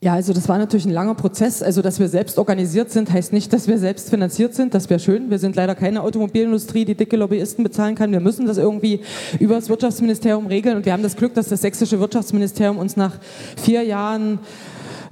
Ja, 0.05 0.15
also 0.15 0.33
das 0.33 0.49
war 0.49 0.59
natürlich 0.59 0.85
ein 0.85 0.91
langer 0.91 1.15
Prozess. 1.15 1.62
Also, 1.62 1.81
dass 1.81 2.01
wir 2.01 2.09
selbst 2.09 2.37
organisiert 2.37 2.91
sind, 2.91 3.12
heißt 3.12 3.33
nicht, 3.33 3.53
dass 3.53 3.69
wir 3.69 3.79
selbst 3.79 4.11
finanziert 4.11 4.53
sind. 4.53 4.75
Das 4.75 4.91
wäre 4.91 4.99
schön. 4.99 5.31
Wir 5.31 5.38
sind 5.38 5.55
leider 5.55 5.77
keine 5.77 6.03
Automobilindustrie, 6.03 6.85
die 6.85 6.97
dicke 6.97 7.17
Lobbyisten 7.17 7.62
bezahlen 7.62 7.95
kann. 7.95 8.11
Wir 8.11 8.19
müssen 8.19 8.47
das 8.47 8.59
irgendwie 8.59 9.03
über 9.38 9.55
das 9.55 9.69
Wirtschaftsministerium 9.69 10.49
regeln. 10.49 10.77
Und 10.77 10.87
wir 10.87 10.93
haben 10.93 11.05
das 11.05 11.15
Glück, 11.15 11.35
dass 11.35 11.51
das 11.51 11.61
sächsische 11.61 12.01
Wirtschaftsministerium 12.01 12.79
uns 12.79 12.97
nach 12.97 13.12
vier 13.57 13.85
Jahren 13.85 14.41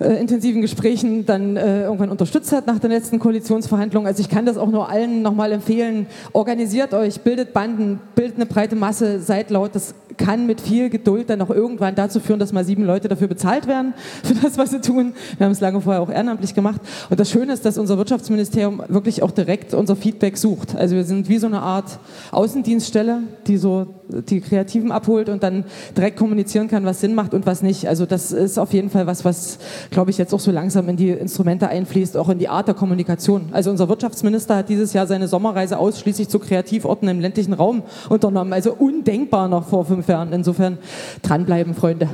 äh, 0.00 0.14
intensiven 0.14 0.61
Gesprächen 0.61 1.24
dann 1.24 1.57
äh, 1.57 1.83
irgendwann 1.83 2.11
unterstützt 2.11 2.50
hat 2.50 2.66
nach 2.66 2.81
der 2.81 2.90
letzten 2.90 3.20
Koalitionsverhandlung. 3.20 4.09
Also 4.09 4.22
ich 4.22 4.29
kann 4.29 4.44
das 4.44 4.57
auch 4.57 4.70
nur 4.70 4.88
allen 4.88 5.22
nochmal 5.22 5.53
empfehlen. 5.53 6.07
Organisiert 6.33 6.94
euch, 6.94 7.20
bildet 7.20 7.53
Banden, 7.53 8.00
bildet 8.16 8.37
eine 8.37 8.46
breite 8.46 8.74
Masse, 8.74 9.20
seid 9.20 9.50
laut. 9.50 9.70
Das 9.74 9.94
kann 10.16 10.46
mit 10.46 10.61
viel 10.61 10.90
Geduld 10.90 11.31
dann 11.31 11.40
auch 11.42 11.51
irgendwann 11.51 11.94
dazu 11.94 12.20
führen, 12.20 12.38
dass 12.38 12.53
mal 12.53 12.64
sieben 12.64 12.85
Leute 12.85 13.09
dafür 13.09 13.29
bezahlt 13.29 13.66
werden, 13.66 13.94
für 14.25 14.35
das, 14.35 14.59
was 14.59 14.70
sie 14.70 14.81
tun. 14.81 15.14
Wir 15.38 15.46
haben 15.46 15.53
es 15.53 15.61
lange 15.61 15.81
vorher 15.81 16.03
auch 16.03 16.11
ehrenamtlich 16.11 16.55
gemacht. 16.55 16.81
Und 17.09 17.20
das 17.20 17.31
Schöne 17.31 17.53
ist, 17.53 17.64
dass 17.64 17.79
unser 17.79 17.99
Wirtschaftsministerium 17.99 18.83
wirklich 18.88 19.23
auch 19.23 19.31
direkt 19.31 19.75
unser 19.75 19.96
Feedback 19.96 20.37
sucht. 20.37 20.77
Also 20.77 20.96
wir 20.96 21.05
sind 21.05 21.29
wie 21.29 21.38
so 21.38 21.46
eine 21.46 21.61
Art 21.61 21.99
Außendienststelle, 22.33 23.23
die 23.46 23.57
so 23.57 23.87
die 24.29 24.40
Kreativen 24.40 24.92
abholt 24.92 25.29
und 25.29 25.42
dann 25.42 25.64
direkt 25.96 26.16
kommunizieren 26.16 26.68
kann, 26.68 26.85
was 26.85 27.01
Sinn 27.01 27.14
macht 27.14 27.35
und 27.35 27.46
was 27.46 27.62
nicht. 27.62 27.88
Also 27.88 28.07
das 28.07 28.33
ist 28.33 28.59
auf 28.59 28.73
jeden 28.73 28.90
Fall 28.90 29.07
was, 29.07 29.25
was, 29.25 29.59
glaube 29.90 30.11
ich, 30.11 30.18
jetzt 30.18 30.35
auch 30.35 30.40
so 30.40 30.51
langsam 30.51 30.88
in 30.88 30.96
die 30.96 31.11
Instrumente 31.11 31.68
einfließt, 31.68 32.16
auch 32.16 32.29
in 32.29 32.38
die 32.38 32.49
Art 32.49 32.68
der 32.68 32.75
Kommunikation. 32.75 33.49
Also 33.53 33.70
unser 33.70 33.88
Wirtschaftsminister 33.88 34.57
hat 34.57 34.68
dieses 34.68 34.92
Jahr 34.92 35.07
seine 35.07 35.29
Sommerreise 35.29 35.79
ausschließlich 35.79 36.29
zu 36.29 36.38
Kreativorten 36.38 37.09
im 37.09 37.20
ländlichen 37.20 37.53
Raum 37.53 37.83
unternommen. 38.09 38.53
Also 38.53 38.73
undenkbar 38.73 39.49
noch 39.49 39.68
vor 39.68 39.85
fünf 39.85 39.99
Jahren. 40.08 40.32
Insofern 40.32 40.78
dranbleiben, 41.22 41.74
Freunde. 41.74 42.08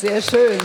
Sehr 0.00 0.20
schön. 0.20 0.58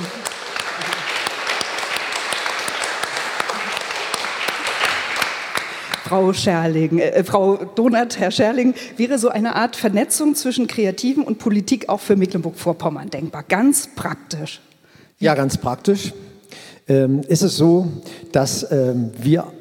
Frau 6.08 6.32
Scherling, 6.32 7.00
äh, 7.00 7.24
Frau 7.26 7.58
Donat, 7.58 8.18
Herr 8.18 8.32
Scherling, 8.32 8.74
wäre 8.96 9.20
so 9.20 9.28
eine 9.28 9.56
Art 9.56 9.76
Vernetzung 9.76 10.36
zwischen 10.36 10.68
Kreativen 10.68 11.24
und 11.24 11.38
Politik 11.38 11.90
auch 11.90 12.00
für 12.00 12.16
Mecklenburg-Vorpommern 12.16 13.10
denkbar? 13.10 13.44
Ganz 13.44 13.90
praktisch. 13.94 14.62
Ja, 15.20 15.36
ganz 15.36 15.58
praktisch. 15.58 16.14
Ähm, 16.88 17.22
ist 17.28 17.42
es 17.42 17.58
so, 17.58 17.88
dass 18.32 18.72
ähm, 18.72 19.12
wir 19.18 19.52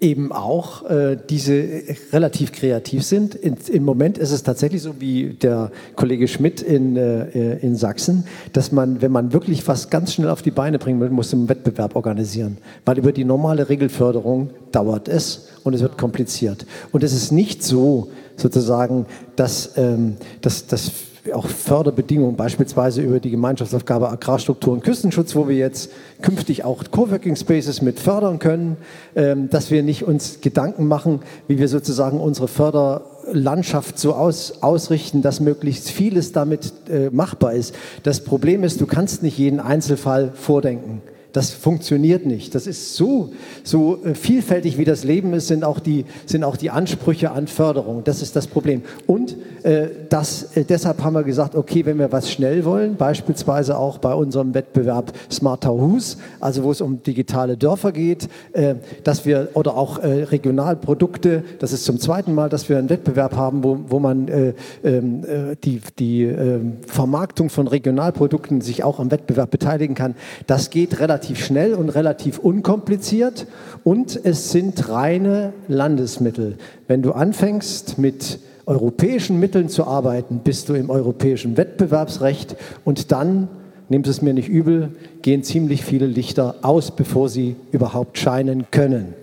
eben 0.00 0.32
auch 0.32 0.88
äh, 0.88 1.16
diese 1.28 1.82
relativ 2.12 2.52
kreativ 2.52 3.04
sind. 3.04 3.34
In, 3.34 3.56
Im 3.68 3.84
Moment 3.84 4.16
ist 4.18 4.30
es 4.30 4.42
tatsächlich 4.42 4.82
so 4.82 5.00
wie 5.00 5.34
der 5.34 5.72
Kollege 5.96 6.28
Schmidt 6.28 6.62
in, 6.62 6.96
äh, 6.96 7.58
in 7.58 7.74
Sachsen, 7.76 8.24
dass 8.52 8.70
man, 8.70 9.02
wenn 9.02 9.10
man 9.10 9.32
wirklich 9.32 9.66
was 9.66 9.90
ganz 9.90 10.14
schnell 10.14 10.28
auf 10.28 10.42
die 10.42 10.50
Beine 10.50 10.78
bringen 10.78 11.00
will, 11.00 11.10
muss 11.10 11.32
einen 11.32 11.48
Wettbewerb 11.48 11.96
organisieren. 11.96 12.58
Weil 12.84 12.98
über 12.98 13.12
die 13.12 13.24
normale 13.24 13.68
Regelförderung 13.68 14.50
dauert 14.70 15.08
es 15.08 15.48
und 15.64 15.74
es 15.74 15.80
wird 15.80 15.98
kompliziert. 15.98 16.64
Und 16.92 17.02
es 17.02 17.12
ist 17.12 17.32
nicht 17.32 17.62
so, 17.64 18.08
sozusagen, 18.36 19.06
dass, 19.34 19.76
ähm, 19.76 20.16
dass, 20.40 20.66
dass 20.66 20.92
auch 21.32 21.46
Förderbedingungen, 21.46 22.36
beispielsweise 22.36 23.02
über 23.02 23.20
die 23.20 23.30
Gemeinschaftsaufgabe 23.30 24.08
Agrarstruktur 24.08 24.72
und 24.72 24.84
Küstenschutz, 24.84 25.34
wo 25.34 25.48
wir 25.48 25.56
jetzt 25.56 25.90
künftig 26.22 26.64
auch 26.64 26.84
Coworking 26.90 27.36
Spaces 27.36 27.82
mit 27.82 28.00
fördern 28.00 28.38
können, 28.38 28.76
ähm, 29.14 29.50
dass 29.50 29.70
wir 29.70 29.82
nicht 29.82 30.04
uns 30.04 30.40
Gedanken 30.40 30.86
machen, 30.86 31.20
wie 31.46 31.58
wir 31.58 31.68
sozusagen 31.68 32.20
unsere 32.20 32.48
Förderlandschaft 32.48 33.98
so 33.98 34.14
aus, 34.14 34.62
ausrichten, 34.62 35.22
dass 35.22 35.40
möglichst 35.40 35.90
vieles 35.90 36.32
damit 36.32 36.72
äh, 36.88 37.10
machbar 37.10 37.54
ist. 37.54 37.74
Das 38.02 38.20
Problem 38.20 38.64
ist, 38.64 38.80
du 38.80 38.86
kannst 38.86 39.22
nicht 39.22 39.38
jeden 39.38 39.60
Einzelfall 39.60 40.32
vordenken. 40.34 41.02
Das 41.32 41.50
funktioniert 41.50 42.24
nicht. 42.24 42.54
Das 42.54 42.66
ist 42.66 42.94
so, 42.94 43.30
so 43.62 44.02
äh, 44.02 44.14
vielfältig 44.14 44.78
wie 44.78 44.86
das 44.86 45.04
Leben 45.04 45.34
ist, 45.34 45.48
sind 45.48 45.62
auch 45.62 45.78
die, 45.78 46.06
sind 46.24 46.42
auch 46.42 46.56
die 46.56 46.70
Ansprüche 46.70 47.32
an 47.32 47.48
Förderung. 47.48 48.02
Das 48.02 48.22
ist 48.22 48.34
das 48.34 48.46
Problem. 48.46 48.80
Und 49.06 49.36
äh, 49.62 49.88
das, 50.08 50.56
äh, 50.56 50.64
deshalb 50.64 51.04
haben 51.04 51.12
wir 51.12 51.24
gesagt, 51.24 51.54
okay, 51.54 51.84
wenn 51.84 51.98
wir 51.98 52.12
was 52.12 52.32
schnell 52.32 52.64
wollen, 52.64 52.96
beispielsweise 52.96 53.76
auch 53.76 53.98
bei 53.98 54.14
unserem 54.14 54.54
Wettbewerb 54.54 55.12
Smarter 55.30 55.72
Hus, 55.72 56.16
also 56.40 56.62
wo 56.62 56.70
es 56.70 56.80
um 56.80 57.02
digitale 57.02 57.58
Dörfer 57.58 57.92
geht, 57.92 58.30
äh, 58.54 58.76
dass 59.04 59.26
wir 59.26 59.50
oder 59.52 59.76
auch 59.76 59.98
äh, 59.98 60.22
Regionalprodukte, 60.22 61.44
das 61.58 61.74
ist 61.74 61.84
zum 61.84 62.00
zweiten 62.00 62.34
Mal, 62.34 62.48
dass 62.48 62.70
wir 62.70 62.78
einen 62.78 62.88
Wettbewerb 62.88 63.36
haben, 63.36 63.62
wo, 63.62 63.78
wo 63.88 63.98
man 63.98 64.28
äh, 64.28 64.54
ähm, 64.82 65.24
die, 65.62 65.82
die 65.98 66.22
ähm, 66.22 66.78
Vermarktung 66.86 67.50
von 67.50 67.68
Regionalprodukten 67.68 68.62
sich 68.62 68.82
auch 68.82 68.98
am 68.98 69.10
Wettbewerb 69.10 69.50
beteiligen 69.50 69.94
kann. 69.94 70.14
Das 70.46 70.70
geht 70.70 71.00
relativ 71.00 71.17
relativ 71.18 71.44
schnell 71.44 71.74
und 71.74 71.88
relativ 71.88 72.38
unkompliziert 72.38 73.48
und 73.82 74.20
es 74.22 74.52
sind 74.52 74.88
reine 74.88 75.52
Landesmittel. 75.66 76.58
Wenn 76.86 77.02
du 77.02 77.10
anfängst 77.10 77.98
mit 77.98 78.38
europäischen 78.66 79.40
Mitteln 79.40 79.68
zu 79.68 79.84
arbeiten, 79.84 80.42
bist 80.44 80.68
du 80.68 80.74
im 80.74 80.90
europäischen 80.90 81.56
Wettbewerbsrecht 81.56 82.54
und 82.84 83.10
dann, 83.10 83.48
nehmt 83.88 84.06
es 84.06 84.22
mir 84.22 84.32
nicht 84.32 84.48
übel, 84.48 84.90
gehen 85.22 85.42
ziemlich 85.42 85.84
viele 85.84 86.06
Lichter 86.06 86.56
aus, 86.62 86.90
bevor 86.90 87.28
sie 87.28 87.56
überhaupt 87.72 88.18
scheinen 88.18 88.70
können. 88.70 89.14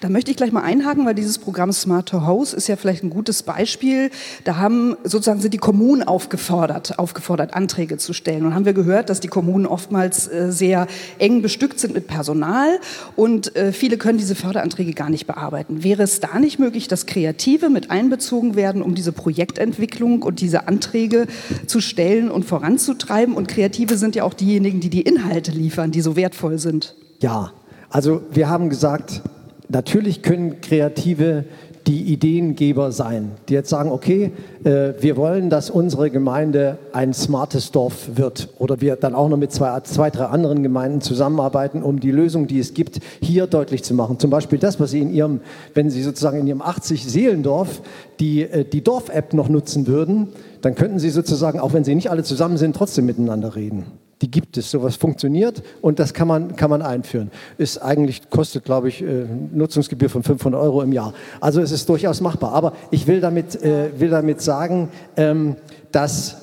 Da 0.00 0.08
möchte 0.08 0.30
ich 0.30 0.38
gleich 0.38 0.50
mal 0.50 0.62
einhaken, 0.62 1.04
weil 1.04 1.14
dieses 1.14 1.38
Programm 1.38 1.72
Smarter 1.72 2.24
House 2.24 2.54
ist 2.54 2.68
ja 2.68 2.76
vielleicht 2.76 3.04
ein 3.04 3.10
gutes 3.10 3.42
Beispiel. 3.42 4.10
Da 4.44 4.56
haben 4.56 4.96
sozusagen 5.04 5.42
sind 5.42 5.52
die 5.52 5.58
Kommunen 5.58 6.02
aufgefordert, 6.02 6.98
aufgefordert, 6.98 7.52
Anträge 7.52 7.98
zu 7.98 8.14
stellen. 8.14 8.46
Und 8.46 8.54
haben 8.54 8.64
wir 8.64 8.72
gehört, 8.72 9.10
dass 9.10 9.20
die 9.20 9.28
Kommunen 9.28 9.66
oftmals 9.66 10.26
äh, 10.26 10.50
sehr 10.50 10.86
eng 11.18 11.42
bestückt 11.42 11.78
sind 11.80 11.92
mit 11.92 12.06
Personal 12.06 12.80
und 13.14 13.54
äh, 13.56 13.72
viele 13.72 13.98
können 13.98 14.16
diese 14.16 14.34
Förderanträge 14.34 14.94
gar 14.94 15.10
nicht 15.10 15.26
bearbeiten. 15.26 15.84
Wäre 15.84 16.02
es 16.02 16.18
da 16.20 16.38
nicht 16.38 16.58
möglich, 16.58 16.88
dass 16.88 17.04
Kreative 17.04 17.68
mit 17.68 17.90
einbezogen 17.90 18.56
werden, 18.56 18.80
um 18.80 18.94
diese 18.94 19.12
Projektentwicklung 19.12 20.22
und 20.22 20.40
diese 20.40 20.66
Anträge 20.66 21.26
zu 21.66 21.82
stellen 21.82 22.30
und 22.30 22.46
voranzutreiben? 22.46 23.34
Und 23.34 23.48
Kreative 23.48 23.98
sind 23.98 24.16
ja 24.16 24.24
auch 24.24 24.34
diejenigen, 24.34 24.80
die 24.80 24.88
die 24.88 25.02
Inhalte 25.02 25.39
liefern, 25.48 25.90
die 25.90 26.00
so 26.00 26.16
wertvoll 26.16 26.58
sind. 26.58 26.94
Ja, 27.20 27.52
also 27.88 28.22
wir 28.30 28.48
haben 28.48 28.68
gesagt, 28.68 29.22
natürlich 29.68 30.22
können 30.22 30.60
Kreative 30.60 31.44
die 31.86 32.12
Ideengeber 32.12 32.92
sein, 32.92 33.32
die 33.48 33.54
jetzt 33.54 33.70
sagen, 33.70 33.90
okay, 33.90 34.32
äh, 34.64 34.92
wir 35.00 35.16
wollen, 35.16 35.50
dass 35.50 35.70
unsere 35.70 36.10
Gemeinde 36.10 36.78
ein 36.92 37.14
smartes 37.14 37.72
Dorf 37.72 38.10
wird 38.14 38.48
oder 38.58 38.80
wir 38.80 38.96
dann 38.96 39.14
auch 39.14 39.28
noch 39.28 39.36
mit 39.36 39.50
zwei, 39.50 39.80
zwei, 39.80 40.10
drei 40.10 40.26
anderen 40.26 40.62
Gemeinden 40.62 41.00
zusammenarbeiten, 41.00 41.82
um 41.82 41.98
die 41.98 42.10
Lösung, 42.10 42.46
die 42.46 42.58
es 42.58 42.74
gibt, 42.74 43.00
hier 43.20 43.46
deutlich 43.46 43.82
zu 43.82 43.94
machen. 43.94 44.18
Zum 44.18 44.30
Beispiel 44.30 44.58
das, 44.58 44.78
was 44.78 44.90
Sie 44.90 45.00
in 45.00 45.12
Ihrem, 45.12 45.40
wenn 45.74 45.90
Sie 45.90 46.02
sozusagen 46.02 46.38
in 46.38 46.46
Ihrem 46.46 46.62
80-Seelendorf 46.62 47.80
die, 48.20 48.42
äh, 48.42 48.64
die 48.64 48.84
Dorf-App 48.84 49.34
noch 49.34 49.48
nutzen 49.48 49.86
würden, 49.86 50.28
dann 50.60 50.74
könnten 50.74 50.98
Sie 50.98 51.10
sozusagen, 51.10 51.58
auch 51.58 51.72
wenn 51.72 51.84
Sie 51.84 51.94
nicht 51.94 52.10
alle 52.10 52.22
zusammen 52.22 52.58
sind, 52.58 52.76
trotzdem 52.76 53.06
miteinander 53.06 53.56
reden. 53.56 53.86
Die 54.22 54.30
gibt 54.30 54.58
es, 54.58 54.70
sowas 54.70 54.96
funktioniert 54.96 55.62
und 55.80 55.98
das 55.98 56.12
kann 56.12 56.28
man, 56.28 56.56
kann 56.56 56.68
man 56.68 56.82
einführen. 56.82 57.30
Ist 57.56 57.78
eigentlich, 57.78 58.28
kostet, 58.28 58.64
glaube 58.64 58.88
ich, 58.88 59.02
äh, 59.02 59.26
Nutzungsgebühr 59.52 60.10
von 60.10 60.22
500 60.22 60.60
Euro 60.60 60.82
im 60.82 60.92
Jahr. 60.92 61.14
Also 61.40 61.62
es 61.62 61.72
ist 61.72 61.88
durchaus 61.88 62.20
machbar. 62.20 62.52
Aber 62.52 62.74
ich 62.90 63.06
will 63.06 63.20
damit, 63.20 63.62
äh, 63.62 63.98
will 63.98 64.10
damit 64.10 64.42
sagen, 64.42 64.90
ähm, 65.16 65.56
dass, 65.90 66.36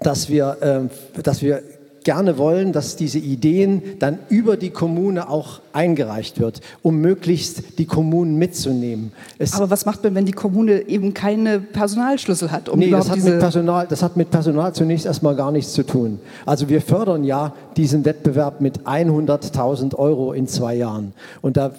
dass, 0.00 0.30
wir, 0.30 0.56
ähm, 0.62 0.90
dass 1.22 1.42
wir 1.42 1.62
gerne 2.04 2.38
wollen, 2.38 2.72
dass 2.72 2.96
diese 2.96 3.18
Ideen 3.18 3.82
dann 3.98 4.18
über 4.28 4.56
die 4.56 4.70
Kommune 4.70 5.28
auch 5.28 5.60
eingereicht 5.72 6.38
wird, 6.38 6.60
um 6.82 7.00
möglichst 7.00 7.78
die 7.78 7.86
Kommunen 7.86 8.36
mitzunehmen. 8.36 9.12
Es 9.38 9.54
Aber 9.54 9.70
was 9.70 9.86
macht 9.86 10.04
man, 10.04 10.14
wenn 10.14 10.26
die 10.26 10.32
Kommune 10.32 10.88
eben 10.88 11.14
keine 11.14 11.58
Personalschlüssel 11.58 12.52
hat? 12.52 12.68
Um 12.68 12.78
nee, 12.78 12.90
das 12.90 13.10
hat, 13.10 13.18
mit 13.18 13.38
Personal, 13.38 13.86
das 13.88 14.02
hat 14.02 14.16
mit 14.16 14.30
Personal 14.30 14.72
zunächst 14.74 15.06
erstmal 15.06 15.34
gar 15.34 15.50
nichts 15.50 15.72
zu 15.72 15.82
tun. 15.82 16.20
Also 16.46 16.68
wir 16.68 16.80
fördern 16.80 17.24
ja 17.24 17.54
diesen 17.76 18.04
Wettbewerb 18.04 18.60
mit 18.60 18.80
100.000 18.80 19.96
Euro 19.96 20.32
in 20.32 20.46
zwei 20.46 20.74
Jahren. 20.76 21.14
Und 21.42 21.56
da 21.56 21.72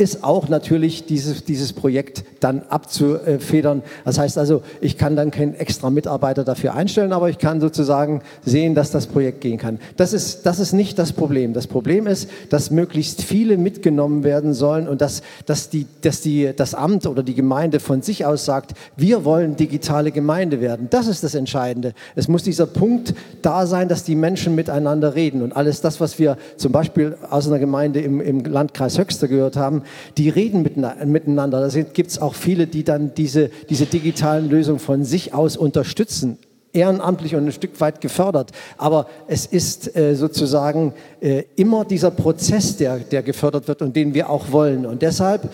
ist 0.00 0.24
auch 0.24 0.48
natürlich 0.48 1.04
dieses, 1.04 1.44
dieses 1.44 1.74
Projekt 1.74 2.24
dann 2.40 2.62
abzufedern. 2.68 3.82
Das 4.04 4.18
heißt 4.18 4.38
also, 4.38 4.62
ich 4.80 4.96
kann 4.96 5.14
dann 5.14 5.30
keinen 5.30 5.54
extra 5.54 5.90
Mitarbeiter 5.90 6.42
dafür 6.42 6.74
einstellen, 6.74 7.12
aber 7.12 7.28
ich 7.28 7.36
kann 7.36 7.60
sozusagen 7.60 8.22
sehen, 8.42 8.74
dass 8.74 8.90
das 8.90 9.06
Projekt 9.06 9.42
gehen 9.42 9.58
kann. 9.58 9.78
Das 9.98 10.14
ist, 10.14 10.46
das 10.46 10.58
ist 10.58 10.72
nicht 10.72 10.98
das 10.98 11.12
Problem. 11.12 11.52
Das 11.52 11.66
Problem 11.66 12.06
ist, 12.06 12.30
dass 12.48 12.70
möglichst 12.70 13.22
viele 13.22 13.58
mitgenommen 13.58 14.24
werden 14.24 14.54
sollen 14.54 14.88
und 14.88 15.02
dass, 15.02 15.20
dass, 15.44 15.68
die, 15.68 15.86
dass 16.00 16.22
die, 16.22 16.50
das 16.56 16.74
Amt 16.74 17.06
oder 17.06 17.22
die 17.22 17.34
Gemeinde 17.34 17.78
von 17.78 18.00
sich 18.00 18.24
aus 18.24 18.46
sagt, 18.46 18.72
wir 18.96 19.26
wollen 19.26 19.56
digitale 19.56 20.12
Gemeinde 20.12 20.62
werden. 20.62 20.88
Das 20.90 21.08
ist 21.08 21.22
das 21.24 21.34
Entscheidende. 21.34 21.92
Es 22.16 22.26
muss 22.26 22.42
dieser 22.42 22.66
Punkt 22.66 23.14
da 23.42 23.66
sein, 23.66 23.88
dass 23.88 24.04
die 24.04 24.14
Menschen 24.14 24.54
miteinander 24.54 25.14
reden. 25.14 25.42
Und 25.42 25.54
alles 25.54 25.82
das, 25.82 26.00
was 26.00 26.18
wir 26.18 26.38
zum 26.56 26.72
Beispiel 26.72 27.16
aus 27.28 27.46
einer 27.46 27.58
Gemeinde 27.58 28.00
im, 28.00 28.22
im 28.22 28.44
Landkreis 28.44 28.98
Höxter 28.98 29.28
gehört 29.28 29.56
haben, 29.56 29.82
die 30.18 30.28
reden 30.28 30.62
miteinander. 30.62 31.68
Da 31.68 31.82
gibt 31.82 32.10
es 32.10 32.20
auch 32.20 32.34
viele, 32.34 32.66
die 32.66 32.84
dann 32.84 33.14
diese, 33.14 33.50
diese 33.68 33.86
digitalen 33.86 34.48
Lösungen 34.48 34.78
von 34.78 35.04
sich 35.04 35.34
aus 35.34 35.56
unterstützen 35.56 36.38
ehrenamtlich 36.72 37.34
und 37.34 37.46
ein 37.46 37.52
Stück 37.52 37.80
weit 37.80 38.00
gefördert. 38.00 38.52
Aber 38.78 39.08
es 39.26 39.46
ist 39.46 39.96
äh, 39.96 40.14
sozusagen 40.14 40.92
äh, 41.20 41.44
immer 41.56 41.84
dieser 41.84 42.10
Prozess, 42.10 42.76
der, 42.76 42.98
der 42.98 43.22
gefördert 43.22 43.68
wird 43.68 43.82
und 43.82 43.96
den 43.96 44.14
wir 44.14 44.30
auch 44.30 44.52
wollen. 44.52 44.86
Und 44.86 45.02
deshalb, 45.02 45.50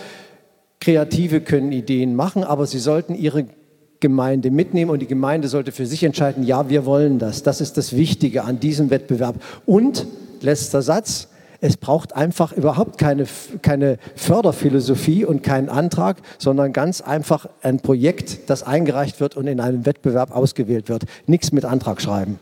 Kreative 0.80 1.40
können 1.40 1.72
Ideen 1.72 2.14
machen, 2.14 2.44
aber 2.44 2.66
sie 2.66 2.78
sollten 2.78 3.14
ihre 3.14 3.46
Gemeinde 4.00 4.50
mitnehmen 4.50 4.90
und 4.90 5.00
die 5.00 5.06
Gemeinde 5.06 5.48
sollte 5.48 5.72
für 5.72 5.86
sich 5.86 6.04
entscheiden, 6.04 6.44
ja, 6.44 6.68
wir 6.68 6.84
wollen 6.84 7.18
das. 7.18 7.42
Das 7.42 7.60
ist 7.60 7.76
das 7.76 7.96
Wichtige 7.96 8.44
an 8.44 8.60
diesem 8.60 8.90
Wettbewerb. 8.90 9.36
Und, 9.64 10.06
letzter 10.42 10.82
Satz, 10.82 11.28
es 11.66 11.76
braucht 11.76 12.14
einfach 12.14 12.52
überhaupt 12.52 12.96
keine, 12.96 13.26
keine 13.60 13.98
Förderphilosophie 14.14 15.24
und 15.24 15.42
keinen 15.42 15.68
Antrag, 15.68 16.18
sondern 16.38 16.72
ganz 16.72 17.00
einfach 17.00 17.48
ein 17.60 17.80
Projekt, 17.80 18.48
das 18.48 18.62
eingereicht 18.62 19.18
wird 19.18 19.36
und 19.36 19.48
in 19.48 19.58
einem 19.58 19.84
Wettbewerb 19.84 20.30
ausgewählt 20.30 20.88
wird. 20.88 21.06
Nichts 21.26 21.50
mit 21.50 21.64
Antrag 21.64 22.00
schreiben. 22.00 22.38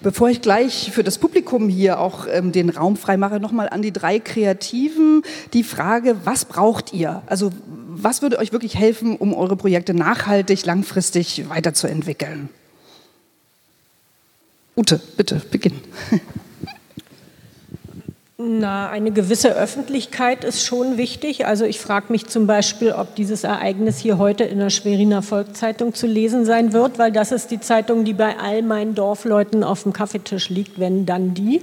Bevor 0.00 0.28
ich 0.28 0.42
gleich 0.42 0.92
für 0.92 1.02
das 1.02 1.18
Publikum 1.18 1.68
hier 1.68 1.98
auch 1.98 2.26
ähm, 2.30 2.52
den 2.52 2.70
Raum 2.70 2.96
freimache, 2.96 3.40
nochmal 3.40 3.68
an 3.68 3.82
die 3.82 3.92
drei 3.92 4.20
Kreativen 4.20 5.22
die 5.52 5.64
Frage, 5.64 6.14
was 6.22 6.44
braucht 6.44 6.92
ihr? 6.92 7.22
Also 7.26 7.50
was 7.88 8.22
würde 8.22 8.38
euch 8.38 8.52
wirklich 8.52 8.76
helfen, 8.76 9.16
um 9.16 9.34
eure 9.34 9.56
Projekte 9.56 9.92
nachhaltig, 9.92 10.64
langfristig 10.64 11.48
weiterzuentwickeln? 11.48 12.48
Ute, 14.76 15.00
bitte, 15.16 15.42
beginn. 15.50 15.74
Na, 18.44 18.88
eine 18.88 19.12
gewisse 19.12 19.54
Öffentlichkeit 19.54 20.42
ist 20.42 20.64
schon 20.64 20.96
wichtig. 20.96 21.46
Also 21.46 21.64
ich 21.64 21.78
frage 21.78 22.06
mich 22.08 22.26
zum 22.26 22.46
Beispiel, 22.46 22.92
ob 22.92 23.14
dieses 23.14 23.44
Ereignis 23.44 23.98
hier 23.98 24.18
heute 24.18 24.42
in 24.42 24.58
der 24.58 24.70
Schweriner 24.70 25.22
Volkszeitung 25.22 25.94
zu 25.94 26.06
lesen 26.06 26.44
sein 26.44 26.72
wird, 26.72 26.98
weil 26.98 27.12
das 27.12 27.30
ist 27.30 27.50
die 27.50 27.60
Zeitung, 27.60 28.04
die 28.04 28.14
bei 28.14 28.36
all 28.38 28.62
meinen 28.62 28.94
Dorfleuten 28.94 29.62
auf 29.62 29.84
dem 29.84 29.92
Kaffeetisch 29.92 30.48
liegt, 30.48 30.80
wenn 30.80 31.06
dann 31.06 31.34
die. 31.34 31.62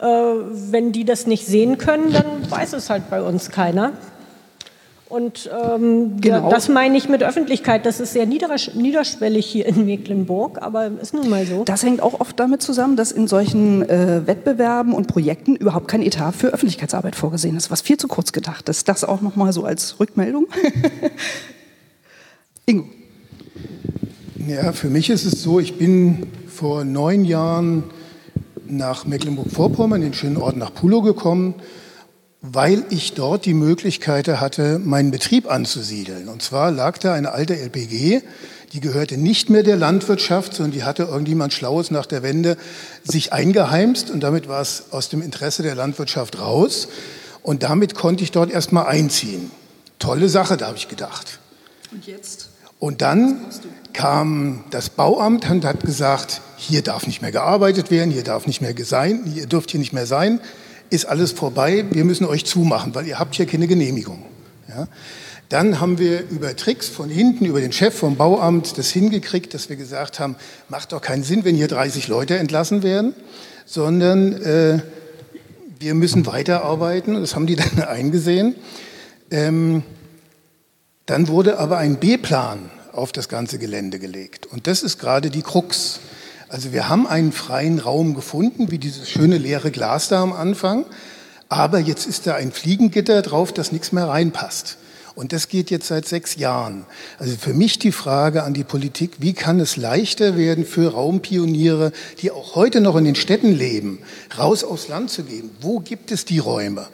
Äh, 0.00 0.06
wenn 0.06 0.90
die 0.90 1.04
das 1.04 1.26
nicht 1.26 1.46
sehen 1.46 1.78
können, 1.78 2.12
dann 2.12 2.50
weiß 2.50 2.72
es 2.72 2.90
halt 2.90 3.08
bei 3.10 3.22
uns 3.22 3.50
keiner. 3.50 3.92
Und 5.10 5.50
ähm, 5.52 6.20
genau. 6.20 6.50
das 6.50 6.68
meine 6.68 6.96
ich 6.96 7.08
mit 7.08 7.24
Öffentlichkeit. 7.24 7.84
Das 7.84 7.98
ist 7.98 8.12
sehr 8.12 8.26
niederschwellig 8.26 9.44
hier 9.44 9.66
in 9.66 9.84
Mecklenburg, 9.84 10.62
aber 10.62 10.86
ist 11.02 11.12
nun 11.12 11.28
mal 11.28 11.44
so. 11.46 11.64
Das 11.64 11.82
hängt 11.82 12.00
auch 12.00 12.20
oft 12.20 12.38
damit 12.38 12.62
zusammen, 12.62 12.94
dass 12.94 13.10
in 13.10 13.26
solchen 13.26 13.82
äh, 13.88 14.24
Wettbewerben 14.26 14.92
und 14.92 15.08
Projekten 15.08 15.56
überhaupt 15.56 15.88
kein 15.88 16.02
Etat 16.02 16.36
für 16.36 16.54
Öffentlichkeitsarbeit 16.54 17.16
vorgesehen 17.16 17.56
ist, 17.56 17.72
was 17.72 17.80
viel 17.80 17.96
zu 17.96 18.06
kurz 18.06 18.30
gedacht 18.30 18.68
ist. 18.68 18.88
Das 18.88 19.02
auch 19.02 19.20
noch 19.20 19.34
mal 19.34 19.52
so 19.52 19.64
als 19.64 19.98
Rückmeldung. 19.98 20.46
Ingo. 22.66 22.84
Ja, 24.46 24.70
für 24.70 24.90
mich 24.90 25.10
ist 25.10 25.24
es 25.24 25.42
so, 25.42 25.58
ich 25.58 25.76
bin 25.76 26.28
vor 26.46 26.84
neun 26.84 27.24
Jahren 27.24 27.82
nach 28.68 29.06
Mecklenburg-Vorpommern, 29.06 30.02
in 30.02 30.10
den 30.10 30.14
schönen 30.14 30.36
Ort 30.36 30.56
nach 30.56 30.72
Pulo 30.72 31.02
gekommen 31.02 31.56
weil 32.42 32.84
ich 32.88 33.12
dort 33.12 33.44
die 33.44 33.54
Möglichkeit 33.54 34.26
hatte, 34.28 34.78
meinen 34.78 35.10
Betrieb 35.10 35.50
anzusiedeln. 35.50 36.28
Und 36.28 36.42
zwar 36.42 36.70
lag 36.70 36.96
da 36.98 37.12
eine 37.12 37.32
alte 37.32 37.54
LPG, 37.54 38.22
die 38.72 38.80
gehörte 38.80 39.18
nicht 39.18 39.50
mehr 39.50 39.62
der 39.62 39.76
Landwirtschaft, 39.76 40.54
sondern 40.54 40.72
die 40.72 40.84
hatte 40.84 41.02
irgendjemand 41.02 41.52
Schlaues 41.52 41.90
nach 41.90 42.06
der 42.06 42.22
Wende 42.22 42.56
sich 43.04 43.32
eingeheimst 43.32 44.10
und 44.10 44.20
damit 44.20 44.48
war 44.48 44.62
es 44.62 44.84
aus 44.90 45.08
dem 45.08 45.22
Interesse 45.22 45.62
der 45.62 45.74
Landwirtschaft 45.74 46.38
raus. 46.38 46.88
Und 47.42 47.62
damit 47.62 47.94
konnte 47.94 48.22
ich 48.22 48.32
dort 48.32 48.50
erstmal 48.50 48.86
einziehen. 48.86 49.50
Tolle 49.98 50.28
Sache, 50.28 50.56
da 50.56 50.68
habe 50.68 50.76
ich 50.76 50.88
gedacht. 50.88 51.40
Und 51.90 52.06
jetzt? 52.06 52.48
Und 52.78 53.02
dann 53.02 53.44
kam 53.92 54.64
das 54.70 54.88
Bauamt 54.88 55.50
und 55.50 55.64
hat 55.64 55.80
gesagt, 55.80 56.40
hier 56.56 56.82
darf 56.82 57.06
nicht 57.06 57.20
mehr 57.20 57.32
gearbeitet 57.32 57.90
werden, 57.90 58.10
hier 58.10 58.24
darf 58.24 58.46
nicht 58.46 58.62
mehr 58.62 58.74
sein, 58.84 59.30
ihr 59.34 59.46
dürft 59.46 59.72
hier 59.72 59.80
nicht 59.80 59.92
mehr 59.92 60.06
sein 60.06 60.40
ist 60.90 61.06
alles 61.06 61.32
vorbei, 61.32 61.84
wir 61.90 62.04
müssen 62.04 62.26
euch 62.26 62.44
zumachen, 62.44 62.94
weil 62.94 63.06
ihr 63.06 63.18
habt 63.18 63.34
hier 63.34 63.46
keine 63.46 63.66
Genehmigung. 63.66 64.24
Ja? 64.68 64.88
Dann 65.48 65.80
haben 65.80 65.98
wir 65.98 66.28
über 66.28 66.54
Tricks 66.54 66.88
von 66.88 67.08
hinten, 67.08 67.44
über 67.44 67.60
den 67.60 67.72
Chef 67.72 67.92
vom 67.92 68.16
Bauamt 68.16 68.78
das 68.78 68.90
hingekriegt, 68.90 69.52
dass 69.52 69.68
wir 69.68 69.76
gesagt 69.76 70.20
haben, 70.20 70.36
macht 70.68 70.92
doch 70.92 71.00
keinen 71.00 71.24
Sinn, 71.24 71.44
wenn 71.44 71.56
hier 71.56 71.66
30 71.66 72.06
Leute 72.06 72.38
entlassen 72.38 72.84
werden, 72.84 73.14
sondern 73.66 74.32
äh, 74.42 74.78
wir 75.80 75.94
müssen 75.94 76.26
weiterarbeiten. 76.26 77.14
Das 77.14 77.34
haben 77.34 77.48
die 77.48 77.56
dann 77.76 77.82
eingesehen. 77.82 78.54
Ähm, 79.32 79.82
dann 81.06 81.26
wurde 81.26 81.58
aber 81.58 81.78
ein 81.78 81.96
B-Plan 81.96 82.70
auf 82.92 83.10
das 83.10 83.28
ganze 83.28 83.58
Gelände 83.58 83.98
gelegt. 83.98 84.46
Und 84.46 84.68
das 84.68 84.84
ist 84.84 84.98
gerade 84.98 85.30
die 85.30 85.42
Krux. 85.42 85.98
Also 86.50 86.72
wir 86.72 86.88
haben 86.88 87.06
einen 87.06 87.30
freien 87.30 87.78
Raum 87.78 88.14
gefunden, 88.14 88.72
wie 88.72 88.78
dieses 88.78 89.08
schöne 89.08 89.38
leere 89.38 89.70
Glas 89.70 90.08
da 90.08 90.20
am 90.20 90.32
Anfang, 90.32 90.84
aber 91.48 91.78
jetzt 91.78 92.06
ist 92.06 92.26
da 92.26 92.34
ein 92.34 92.50
Fliegengitter 92.50 93.22
drauf, 93.22 93.52
dass 93.52 93.70
nichts 93.70 93.92
mehr 93.92 94.08
reinpasst. 94.08 94.76
Und 95.14 95.32
das 95.32 95.46
geht 95.46 95.70
jetzt 95.70 95.86
seit 95.86 96.08
sechs 96.08 96.34
Jahren. 96.36 96.86
Also 97.20 97.36
für 97.36 97.54
mich 97.54 97.78
die 97.78 97.92
Frage 97.92 98.42
an 98.42 98.52
die 98.52 98.64
Politik, 98.64 99.18
wie 99.18 99.32
kann 99.32 99.60
es 99.60 99.76
leichter 99.76 100.36
werden 100.36 100.64
für 100.64 100.92
Raumpioniere, 100.92 101.92
die 102.20 102.32
auch 102.32 102.56
heute 102.56 102.80
noch 102.80 102.96
in 102.96 103.04
den 103.04 103.14
Städten 103.14 103.52
leben, 103.52 104.00
raus 104.36 104.64
aufs 104.64 104.88
Land 104.88 105.10
zu 105.10 105.22
gehen? 105.22 105.50
Wo 105.60 105.78
gibt 105.78 106.10
es 106.10 106.24
die 106.24 106.40
Räume? 106.40 106.88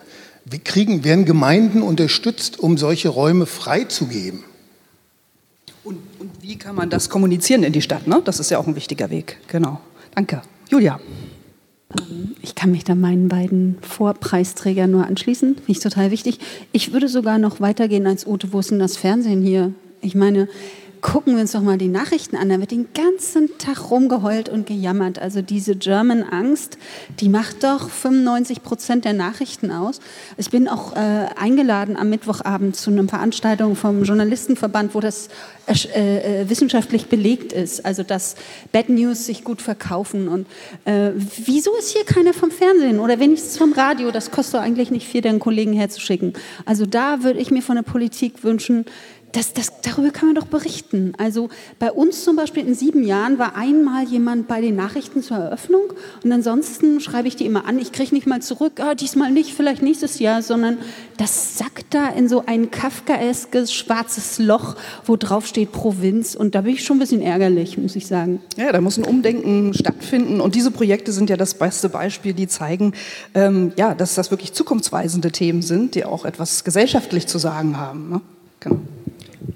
Wie 0.44 0.58
kriegen, 0.58 1.02
werden 1.02 1.24
Gemeinden 1.24 1.80
unterstützt, 1.80 2.58
um 2.58 2.76
solche 2.76 3.08
Räume 3.08 3.46
freizugeben? 3.46 4.44
Und, 6.18 6.30
wie 6.42 6.56
kann 6.56 6.74
man 6.74 6.90
das 6.90 7.08
kommunizieren 7.08 7.62
in 7.62 7.72
die 7.72 7.82
Stadt? 7.82 8.06
Ne? 8.06 8.22
Das 8.24 8.40
ist 8.40 8.50
ja 8.50 8.58
auch 8.58 8.66
ein 8.66 8.76
wichtiger 8.76 9.10
Weg. 9.10 9.38
Genau. 9.48 9.80
Danke. 10.14 10.42
Julia. 10.70 11.00
Ähm, 11.98 12.34
ich 12.42 12.54
kann 12.54 12.70
mich 12.70 12.84
da 12.84 12.94
meinen 12.94 13.28
beiden 13.28 13.78
Vorpreisträgern 13.82 14.90
nur 14.90 15.06
anschließen. 15.06 15.56
Finde 15.56 15.72
ich 15.72 15.80
total 15.80 16.10
wichtig. 16.10 16.38
Ich 16.72 16.92
würde 16.92 17.08
sogar 17.08 17.38
noch 17.38 17.60
weitergehen 17.60 18.06
als 18.06 18.26
Ute. 18.26 18.52
Wo 18.52 18.60
ist 18.60 18.70
denn 18.70 18.78
das 18.78 18.96
Fernsehen 18.96 19.42
hier? 19.42 19.72
Ich 20.00 20.14
meine, 20.14 20.48
gucken 21.06 21.36
wir 21.36 21.40
uns 21.40 21.52
doch 21.52 21.62
mal 21.62 21.78
die 21.78 21.86
Nachrichten 21.86 22.34
an. 22.34 22.48
Da 22.48 22.58
wird 22.58 22.72
den 22.72 22.88
ganzen 22.92 23.56
Tag 23.58 23.92
rumgeheult 23.92 24.48
und 24.48 24.66
gejammert. 24.66 25.20
Also 25.20 25.40
diese 25.40 25.76
German 25.76 26.24
Angst, 26.24 26.78
die 27.20 27.28
macht 27.28 27.62
doch 27.62 27.90
95 27.90 28.64
Prozent 28.64 29.04
der 29.04 29.12
Nachrichten 29.12 29.70
aus. 29.70 30.00
Ich 30.36 30.50
bin 30.50 30.66
auch 30.66 30.96
äh, 30.96 31.28
eingeladen 31.36 31.96
am 31.96 32.10
Mittwochabend 32.10 32.74
zu 32.74 32.90
einer 32.90 33.06
Veranstaltung 33.06 33.76
vom 33.76 34.02
Journalistenverband, 34.02 34.96
wo 34.96 35.00
das 35.00 35.28
äh, 35.68 36.42
äh, 36.42 36.48
wissenschaftlich 36.48 37.06
belegt 37.06 37.52
ist. 37.52 37.84
Also 37.84 38.02
dass 38.02 38.34
Bad 38.72 38.88
News 38.88 39.26
sich 39.26 39.44
gut 39.44 39.62
verkaufen. 39.62 40.26
Und 40.26 40.48
äh, 40.86 41.12
wieso 41.44 41.76
ist 41.76 41.90
hier 41.90 42.04
keiner 42.04 42.34
vom 42.34 42.50
Fernsehen 42.50 42.98
oder 42.98 43.20
wenigstens 43.20 43.56
vom 43.56 43.72
Radio? 43.74 44.10
Das 44.10 44.32
kostet 44.32 44.54
doch 44.54 44.60
eigentlich 44.60 44.90
nicht 44.90 45.06
viel, 45.06 45.20
den 45.20 45.38
Kollegen 45.38 45.72
herzuschicken. 45.72 46.32
Also 46.64 46.84
da 46.84 47.22
würde 47.22 47.38
ich 47.38 47.52
mir 47.52 47.62
von 47.62 47.76
der 47.76 47.84
Politik 47.84 48.42
wünschen, 48.42 48.86
das, 49.36 49.52
das, 49.52 49.70
darüber 49.82 50.10
kann 50.10 50.28
man 50.28 50.34
doch 50.34 50.46
berichten. 50.46 51.12
Also 51.18 51.50
bei 51.78 51.92
uns 51.92 52.24
zum 52.24 52.36
Beispiel 52.36 52.66
in 52.66 52.74
sieben 52.74 53.04
Jahren 53.04 53.38
war 53.38 53.54
einmal 53.54 54.04
jemand 54.04 54.48
bei 54.48 54.62
den 54.62 54.76
Nachrichten 54.76 55.22
zur 55.22 55.36
Eröffnung 55.36 55.82
und 56.24 56.32
ansonsten 56.32 57.00
schreibe 57.00 57.28
ich 57.28 57.36
die 57.36 57.44
immer 57.44 57.66
an. 57.66 57.78
Ich 57.78 57.92
kriege 57.92 58.14
nicht 58.14 58.26
mal 58.26 58.40
zurück, 58.40 58.80
ah, 58.80 58.94
diesmal 58.94 59.30
nicht, 59.30 59.52
vielleicht 59.52 59.82
nächstes 59.82 60.20
Jahr, 60.20 60.40
sondern 60.40 60.78
das 61.18 61.58
sackt 61.58 61.92
da 61.92 62.08
in 62.08 62.30
so 62.30 62.44
ein 62.46 62.70
kafkaeskes 62.70 63.74
schwarzes 63.74 64.38
Loch, 64.38 64.76
wo 65.04 65.16
drauf 65.16 65.46
steht 65.46 65.70
Provinz 65.70 66.34
und 66.34 66.54
da 66.54 66.62
bin 66.62 66.72
ich 66.72 66.84
schon 66.84 66.96
ein 66.96 67.00
bisschen 67.00 67.20
ärgerlich, 67.20 67.76
muss 67.76 67.94
ich 67.94 68.06
sagen. 68.06 68.40
Ja, 68.56 68.72
da 68.72 68.80
muss 68.80 68.96
ein 68.96 69.04
Umdenken 69.04 69.74
stattfinden 69.74 70.40
und 70.40 70.54
diese 70.54 70.70
Projekte 70.70 71.12
sind 71.12 71.28
ja 71.28 71.36
das 71.36 71.52
beste 71.54 71.90
Beispiel, 71.90 72.32
die 72.32 72.48
zeigen, 72.48 72.94
ähm, 73.34 73.72
ja, 73.76 73.94
dass 73.94 74.14
das 74.14 74.30
wirklich 74.30 74.54
zukunftsweisende 74.54 75.30
Themen 75.30 75.60
sind, 75.60 75.94
die 75.94 76.06
auch 76.06 76.24
etwas 76.24 76.64
gesellschaftlich 76.64 77.26
zu 77.26 77.36
sagen 77.36 77.76
haben. 77.76 78.08
Ne? 78.08 78.20
Genau. 78.66 78.80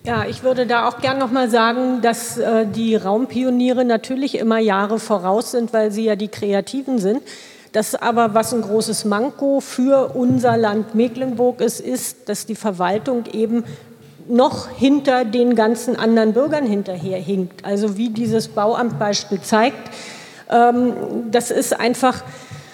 Ja, 0.05 0.25
ich 0.29 0.43
würde 0.43 0.67
da 0.67 0.89
auch 0.89 1.01
gern 1.01 1.19
noch 1.19 1.31
mal 1.31 1.51
sagen, 1.51 2.01
dass 2.01 2.39
äh, 2.39 2.67
die 2.67 2.97
Raumpioniere 2.97 3.85
natürlich 3.85 4.39
immer 4.39 4.59
Jahre 4.59 4.99
voraus 4.99 5.51
sind, 5.51 5.73
weil 5.73 5.91
sie 5.93 6.05
ja 6.05 6.17
die 6.17 6.29
Kreativen 6.29 6.99
sind. 6.99 7.21
Das 7.73 7.95
aber, 7.95 8.35
was 8.35 8.53
ein 8.55 8.63
großes 8.63 9.05
Manko 9.05 9.61
für 9.61 10.15
unser 10.15 10.57
Land 10.57 10.95
Mecklenburg 10.95 11.61
ist, 11.61 11.81
ist, 11.81 12.29
dass 12.29 12.47
die 12.47 12.55
Verwaltung 12.55 13.25
eben 13.33 13.65
noch 14.29 14.69
hinter 14.69 15.25
den 15.25 15.55
ganzen 15.55 15.97
anderen 15.97 16.33
Bürgern 16.33 16.67
hinterherhinkt. 16.67 17.65
Also 17.65 17.97
wie 17.97 18.09
dieses 18.11 18.49
Bauamtbeispiel 18.49 19.41
zeigt, 19.41 19.91
ähm, 20.51 20.95
das 21.31 21.51
ist 21.51 21.79
einfach 21.79 22.23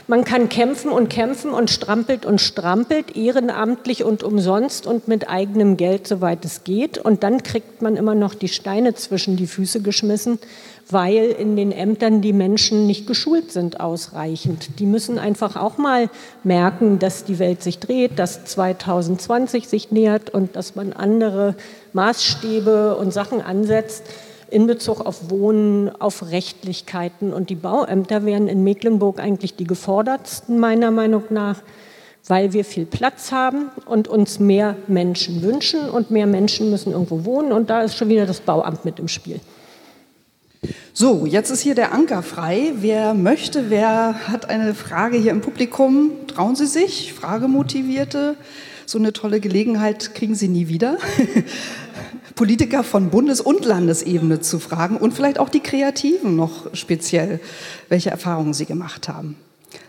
man 0.09 0.25
kann 0.25 0.49
kämpfen 0.49 0.91
und 0.91 1.09
kämpfen 1.09 1.51
und 1.51 1.69
strampelt 1.69 2.25
und 2.25 2.41
strampelt, 2.41 3.17
ehrenamtlich 3.17 4.05
und 4.05 4.23
umsonst 4.23 4.87
und 4.87 5.09
mit 5.09 5.29
eigenem 5.29 5.77
Geld, 5.77 6.07
soweit 6.07 6.45
es 6.45 6.63
geht. 6.63 6.99
Und 6.99 7.25
dann 7.25 7.43
kriegt 7.43 7.83
man 7.83 7.97
immer 7.97 8.15
noch 8.15 8.35
die 8.35 8.49
Steine 8.49 8.95
zwischen 8.95 9.37
die 9.37 9.49
Füße 9.49 9.81
geschmissen, 9.83 10.39
weil 10.89 11.31
in 11.31 11.57
den 11.57 11.73
Ämtern 11.73 12.23
die 12.23 12.33
Menschen 12.33 12.87
nicht 12.87 13.09
geschult 13.09 13.51
sind 13.51 13.81
ausreichend. 13.81 14.79
Die 14.79 14.87
müssen 14.87 15.19
einfach 15.19 15.57
auch 15.57 15.77
mal 15.77 16.09
merken, 16.45 17.01
dass 17.01 17.25
die 17.25 17.41
Welt 17.41 17.63
sich 17.63 17.81
dreht, 17.81 18.19
dass 18.21 18.45
2020 18.45 19.67
sich 19.67 19.91
nähert 19.91 20.31
und 20.31 20.55
dass 20.55 20.77
man 20.77 20.93
andere 20.93 21.57
Maßstäbe 21.93 22.97
und 22.97 23.13
Sachen 23.13 23.41
ansetzt 23.41 24.05
in 24.51 24.67
Bezug 24.67 25.01
auf 25.01 25.31
Wohnen, 25.31 25.91
auf 26.01 26.31
Rechtlichkeiten. 26.31 27.33
Und 27.33 27.51
die 27.51 27.55
Bauämter 27.55 28.25
wären 28.25 28.49
in 28.49 28.65
Mecklenburg 28.65 29.21
eigentlich 29.21 29.57
die 29.57 29.65
gefordertsten 29.65 30.59
meiner 30.59 30.91
Meinung 30.91 31.25
nach, 31.31 31.63
weil 32.27 32.53
wir 32.53 32.65
viel 32.65 32.87
Platz 32.87 33.33
haben 33.33 33.71
und 33.87 34.09
uns 34.09 34.41
mehr 34.41 34.77
Menschen 34.89 35.43
wünschen 35.43 35.89
und 35.89 36.11
mehr 36.11 36.27
Menschen 36.27 36.71
müssen 36.71 36.93
irgendwo 36.93 37.25
wohnen. 37.25 37.53
Und 37.53 37.71
da 37.71 37.83
ist 37.83 37.97
schon 37.97 38.09
wieder 38.09 38.27
das 38.27 38.41
Bauamt 38.41 38.85
mit 38.85 38.99
im 38.99 39.09
Spiel. 39.09 39.41
So, 40.93 41.27
jetzt 41.27 41.51
ist 41.51 41.61
hier 41.61 41.75
der 41.75 41.93
Anker 41.93 42.23
frei. 42.23 42.73
Wer 42.77 43.15
möchte, 43.15 43.71
wer 43.71 44.29
hat 44.29 44.49
eine 44.49 44.75
Frage 44.75 45.19
hier 45.19 45.31
im 45.31 45.41
Publikum? 45.41 46.11
Trauen 46.27 46.57
Sie 46.57 46.67
sich? 46.67 47.13
Fragemotivierte? 47.13 48.37
So 48.87 48.99
eine 48.99 49.13
tolle 49.13 49.41
Gelegenheit 49.41 50.15
kriegen 50.15 50.35
Sie 50.35 50.49
nie 50.49 50.69
wieder. 50.69 50.97
Politiker 52.37 52.85
von 52.85 53.09
Bundes- 53.09 53.41
und 53.41 53.65
Landesebene 53.65 54.41
zu 54.41 54.59
fragen 54.59 54.99
und 54.99 55.15
vielleicht 55.15 55.41
auch 55.41 55.49
die 55.49 55.61
Kreativen 55.61 56.37
noch 56.37 56.73
speziell, 56.75 57.41
welche 57.89 58.11
Erfahrungen 58.11 58.53
sie 58.53 58.67
gemacht 58.67 59.09
haben. 59.09 59.37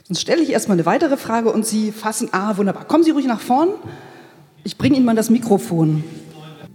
Sonst 0.07 0.21
stelle 0.21 0.41
ich 0.41 0.51
erstmal 0.51 0.77
eine 0.77 0.85
weitere 0.85 1.17
Frage 1.17 1.51
und 1.51 1.65
Sie 1.65 1.91
fassen, 1.91 2.29
ah, 2.31 2.55
wunderbar. 2.55 2.85
Kommen 2.85 3.03
Sie 3.03 3.11
ruhig 3.11 3.27
nach 3.27 3.41
vorn. 3.41 3.69
Ich 4.63 4.77
bringe 4.77 4.95
Ihnen 4.95 5.05
mal 5.05 5.15
das 5.15 5.29
Mikrofon. 5.29 6.05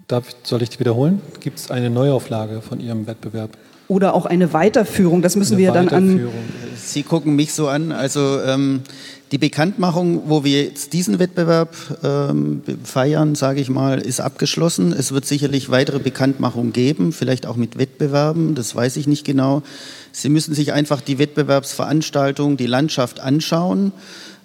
Darf, 0.08 0.26
soll 0.42 0.60
ich 0.60 0.68
die 0.68 0.80
wiederholen? 0.80 1.22
Gibt 1.40 1.58
es 1.58 1.70
eine 1.70 1.88
Neuauflage 1.88 2.60
von 2.60 2.78
Ihrem 2.78 3.06
Wettbewerb? 3.06 3.56
Oder 3.88 4.12
auch 4.14 4.26
eine 4.26 4.52
Weiterführung, 4.52 5.22
das 5.22 5.36
müssen 5.36 5.54
eine 5.54 5.62
wir 5.62 5.72
dann 5.72 5.88
an. 5.88 6.28
Sie 6.76 7.02
gucken 7.02 7.34
mich 7.34 7.54
so 7.54 7.68
an. 7.68 7.92
Also 7.92 8.40
ähm, 8.42 8.82
die 9.32 9.38
Bekanntmachung, 9.38 10.28
wo 10.28 10.44
wir 10.44 10.62
jetzt 10.62 10.92
diesen 10.92 11.18
Wettbewerb 11.18 11.74
ähm, 12.04 12.62
feiern, 12.84 13.34
sage 13.34 13.60
ich 13.60 13.70
mal, 13.70 13.98
ist 13.98 14.20
abgeschlossen. 14.20 14.92
Es 14.92 15.12
wird 15.12 15.24
sicherlich 15.24 15.70
weitere 15.70 15.98
Bekanntmachungen 15.98 16.74
geben, 16.74 17.12
vielleicht 17.12 17.46
auch 17.46 17.56
mit 17.56 17.78
Wettbewerben, 17.78 18.54
das 18.54 18.76
weiß 18.76 18.96
ich 18.98 19.06
nicht 19.06 19.24
genau. 19.24 19.62
Sie 20.12 20.28
müssen 20.28 20.54
sich 20.54 20.74
einfach 20.74 21.00
die 21.00 21.18
Wettbewerbsveranstaltung, 21.18 22.58
die 22.58 22.66
Landschaft 22.66 23.20
anschauen. 23.20 23.92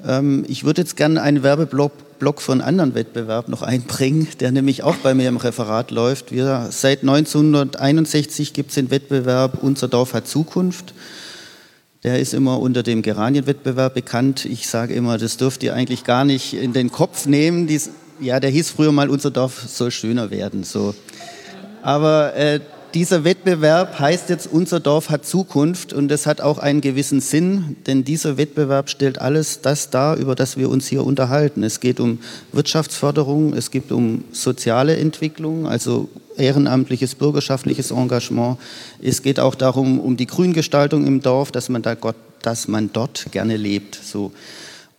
Ähm, 0.07 0.45
ich 0.47 0.63
würde 0.63 0.81
jetzt 0.81 0.95
gerne 0.95 1.21
einen 1.21 1.43
Werbeblock 1.43 1.91
Block 2.17 2.41
von 2.41 2.61
einem 2.61 2.69
anderen 2.69 2.95
Wettbewerb 2.95 3.47
noch 3.47 3.61
einbringen, 3.61 4.27
der 4.39 4.51
nämlich 4.51 4.81
auch 4.81 4.95
bei 4.95 5.13
mir 5.13 5.29
im 5.29 5.37
Referat 5.37 5.91
läuft. 5.91 6.31
Wir, 6.31 6.69
seit 6.71 7.01
1961 7.01 8.53
gibt 8.53 8.69
es 8.69 8.75
den 8.75 8.89
Wettbewerb 8.89 9.61
Unser 9.61 9.87
Dorf 9.87 10.15
hat 10.15 10.27
Zukunft. 10.27 10.95
Der 12.03 12.19
ist 12.19 12.33
immer 12.33 12.59
unter 12.59 12.83
dem 12.83 13.01
Geranienwettbewerb 13.01 13.95
bekannt. 13.95 14.45
Ich 14.45 14.67
sage 14.67 14.93
immer, 14.93 15.17
das 15.17 15.37
dürft 15.37 15.63
ihr 15.63 15.73
eigentlich 15.73 16.03
gar 16.03 16.25
nicht 16.25 16.53
in 16.53 16.73
den 16.73 16.91
Kopf 16.91 17.25
nehmen. 17.25 17.65
Dies, 17.65 17.89
ja, 18.19 18.39
der 18.39 18.51
hieß 18.51 18.69
früher 18.69 18.91
mal, 18.91 19.09
unser 19.09 19.31
Dorf 19.31 19.63
soll 19.67 19.89
schöner 19.91 20.29
werden. 20.29 20.63
So. 20.63 20.93
Aber 21.81 22.35
äh, 22.35 22.59
dieser 22.97 23.23
Wettbewerb 23.23 23.99
heißt 23.99 24.31
jetzt, 24.31 24.49
unser 24.51 24.79
Dorf 24.79 25.11
hat 25.11 25.23
Zukunft 25.23 25.93
und 25.93 26.07
das 26.07 26.25
hat 26.25 26.41
auch 26.41 26.57
einen 26.57 26.81
gewissen 26.81 27.21
Sinn, 27.21 27.75
denn 27.85 28.03
dieser 28.03 28.37
Wettbewerb 28.37 28.89
stellt 28.89 29.21
alles 29.21 29.61
das 29.61 29.91
dar, 29.91 30.15
über 30.15 30.33
das 30.33 30.57
wir 30.57 30.67
uns 30.67 30.87
hier 30.87 31.05
unterhalten. 31.05 31.61
Es 31.61 31.79
geht 31.79 31.99
um 31.99 32.17
Wirtschaftsförderung, 32.53 33.53
es 33.53 33.69
geht 33.69 33.91
um 33.91 34.23
soziale 34.31 34.97
Entwicklung, 34.97 35.67
also 35.67 36.09
ehrenamtliches, 36.37 37.13
bürgerschaftliches 37.13 37.91
Engagement. 37.91 38.57
Es 38.99 39.21
geht 39.21 39.39
auch 39.39 39.53
darum, 39.53 39.99
um 39.99 40.17
die 40.17 40.25
Grüngestaltung 40.25 41.05
im 41.05 41.21
Dorf, 41.21 41.51
dass 41.51 41.69
man, 41.69 41.83
da 41.83 41.93
Gott, 41.93 42.15
dass 42.41 42.67
man 42.67 42.89
dort 42.91 43.27
gerne 43.31 43.57
lebt. 43.57 43.93
So. 43.93 44.31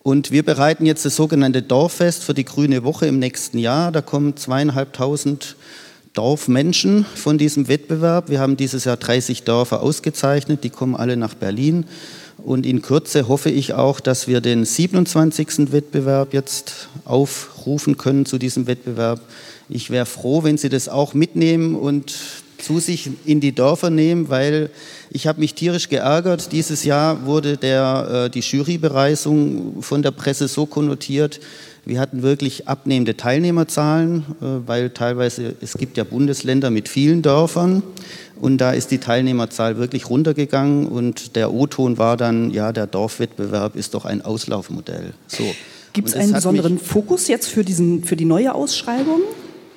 Und 0.05 0.31
wir 0.31 0.45
bereiten 0.45 0.87
jetzt 0.87 1.05
das 1.05 1.17
sogenannte 1.17 1.63
Dorffest 1.63 2.23
für 2.23 2.35
die 2.35 2.45
Grüne 2.45 2.85
Woche 2.85 3.07
im 3.07 3.19
nächsten 3.19 3.59
Jahr. 3.59 3.91
Da 3.91 4.03
kommen 4.03 4.37
zweieinhalbtausend 4.37 5.57
Dorfmenschen 6.13 7.05
von 7.15 7.39
diesem 7.39 7.69
Wettbewerb. 7.69 8.31
Wir 8.31 8.41
haben 8.41 8.57
dieses 8.57 8.85
Jahr 8.85 8.97
30 8.97 9.45
Dörfer 9.45 9.83
ausgezeichnet, 9.83 10.65
die 10.65 10.71
kommen 10.71 10.97
alle 10.97 11.17
nach 11.17 11.35
Berlin. 11.35 11.85
Und 12.39 12.67
in 12.67 12.83
Kürze 12.83 13.29
hoffe 13.29 13.51
ich 13.51 13.75
auch, 13.75 14.01
dass 14.01 14.29
wir 14.29 14.41
den 14.41 14.65
27. 14.65 15.73
Wettbewerb 15.73 16.33
jetzt 16.33 16.89
aufrufen 17.05 17.97
können 17.97 18.27
zu 18.27 18.39
diesem 18.39 18.67
Wettbewerb. 18.67 19.21
Ich 19.69 19.91
wäre 19.91 20.07
froh, 20.07 20.45
wenn 20.45 20.57
Sie 20.57 20.69
das 20.69 20.89
auch 20.89 21.15
mitnehmen 21.15 21.75
und 21.75 22.15
zu 22.59 22.81
sich 22.81 23.11
in 23.25 23.41
die 23.41 23.55
Dörfer 23.55 23.91
nehmen, 23.91 24.29
weil 24.29 24.71
ich 25.11 25.27
habe 25.27 25.41
mich 25.41 25.55
tierisch 25.55 25.89
geärgert. 25.89 26.53
Dieses 26.53 26.85
Jahr 26.85 27.25
wurde 27.25 27.57
der, 27.57 28.27
äh, 28.27 28.31
die 28.31 28.41
Jurybereisung 28.41 29.83
von 29.83 30.03
der 30.03 30.11
Presse 30.11 30.49
so 30.49 30.67
konnotiert, 30.67 31.41
wir 31.89 32.01
hatten 32.01 32.23
wirklich 32.23 32.69
abnehmende 32.69 33.17
Teilnehmerzahlen, 33.17 34.27
äh, 34.43 34.45
weil 34.67 34.91
teilweise 34.91 35.55
es 35.63 35.73
gibt 35.79 35.97
ja 35.97 36.05
Bundesländer 36.05 36.69
mit 36.69 36.87
vielen 36.87 37.23
Dörfern 37.23 37.83
und 38.39 38.59
da 38.59 38.73
ist 38.73 38.91
die 38.91 38.99
Teilnehmerzahl 38.99 39.79
wirklich 39.79 40.11
runtergegangen 40.11 40.87
und 40.87 41.35
der 41.35 41.51
O-Ton 41.53 41.97
war 41.97 42.19
dann, 42.19 42.51
ja, 42.51 42.73
der 42.73 42.87
Dorfwettbewerb 42.87 43.75
ist 43.75 43.95
doch 43.95 44.05
ein 44.05 44.21
Auslaufmodell. 44.21 45.15
So. 45.29 45.45
Gibt 45.95 46.09
es 46.09 46.15
einen 46.15 46.35
besonderen 46.35 46.79
Fokus 46.79 47.27
jetzt 47.27 47.49
für, 47.49 47.65
diesen, 47.65 48.05
für 48.05 48.17
die 48.17 48.27
neue 48.27 48.55
Ausschreibung? 48.55 49.23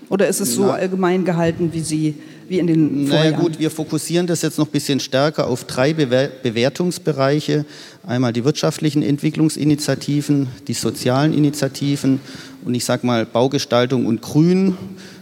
Oder 0.09 0.27
ist 0.27 0.41
es 0.41 0.53
so 0.53 0.63
Na, 0.63 0.73
allgemein 0.73 1.23
gehalten, 1.23 1.69
wie 1.71 1.79
Sie 1.79 2.15
wie 2.51 2.59
in 2.59 2.67
den 2.67 3.05
Naja 3.05 3.31
gut, 3.31 3.57
wir 3.57 3.71
fokussieren 3.71 4.27
das 4.27 4.41
jetzt 4.41 4.59
noch 4.59 4.67
ein 4.67 4.71
bisschen 4.71 4.99
stärker 4.99 5.47
auf 5.47 5.63
drei 5.63 5.93
Bewertungsbereiche. 5.93 7.65
Einmal 8.05 8.33
die 8.33 8.43
wirtschaftlichen 8.43 9.03
Entwicklungsinitiativen, 9.03 10.47
die 10.67 10.73
sozialen 10.73 11.33
Initiativen 11.33 12.19
und 12.65 12.73
ich 12.73 12.83
sage 12.83 13.05
mal 13.05 13.27
Baugestaltung 13.27 14.07
und 14.07 14.23
Grün. 14.23 14.75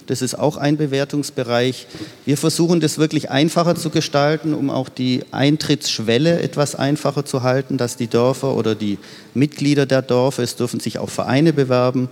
Das 0.08 0.22
ist 0.22 0.36
auch 0.36 0.56
ein 0.56 0.78
Bewertungsbereich. 0.78 1.88
Wir 2.26 2.38
versuchen 2.38 2.80
das 2.80 2.98
wirklich 2.98 3.30
einfacher 3.30 3.76
zu 3.76 3.90
gestalten, 3.90 4.54
um 4.54 4.70
auch 4.70 4.88
die 4.88 5.24
Eintrittsschwelle 5.32 6.42
etwas 6.42 6.74
einfacher 6.74 7.26
zu 7.26 7.44
halten, 7.44 7.78
dass 7.78 7.98
die 7.98 8.08
Dörfer 8.08 8.56
oder 8.56 8.76
die 8.76 8.98
Mitglieder 9.34 9.86
der 9.86 10.02
Dörfer, 10.02 10.44
es 10.44 10.56
dürfen 10.56 10.80
sich 10.80 11.00
auch 11.00 11.10
Vereine 11.10 11.52
bewerben, 11.52 12.08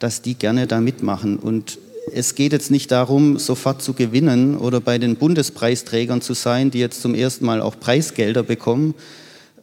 dass 0.00 0.20
die 0.20 0.34
gerne 0.34 0.66
da 0.66 0.80
mitmachen. 0.80 1.38
Und 1.38 1.78
es 2.12 2.34
geht 2.34 2.52
jetzt 2.52 2.72
nicht 2.72 2.90
darum, 2.90 3.38
sofort 3.38 3.82
zu 3.82 3.94
gewinnen 3.94 4.56
oder 4.56 4.80
bei 4.80 4.98
den 4.98 5.14
Bundespreisträgern 5.14 6.20
zu 6.20 6.34
sein, 6.34 6.72
die 6.72 6.80
jetzt 6.80 7.02
zum 7.02 7.14
ersten 7.14 7.46
Mal 7.46 7.62
auch 7.62 7.78
Preisgelder 7.78 8.42
bekommen. 8.42 8.94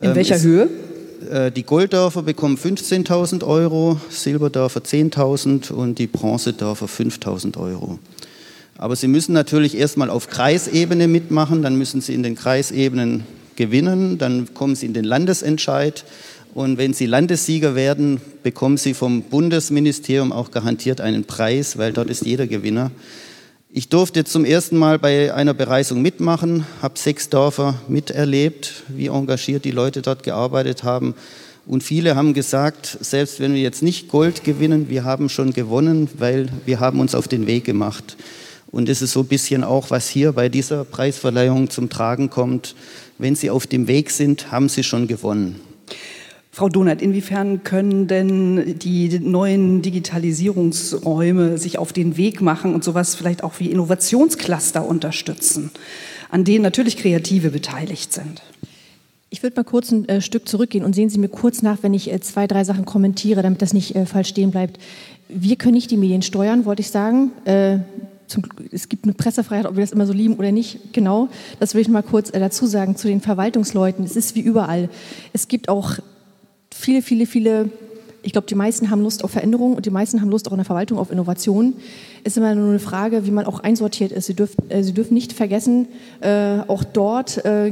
In 0.02 0.10
ähm, 0.10 0.16
welcher 0.16 0.36
es, 0.36 0.44
Höhe? 0.44 0.70
Äh, 1.32 1.52
die 1.52 1.64
Golddörfer 1.64 2.24
bekommen 2.24 2.58
15.000 2.58 3.46
Euro, 3.46 4.00
Silberdörfer 4.10 4.82
10.000 4.82 5.72
und 5.72 6.00
die 6.00 6.08
Bronzedörfer 6.08 6.86
5.000 6.86 7.58
Euro. 7.58 8.00
Aber 8.78 8.96
sie 8.96 9.08
müssen 9.08 9.34
natürlich 9.34 9.78
erstmal 9.78 10.10
auf 10.10 10.30
Kreisebene 10.30 11.08
mitmachen, 11.08 11.62
dann 11.62 11.78
müssen 11.78 12.02
sie 12.02 12.14
in 12.14 12.24
den 12.24 12.36
Kreisebenen 12.36 13.24
gewinnen, 13.56 14.18
dann 14.18 14.54
kommen 14.54 14.76
sie 14.76 14.86
in 14.86 14.93
den 14.93 15.06
Landesentscheid 15.06 16.04
und 16.54 16.78
wenn 16.78 16.93
sie 16.93 17.06
Landessieger 17.06 17.76
werden, 17.76 18.20
bekommen 18.43 18.78
sie 18.78 18.93
vom 18.93 19.24
Bundesministerium 19.24 20.32
auch 20.32 20.52
garantiert 20.52 21.02
einen 21.02 21.26
Preis, 21.26 21.78
weil 21.78 21.93
dort 21.93 22.10
ist 22.10 22.26
jeder 22.26 22.48
Gewinner. 22.48 22.91
Ich 23.78 23.89
durfte 23.89 24.23
zum 24.23 24.45
ersten 24.45 24.78
Mal 24.78 24.99
bei 24.99 25.34
einer 25.34 25.53
Bereisung 25.53 26.01
mitmachen, 26.01 26.65
habe 26.82 26.97
sechs 26.97 27.28
Dörfer 27.28 27.76
miterlebt, 27.89 28.84
wie 28.88 29.07
engagiert 29.07 29.65
die 29.65 29.71
Leute 29.71 30.01
dort 30.01 30.23
gearbeitet 30.23 30.86
haben. 30.86 31.13
Und 31.65 31.84
viele 31.84 32.15
haben 32.15 32.34
gesagt, 32.34 32.97
selbst 33.01 33.41
wenn 33.41 33.53
wir 33.53 33.61
jetzt 33.61 33.84
nicht 33.84 34.07
Gold 34.07 34.45
gewinnen, 34.45 34.88
wir 34.88 35.03
haben 35.03 35.28
schon 35.28 35.51
gewonnen, 35.51 36.07
weil 36.17 36.47
wir 36.63 36.80
haben 36.80 37.01
uns 37.01 37.15
auf 37.15 37.28
den 37.28 37.47
Weg 37.47 37.65
gemacht. 37.65 38.15
Und 38.71 38.88
es 38.88 39.01
ist 39.01 39.11
so 39.11 39.19
ein 39.19 39.28
bisschen 39.28 39.65
auch, 39.65 39.89
was 39.89 40.07
hier 40.07 40.32
bei 40.32 40.47
dieser 40.47 40.86
Preisverleihung 40.86 41.69
zum 41.69 41.89
Tragen 41.89 42.30
kommt. 42.30 42.76
Wenn 43.17 43.36
Sie 43.36 43.49
auf 43.49 43.67
dem 43.67 43.89
Weg 43.89 44.09
sind, 44.09 44.53
haben 44.53 44.69
Sie 44.69 44.84
schon 44.84 45.05
gewonnen. 45.05 45.59
Frau 46.56 46.70
Donat, 46.70 47.01
inwiefern 47.01 47.64
können 47.64 48.08
denn 48.08 48.80
die 48.80 49.20
neuen 49.20 49.82
Digitalisierungsräume 49.82 51.58
sich 51.58 51.78
auf 51.78 51.91
den 51.91 52.16
Weg 52.16 52.39
machen 52.39 52.74
und 52.74 52.82
sowas 52.82 53.14
vielleicht 53.14 53.43
auch 53.43 53.60
wie 53.60 53.70
Innovationscluster 53.70 54.88
unterstützen, 54.88 55.72
an 56.32 56.45
denen 56.45 56.64
natürlich 56.64 56.95
Kreative 56.95 57.49
beteiligt 57.49 58.14
sind? 58.14 58.41
Ich 59.30 59.43
würde 59.43 59.58
mal 59.58 59.66
kurz 59.66 59.91
ein 59.91 60.08
äh, 60.08 60.22
Stück 60.22 60.47
zurückgehen 60.47 60.86
und 60.86 60.95
sehen 60.95 61.10
Sie 61.10 61.18
mir 61.18 61.28
kurz 61.28 61.62
nach, 61.62 61.80
wenn 61.82 61.93
ich 61.93 62.10
äh, 62.10 62.22
zwei, 62.22 62.47
drei 62.47 62.64
Sachen 62.64 62.86
kommentiere, 62.86 63.41
damit 63.41 63.62
das 63.62 63.74
nicht 63.74 63.93
äh, 63.93 64.06
falsch 64.06 64.30
stehen 64.30 64.51
bleibt. 64.51 64.80
Wir 65.28 65.58
können 65.58 65.74
nicht 65.74 65.91
die 65.91 65.97
Medien 65.97 66.22
steuern, 66.22 66.64
wollte 66.64 66.80
ich 66.80 66.89
sagen. 66.89 67.32
Äh, 67.43 67.80
zum, 68.28 68.43
es 68.72 68.88
gibt 68.88 69.03
eine 69.03 69.14
Pressefreiheit, 69.14 69.66
ob 69.66 69.76
wir 69.76 69.84
das 69.84 69.91
immer 69.91 70.08
so 70.08 70.14
lieben 70.14 70.36
oder 70.36 70.53
nicht, 70.53 70.93
genau. 70.93 71.28
Das 71.60 71.74
will 71.74 71.82
ich 71.82 71.89
mal 71.89 72.01
kurz 72.01 72.30
äh, 72.30 72.39
dazu 72.39 72.66
sagen 72.66 72.95
zu 72.95 73.10
den 73.10 73.20
Verwaltungsleuten. 73.20 74.06
Es 74.06 74.16
ist 74.16 74.36
wie 74.36 74.41
überall. 74.41 74.88
Es 75.34 75.49
gibt 75.49 75.68
auch 75.68 75.99
viele, 76.76 77.01
viele, 77.01 77.26
viele, 77.26 77.69
ich 78.21 78.32
glaube, 78.32 78.47
die 78.47 78.55
meisten 78.55 78.89
haben 78.89 79.01
Lust 79.01 79.23
auf 79.23 79.32
Veränderung 79.32 79.76
und 79.76 79.86
die 79.86 79.91
meisten 79.91 80.21
haben 80.21 80.30
Lust 80.30 80.47
auch 80.47 80.51
in 80.51 80.57
der 80.57 80.65
Verwaltung 80.65 80.97
auf 80.97 81.11
Innovation. 81.11 81.73
Es 82.23 82.34
ist 82.34 82.38
immer 82.38 82.53
nur 82.53 82.69
eine 82.69 82.80
Frage, 82.80 83.26
wie 83.26 83.32
man 83.32 83.45
auch 83.45 83.59
einsortiert 83.59 84.11
ist. 84.11 84.26
Sie, 84.26 84.34
dürf, 84.34 84.55
äh, 84.69 84.84
Sie 84.84 84.93
dürfen 84.93 85.13
nicht 85.13 85.32
vergessen, 85.34 85.88
äh, 86.21 86.59
auch 86.67 86.84
dort 86.84 87.43
äh, 87.45 87.71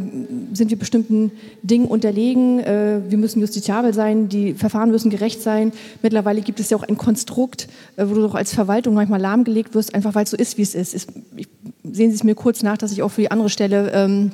sind 0.54 0.70
wir 0.70 0.78
bestimmten 0.78 1.32
Dingen 1.64 1.86
unterlegen. 1.86 2.60
Äh, 2.60 3.02
wir 3.10 3.18
müssen 3.18 3.42
justiziabel 3.42 3.94
sein, 3.94 4.30
die 4.30 4.54
Verfahren 4.54 4.92
müssen 4.92 5.10
gerecht 5.10 5.42
sein. 5.42 5.74
Mittlerweile 6.02 6.42
gibt 6.42 6.60
es 6.60 6.70
ja 6.70 6.78
auch 6.78 6.84
ein 6.84 6.98
Konstrukt, 6.98 7.68
äh, 7.98 8.06
wo 8.08 8.14
du 8.14 8.22
doch 8.22 8.36
als 8.36 8.54
Verwaltung 8.54 8.94
manchmal 8.94 9.20
lahmgelegt 9.20 9.76
wirst, 9.76 9.94
einfach 9.94 10.16
weil 10.16 10.24
es 10.24 10.32
so 10.32 10.38
ist, 10.38 10.58
wie 10.58 10.64
es 10.64 10.76
ist. 10.76 10.94
ist 10.94 11.10
ich, 11.36 11.48
sehen 11.84 12.10
Sie 12.10 12.16
es 12.16 12.24
mir 12.24 12.36
kurz 12.36 12.64
nach, 12.64 12.78
dass 12.78 12.92
ich 12.92 13.02
auch 13.02 13.10
für 13.10 13.22
die 13.22 13.32
andere 13.32 13.50
Stelle 13.50 13.92
ähm, 13.94 14.32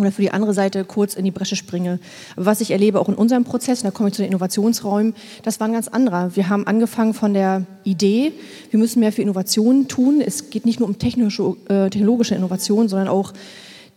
oder 0.00 0.12
für 0.12 0.22
die 0.22 0.30
andere 0.30 0.54
Seite 0.54 0.84
kurz 0.84 1.14
in 1.14 1.24
die 1.24 1.30
Bresche 1.30 1.56
springe. 1.56 1.98
Was 2.36 2.60
ich 2.60 2.70
erlebe 2.70 3.00
auch 3.00 3.08
in 3.08 3.14
unserem 3.14 3.44
Prozess, 3.44 3.80
und 3.80 3.84
da 3.84 3.90
komme 3.90 4.08
ich 4.08 4.14
zu 4.14 4.22
den 4.22 4.28
Innovationsräumen, 4.28 5.14
das 5.42 5.60
war 5.60 5.68
ein 5.68 5.72
ganz 5.72 5.88
anderer. 5.88 6.34
Wir 6.34 6.48
haben 6.48 6.66
angefangen 6.66 7.14
von 7.14 7.34
der 7.34 7.64
Idee, 7.84 8.32
wir 8.70 8.78
müssen 8.78 9.00
mehr 9.00 9.12
für 9.12 9.22
Innovationen 9.22 9.88
tun. 9.88 10.20
Es 10.24 10.50
geht 10.50 10.66
nicht 10.66 10.80
nur 10.80 10.88
um 10.88 10.94
äh, 10.94 11.90
technologische 11.90 12.34
Innovationen, 12.34 12.88
sondern 12.88 13.08
auch 13.08 13.32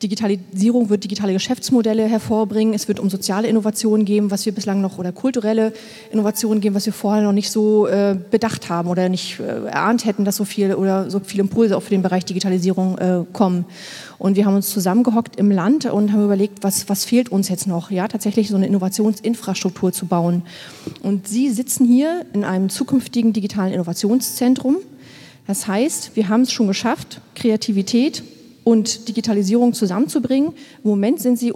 Digitalisierung 0.03 0.89
wird 0.89 1.05
digitale 1.05 1.31
Geschäftsmodelle 1.31 2.05
hervorbringen. 2.05 2.73
Es 2.73 2.89
wird 2.89 2.99
um 2.99 3.09
soziale 3.09 3.47
Innovationen 3.47 4.05
gehen, 4.05 4.29
was 4.29 4.45
wir 4.45 4.53
bislang 4.53 4.81
noch, 4.81 4.97
oder 4.97 5.13
kulturelle 5.13 5.71
Innovationen 6.11 6.59
gehen, 6.59 6.75
was 6.75 6.85
wir 6.85 6.91
vorher 6.91 7.23
noch 7.23 7.31
nicht 7.31 7.49
so 7.49 7.87
äh, 7.87 8.17
bedacht 8.29 8.69
haben 8.69 8.89
oder 8.89 9.07
nicht 9.07 9.39
äh, 9.39 9.65
erahnt 9.67 10.05
hätten, 10.05 10.25
dass 10.25 10.35
so 10.35 10.43
viel 10.43 10.75
oder 10.75 11.09
so 11.09 11.21
viele 11.21 11.43
Impulse 11.43 11.77
auch 11.77 11.81
für 11.81 11.91
den 11.91 12.01
Bereich 12.01 12.25
Digitalisierung 12.25 12.97
äh, 12.97 13.23
kommen. 13.31 13.65
Und 14.17 14.35
wir 14.35 14.45
haben 14.45 14.55
uns 14.55 14.69
zusammengehockt 14.69 15.37
im 15.37 15.49
Land 15.49 15.85
und 15.85 16.11
haben 16.11 16.25
überlegt, 16.25 16.63
was, 16.63 16.89
was 16.89 17.05
fehlt 17.05 17.29
uns 17.29 17.47
jetzt 17.47 17.65
noch? 17.65 17.89
Ja, 17.89 18.09
tatsächlich 18.09 18.49
so 18.49 18.57
eine 18.57 18.67
Innovationsinfrastruktur 18.67 19.93
zu 19.93 20.07
bauen. 20.07 20.43
Und 21.03 21.27
Sie 21.27 21.49
sitzen 21.49 21.85
hier 21.85 22.25
in 22.33 22.43
einem 22.43 22.67
zukünftigen 22.69 23.31
digitalen 23.31 23.73
Innovationszentrum. 23.73 24.77
Das 25.47 25.67
heißt, 25.67 26.15
wir 26.15 26.27
haben 26.27 26.41
es 26.41 26.51
schon 26.51 26.67
geschafft, 26.67 27.21
Kreativität 27.35 28.23
und 28.65 29.07
Digitalisierung 29.07 29.71
zusammenzubringen. 29.71 30.49
Im 30.83 30.89
Moment 30.89 31.21
sind 31.21 31.39
Sie 31.39 31.53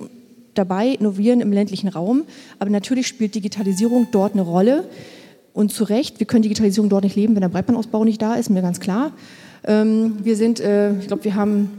dabei, 0.53 0.89
innovieren 0.89 1.41
im 1.41 1.51
ländlichen 1.51 1.89
Raum, 1.89 2.23
aber 2.59 2.69
natürlich 2.69 3.07
spielt 3.07 3.35
Digitalisierung 3.35 4.07
dort 4.11 4.33
eine 4.33 4.43
Rolle. 4.43 4.85
Und 5.53 5.73
zu 5.73 5.83
Recht, 5.83 6.19
wir 6.19 6.27
können 6.27 6.43
Digitalisierung 6.43 6.89
dort 6.89 7.03
nicht 7.03 7.17
leben, 7.17 7.35
wenn 7.35 7.41
der 7.41 7.49
Breitbandausbau 7.49 8.05
nicht 8.05 8.21
da 8.21 8.35
ist, 8.35 8.49
mir 8.49 8.61
ganz 8.61 8.79
klar. 8.79 9.11
Ähm, 9.65 10.17
wir 10.23 10.37
sind, 10.37 10.59
äh, 10.59 10.97
ich 10.99 11.07
glaube, 11.07 11.25
wir 11.25 11.35
haben 11.35 11.71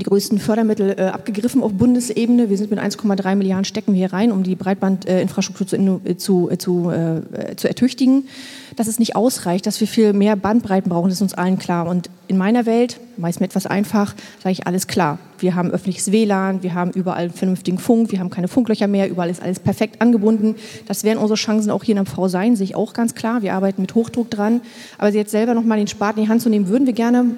die 0.00 0.04
größten 0.04 0.38
Fördermittel 0.38 0.96
äh, 0.98 1.02
abgegriffen 1.04 1.62
auf 1.62 1.72
Bundesebene. 1.72 2.50
Wir 2.50 2.56
sind 2.56 2.70
mit 2.70 2.80
1,3 2.80 3.36
Milliarden 3.36 3.64
stecken 3.64 3.92
wir 3.92 3.98
hier 3.98 4.12
rein, 4.12 4.32
um 4.32 4.42
die 4.42 4.54
Breitbandinfrastruktur 4.54 5.66
äh, 6.04 6.16
zu, 6.16 6.48
zu, 6.56 6.56
zu, 6.58 6.90
äh, 6.90 7.56
zu 7.56 7.68
ertüchtigen. 7.68 8.28
Dass 8.76 8.88
es 8.88 8.98
nicht 8.98 9.14
ausreicht, 9.14 9.66
dass 9.66 9.80
wir 9.80 9.86
viel 9.86 10.12
mehr 10.12 10.34
Bandbreiten 10.36 10.90
brauchen, 10.90 11.10
ist 11.10 11.22
uns 11.22 11.34
allen 11.34 11.58
klar. 11.58 11.86
Und 11.86 12.10
in 12.26 12.36
meiner 12.36 12.66
Welt, 12.66 12.98
meist 13.16 13.40
mir 13.40 13.46
etwas 13.46 13.66
einfach, 13.66 14.14
sage 14.42 14.52
ich 14.52 14.66
alles 14.66 14.86
klar. 14.86 15.18
Wir 15.38 15.54
haben 15.54 15.70
öffentliches 15.70 16.10
WLAN, 16.10 16.62
wir 16.62 16.74
haben 16.74 16.90
überall 16.90 17.30
vernünftigen 17.30 17.78
Funk, 17.78 18.10
wir 18.10 18.18
haben 18.18 18.30
keine 18.30 18.48
Funklöcher 18.48 18.88
mehr, 18.88 19.08
überall 19.08 19.30
ist 19.30 19.42
alles 19.42 19.60
perfekt 19.60 20.00
angebunden. 20.00 20.56
Das 20.88 21.04
werden 21.04 21.18
unsere 21.18 21.36
Chancen 21.36 21.70
auch 21.70 21.84
hier 21.84 21.96
in 21.96 22.02
MV 22.02 22.28
sein, 22.28 22.56
sehe 22.56 22.64
ich 22.64 22.74
auch 22.74 22.94
ganz 22.94 23.14
klar. 23.14 23.42
Wir 23.42 23.54
arbeiten 23.54 23.82
mit 23.82 23.94
Hochdruck 23.94 24.30
dran. 24.30 24.60
Aber 24.98 25.10
jetzt 25.10 25.30
selber 25.30 25.54
noch 25.54 25.64
mal 25.64 25.76
den 25.76 25.86
Spaten 25.86 26.18
in 26.18 26.24
die 26.24 26.30
Hand 26.30 26.42
zu 26.42 26.48
nehmen, 26.48 26.68
würden 26.68 26.86
wir 26.86 26.94
gerne 26.94 27.36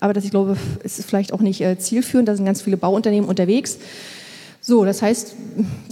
aber 0.00 0.12
das, 0.12 0.24
ich 0.24 0.30
glaube, 0.30 0.56
es 0.84 0.98
ist 0.98 1.08
vielleicht 1.08 1.32
auch 1.32 1.40
nicht 1.40 1.60
äh, 1.60 1.78
zielführend. 1.78 2.28
Da 2.28 2.36
sind 2.36 2.44
ganz 2.44 2.62
viele 2.62 2.76
Bauunternehmen 2.76 3.28
unterwegs. 3.28 3.78
So, 4.60 4.84
das 4.84 5.02
heißt, 5.02 5.34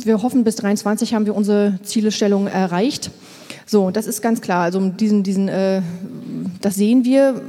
wir 0.04 0.22
hoffen, 0.22 0.44
bis 0.44 0.56
23 0.56 1.14
haben 1.14 1.26
wir 1.26 1.34
unsere 1.34 1.78
Zielstellung 1.82 2.46
erreicht. 2.46 3.10
So, 3.64 3.90
das 3.90 4.06
ist 4.06 4.22
ganz 4.22 4.40
klar. 4.40 4.62
Also 4.62 4.80
diesen, 4.88 5.22
diesen, 5.22 5.48
äh, 5.48 5.82
das 6.60 6.74
sehen 6.74 7.04
wir, 7.04 7.40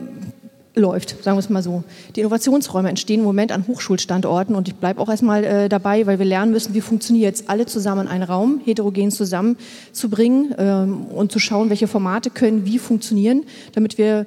läuft, 0.78 1.24
sagen 1.24 1.36
wir 1.38 1.40
es 1.40 1.50
mal 1.50 1.64
so. 1.64 1.84
Die 2.16 2.22
Innovationsräume 2.22 2.90
entstehen 2.90 3.20
im 3.20 3.26
Moment 3.26 3.52
an 3.52 3.66
Hochschulstandorten 3.68 4.56
und 4.56 4.68
ich 4.68 4.76
bleibe 4.76 5.02
auch 5.02 5.10
erstmal 5.10 5.44
äh, 5.44 5.70
dabei, 5.70 6.06
weil 6.08 6.20
wir 6.20 6.26
lernen 6.26 6.52
müssen, 6.52 6.74
wie 6.74 6.82
funktioniert 6.82 7.36
es, 7.36 7.50
alle 7.50 7.66
zusammen 7.66 8.02
in 8.02 8.08
einen 8.08 8.24
Raum, 8.24 8.62
heterogen 8.64 9.12
zusammenzubringen 9.12 10.54
ähm, 10.58 11.06
und 11.06 11.32
zu 11.32 11.40
schauen, 11.40 11.70
welche 11.70 11.88
Formate 11.88 12.30
können 12.30 12.66
wie 12.66 12.80
funktionieren, 12.80 13.44
damit 13.74 13.98
wir 13.98 14.26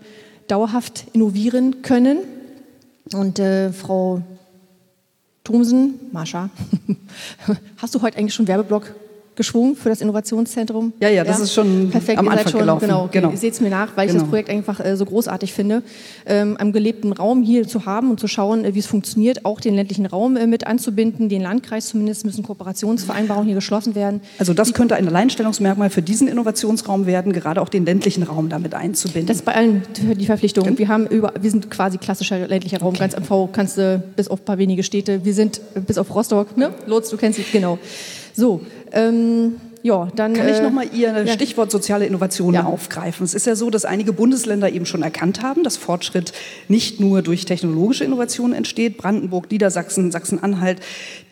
dauerhaft 0.51 1.07
innovieren 1.13 1.83
können. 1.83 2.19
Und 3.13 3.39
äh, 3.39 3.73
Frau 3.73 4.23
Thomsen, 5.45 5.95
Mascha, 6.13 6.51
hast 7.77 7.95
du 7.95 8.03
heute 8.03 8.19
eigentlich 8.19 8.35
schon 8.35 8.47
Werbeblock 8.47 8.95
geschwungen 9.37 9.77
für 9.77 9.89
das 9.89 10.01
Innovationszentrum. 10.01 10.93
Ja, 11.01 11.09
ja, 11.09 11.25
das 11.25 11.39
ja? 11.39 11.45
ist 11.45 11.55
schon 11.55 11.91
Perfekt, 11.91 12.19
am 12.19 12.29
Anfang 12.29 12.49
schon, 12.49 12.61
gelaufen. 12.61 12.87
Genau, 12.87 13.09
genau. 13.11 13.31
Ihr 13.31 13.37
seht 13.37 13.55
es 13.55 13.61
mir 13.61 13.71
nach, 13.71 13.97
weil 13.97 14.07
genau. 14.07 14.19
ich 14.19 14.23
das 14.23 14.29
Projekt 14.29 14.51
einfach 14.51 14.85
äh, 14.85 14.97
so 14.97 15.05
großartig 15.05 15.53
finde, 15.53 15.83
ähm, 16.27 16.57
einen 16.59 16.73
gelebten 16.73 17.13
Raum 17.13 17.43
hier 17.43 17.67
zu 17.67 17.87
haben 17.87 18.11
und 18.11 18.21
zu 18.21 18.27
schauen, 18.27 18.65
äh, 18.65 18.75
wie 18.75 18.81
es 18.81 18.87
funktioniert, 18.87 19.45
auch 19.45 19.61
den 19.61 19.75
ländlichen 19.75 20.07
Raum 20.07 20.37
äh, 20.37 20.47
mit 20.47 20.67
anzubinden, 20.67 21.29
den 21.29 21.43
Landkreis 21.43 21.89
zumindest 21.89 22.25
müssen 22.25 22.43
Kooperationsvereinbarungen 22.43 23.47
hier 23.47 23.55
geschlossen 23.55 23.95
werden. 23.95 24.21
Also 24.39 24.53
das 24.53 24.75
könnte 24.75 24.97
ein 24.97 25.09
Alleinstellungsmerkmal 25.09 25.91
für 25.91 26.03
diesen 26.03 26.29
Innovationsraum 26.29 27.07
werden, 27.07 27.33
gerade 27.33 27.63
auch 27.63 27.69
den 27.69 27.85
ländlichen 27.85 28.23
Raum 28.23 28.49
damit 28.49 28.75
einzubinden. 28.75 29.27
Das 29.27 29.39
ist 29.39 29.45
bei 29.45 29.55
allen 29.55 29.83
die 29.97 30.27
Verpflichtung. 30.27 30.77
Wir, 30.77 30.89
haben 30.89 31.07
über, 31.07 31.33
wir 31.41 31.51
sind 31.51 31.71
quasi 31.71 31.99
klassischer 31.99 32.47
ländlicher 32.47 32.81
Raum, 32.81 32.95
okay. 32.95 33.09
ganz 33.09 33.17
MV 33.17 33.49
kannst 33.53 33.79
du 33.79 34.03
bis 34.17 34.29
auf 34.29 34.41
ein 34.41 34.45
paar 34.45 34.59
wenige 34.59 34.83
Städte, 34.83 35.25
wir 35.25 35.35
sind 35.35 35.61
bis 35.87 35.99
auf 35.99 36.15
Rostock, 36.15 36.57
ne? 36.57 36.73
Lotz, 36.87 37.11
du 37.11 37.17
kennst 37.17 37.39
sie, 37.39 37.45
genau. 37.51 37.79
So, 38.35 38.61
ähm, 38.93 39.57
ja, 39.83 40.09
dann, 40.15 40.35
Kann 40.35 40.49
ich 40.49 40.57
äh, 40.57 40.63
nochmal 40.63 40.89
Ihr 40.93 41.25
ja. 41.25 41.33
Stichwort 41.33 41.71
soziale 41.71 42.07
Innovation 42.07 42.53
ja. 42.53 42.65
aufgreifen? 42.65 43.25
Es 43.25 43.33
ist 43.33 43.47
ja 43.47 43.57
so, 43.57 43.71
dass 43.71 43.85
einige 43.85 44.13
Bundesländer 44.13 44.71
eben 44.71 44.85
schon 44.85 45.03
erkannt 45.03 45.43
haben, 45.43 45.65
dass 45.65 45.77
Fortschritt 45.79 46.33
nicht 46.69 47.01
nur 47.01 47.23
durch 47.23 47.47
technologische 47.47 48.05
Innovation 48.05 48.53
entsteht. 48.53 48.99
Brandenburg, 48.99 49.51
Niedersachsen, 49.51 50.11
Sachsen-Anhalt, 50.11 50.81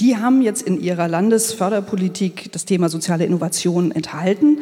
die 0.01 0.17
haben 0.17 0.41
jetzt 0.41 0.63
in 0.63 0.81
ihrer 0.81 1.09
Landesförderpolitik 1.09 2.51
das 2.53 2.65
Thema 2.65 2.89
soziale 2.89 3.27
Innovation 3.27 3.93
enthalten. 3.93 4.59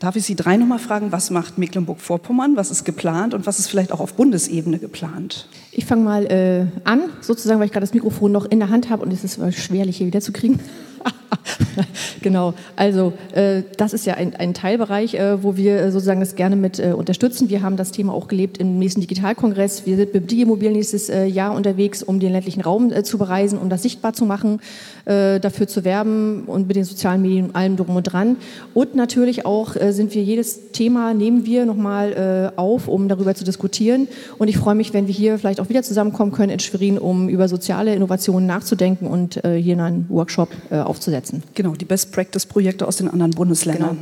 Darf 0.00 0.16
ich 0.16 0.24
Sie 0.24 0.34
drei 0.34 0.56
nochmal 0.56 0.78
fragen, 0.78 1.12
was 1.12 1.30
macht 1.30 1.58
Mecklenburg-Vorpommern, 1.58 2.56
was 2.56 2.70
ist 2.70 2.84
geplant 2.84 3.34
und 3.34 3.46
was 3.46 3.58
ist 3.58 3.68
vielleicht 3.68 3.92
auch 3.92 4.00
auf 4.00 4.14
Bundesebene 4.14 4.78
geplant? 4.78 5.46
Ich 5.72 5.84
fange 5.84 6.02
mal 6.02 6.24
äh, 6.24 6.66
an, 6.84 7.02
sozusagen, 7.20 7.60
weil 7.60 7.66
ich 7.66 7.72
gerade 7.72 7.84
das 7.84 7.94
Mikrofon 7.94 8.32
noch 8.32 8.46
in 8.46 8.58
der 8.58 8.70
Hand 8.70 8.88
habe 8.88 9.02
und 9.04 9.12
es 9.12 9.22
ist 9.22 9.38
schwerlich 9.54 9.98
hier 9.98 10.06
wieder 10.06 10.22
zu 10.22 10.32
kriegen. 10.32 10.58
genau, 12.22 12.54
also 12.76 13.12
äh, 13.34 13.62
das 13.76 13.92
ist 13.92 14.06
ja 14.06 14.14
ein, 14.14 14.34
ein 14.36 14.54
Teilbereich, 14.54 15.14
äh, 15.14 15.42
wo 15.42 15.56
wir 15.56 15.80
äh, 15.80 15.90
sozusagen 15.90 16.20
das 16.20 16.34
gerne 16.34 16.56
mit 16.56 16.78
äh, 16.78 16.92
unterstützen. 16.92 17.50
Wir 17.50 17.62
haben 17.62 17.76
das 17.76 17.92
Thema 17.92 18.12
auch 18.12 18.28
gelebt 18.28 18.58
im 18.58 18.78
nächsten 18.78 19.00
Digitalkongress. 19.00 19.86
Wir 19.86 19.96
sind 19.96 20.14
mit 20.14 20.30
Digimobil 20.30 20.70
nächstes 20.72 21.08
äh, 21.08 21.24
Jahr 21.24 21.54
unterwegs, 21.54 22.02
um 22.02 22.20
den 22.20 22.32
ländlichen 22.32 22.60
Raum 22.60 22.92
äh, 22.92 23.02
zu 23.02 23.18
bereisen, 23.18 23.58
um 23.58 23.68
das 23.68 23.82
sichtbar 23.82 24.12
zu 24.12 24.24
machen, 24.24 24.60
dafür 25.06 25.66
zu 25.66 25.84
werben 25.84 26.44
und 26.44 26.68
mit 26.68 26.76
den 26.76 26.84
sozialen 26.84 27.22
Medien 27.22 27.46
und 27.46 27.56
allem 27.56 27.76
drum 27.76 27.96
und 27.96 28.04
dran. 28.04 28.36
Und 28.74 28.94
natürlich 28.94 29.44
auch 29.44 29.74
sind 29.74 30.14
wir 30.14 30.22
jedes 30.22 30.70
Thema, 30.72 31.14
nehmen 31.14 31.46
wir 31.46 31.64
nochmal 31.64 32.52
auf, 32.56 32.86
um 32.86 33.08
darüber 33.08 33.34
zu 33.34 33.44
diskutieren. 33.44 34.08
Und 34.38 34.48
ich 34.48 34.58
freue 34.58 34.74
mich, 34.74 34.92
wenn 34.92 35.08
wir 35.08 35.14
hier 35.14 35.38
vielleicht 35.38 35.58
auch 35.58 35.68
wieder 35.68 35.82
zusammenkommen 35.82 36.32
können 36.32 36.50
in 36.50 36.60
Schwerin, 36.60 36.98
um 36.98 37.28
über 37.28 37.48
soziale 37.48 37.94
Innovationen 37.94 38.46
nachzudenken 38.46 39.06
und 39.06 39.40
hier 39.42 39.82
einen 39.82 40.06
Workshop 40.10 40.50
aufzusetzen. 40.70 41.19
Genau, 41.54 41.74
die 41.74 41.84
Best 41.84 42.12
Practice-Projekte 42.12 42.86
aus 42.86 42.96
den 42.96 43.08
anderen 43.08 43.32
Bundesländern. 43.32 43.98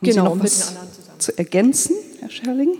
Genau, 0.00 0.14
genau 0.14 0.34
Sie 0.34 0.38
noch 0.38 0.44
was 0.44 0.74
zu 1.18 1.38
ergänzen, 1.38 1.96
Herr 2.20 2.30
Scherling? 2.30 2.78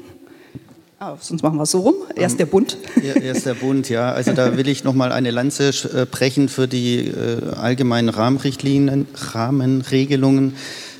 Ah, 1.00 1.16
sonst 1.20 1.42
machen 1.42 1.58
wir 1.58 1.64
es 1.64 1.70
so 1.70 1.80
rum. 1.80 1.94
Erst 2.14 2.38
der 2.38 2.46
Bund. 2.46 2.78
Ja, 3.02 3.14
erst 3.14 3.46
der 3.46 3.54
Bund, 3.54 3.88
ja. 3.88 4.12
Also 4.12 4.32
da 4.32 4.56
will 4.56 4.68
ich 4.68 4.84
noch 4.84 4.94
mal 4.94 5.12
eine 5.12 5.32
Lanze 5.32 5.68
äh, 5.68 6.06
brechen 6.06 6.48
für 6.48 6.66
die 6.66 7.08
äh, 7.08 7.50
allgemeinen 7.56 8.08
Rahmenrichtlinien, 8.08 9.06
Rahmenregelungen 9.14 10.54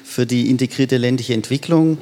für 0.05 0.26
die 0.26 0.51
integrierte 0.51 0.97
ländliche 0.97 1.35
Entwicklung. 1.35 1.99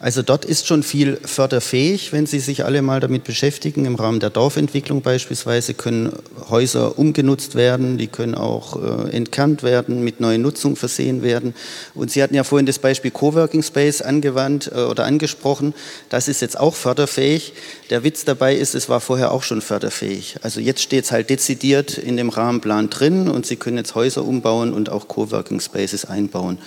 Also 0.00 0.22
dort 0.22 0.44
ist 0.44 0.66
schon 0.66 0.84
viel 0.84 1.18
förderfähig, 1.24 2.12
wenn 2.12 2.26
Sie 2.26 2.38
sich 2.38 2.64
alle 2.64 2.82
mal 2.82 3.00
damit 3.00 3.24
beschäftigen. 3.24 3.84
Im 3.84 3.96
Rahmen 3.96 4.20
der 4.20 4.30
Dorfentwicklung 4.30 5.02
beispielsweise 5.02 5.74
können 5.74 6.12
Häuser 6.48 6.98
umgenutzt 6.98 7.56
werden, 7.56 7.98
die 7.98 8.06
können 8.06 8.36
auch 8.36 8.80
äh, 8.80 9.10
entkernt 9.10 9.64
werden, 9.64 10.04
mit 10.04 10.20
neuen 10.20 10.42
Nutzung 10.42 10.76
versehen 10.76 11.22
werden. 11.22 11.52
Und 11.94 12.12
Sie 12.12 12.22
hatten 12.22 12.34
ja 12.34 12.44
vorhin 12.44 12.66
das 12.66 12.78
Beispiel 12.78 13.10
Coworking 13.10 13.64
Space 13.64 14.00
angewandt 14.00 14.70
äh, 14.72 14.82
oder 14.82 15.04
angesprochen. 15.04 15.74
Das 16.10 16.28
ist 16.28 16.42
jetzt 16.42 16.60
auch 16.60 16.76
förderfähig. 16.76 17.54
Der 17.90 18.04
Witz 18.04 18.24
dabei 18.24 18.54
ist, 18.54 18.76
es 18.76 18.88
war 18.88 19.00
vorher 19.00 19.32
auch 19.32 19.42
schon 19.42 19.60
förderfähig. 19.60 20.36
Also 20.42 20.60
jetzt 20.60 20.82
steht 20.82 21.06
es 21.06 21.12
halt 21.12 21.28
dezidiert 21.28 21.98
in 21.98 22.16
dem 22.16 22.28
Rahmenplan 22.28 22.88
drin 22.90 23.28
und 23.28 23.46
Sie 23.46 23.56
können 23.56 23.78
jetzt 23.78 23.96
Häuser 23.96 24.24
umbauen 24.24 24.72
und 24.72 24.90
auch 24.90 25.08
Coworking 25.08 25.60
Spaces 25.60 26.04
einbauen. 26.04 26.58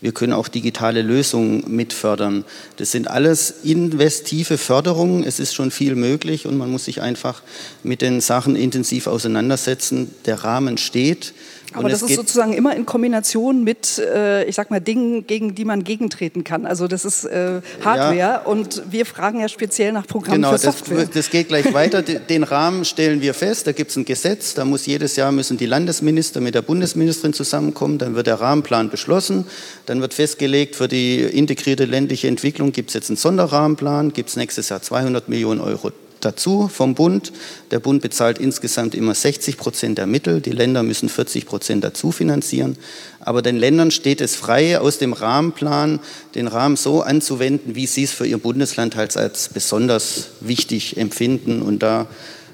Wir 0.00 0.12
können 0.12 0.32
auch 0.32 0.48
digitale 0.48 1.02
Lösungen 1.02 1.64
mitfördern. 1.68 2.44
Das 2.80 2.92
sind 2.92 3.08
alles 3.08 3.52
investive 3.62 4.56
Förderungen. 4.56 5.22
Es 5.22 5.38
ist 5.38 5.52
schon 5.52 5.70
viel 5.70 5.96
möglich 5.96 6.46
und 6.46 6.56
man 6.56 6.70
muss 6.70 6.86
sich 6.86 7.02
einfach 7.02 7.42
mit 7.82 8.00
den 8.00 8.22
Sachen 8.22 8.56
intensiv 8.56 9.06
auseinandersetzen. 9.06 10.14
Der 10.24 10.44
Rahmen 10.44 10.78
steht. 10.78 11.34
Aber 11.72 11.88
das 11.88 12.02
ist 12.02 12.14
sozusagen 12.14 12.52
immer 12.52 12.74
in 12.74 12.86
Kombination 12.86 13.62
mit, 13.62 13.98
äh, 13.98 14.44
ich 14.44 14.56
sag 14.56 14.70
mal, 14.70 14.80
Dingen, 14.80 15.26
gegen 15.26 15.54
die 15.54 15.64
man 15.64 15.84
gegentreten 15.84 16.44
kann. 16.44 16.66
Also 16.66 16.88
das 16.88 17.04
ist 17.04 17.24
äh, 17.24 17.60
Hardware 17.84 18.16
ja. 18.16 18.38
und 18.40 18.82
wir 18.90 19.06
fragen 19.06 19.40
ja 19.40 19.48
speziell 19.48 19.92
nach 19.92 20.06
Programmen 20.06 20.42
genau, 20.42 20.52
für 20.52 20.58
Software. 20.58 21.04
Das, 21.04 21.10
das 21.10 21.30
geht 21.30 21.48
gleich 21.48 21.72
weiter. 21.72 22.02
Den 22.28 22.42
Rahmen 22.42 22.84
stellen 22.84 23.22
wir 23.22 23.34
fest. 23.34 23.66
Da 23.66 23.72
gibt 23.72 23.90
es 23.90 23.96
ein 23.96 24.04
Gesetz. 24.04 24.54
Da 24.54 24.64
muss 24.64 24.86
jedes 24.86 25.16
Jahr 25.16 25.32
müssen 25.32 25.56
die 25.56 25.66
Landesminister 25.66 26.40
mit 26.40 26.54
der 26.54 26.62
Bundesministerin 26.62 27.32
zusammenkommen. 27.32 27.98
Dann 27.98 28.14
wird 28.14 28.26
der 28.26 28.40
Rahmenplan 28.40 28.90
beschlossen. 28.90 29.46
Dann 29.86 30.00
wird 30.00 30.14
festgelegt, 30.14 30.76
für 30.76 30.88
die 30.88 31.20
integrierte 31.20 31.84
ländliche 31.84 32.28
Entwicklung 32.28 32.72
gibt 32.72 32.90
es 32.90 32.94
jetzt 32.94 33.10
einen 33.10 33.16
Sonderrahmenplan. 33.16 34.12
Gibt 34.12 34.30
es 34.30 34.36
nächstes 34.36 34.68
Jahr 34.68 34.82
200 34.82 35.28
Millionen 35.28 35.60
Euro 35.60 35.92
dazu 36.20 36.68
vom 36.68 36.94
Bund. 36.94 37.32
Der 37.70 37.80
Bund 37.80 38.02
bezahlt 38.02 38.38
insgesamt 38.38 38.94
immer 38.94 39.14
60 39.14 39.56
Prozent 39.56 39.98
der 39.98 40.06
Mittel, 40.06 40.40
die 40.40 40.50
Länder 40.50 40.82
müssen 40.82 41.08
40 41.08 41.46
Prozent 41.46 41.84
dazu 41.84 42.12
finanzieren. 42.12 42.76
Aber 43.20 43.42
den 43.42 43.56
Ländern 43.56 43.90
steht 43.90 44.20
es 44.20 44.36
frei, 44.36 44.78
aus 44.78 44.98
dem 44.98 45.12
Rahmenplan 45.12 46.00
den 46.34 46.46
Rahmen 46.46 46.76
so 46.76 47.02
anzuwenden, 47.02 47.74
wie 47.74 47.86
sie 47.86 48.04
es 48.04 48.12
für 48.12 48.26
ihr 48.26 48.38
Bundesland 48.38 48.96
halt 48.96 49.16
als 49.16 49.48
besonders 49.48 50.28
wichtig 50.40 50.96
empfinden. 50.96 51.62
Und 51.62 51.82
da 51.82 52.06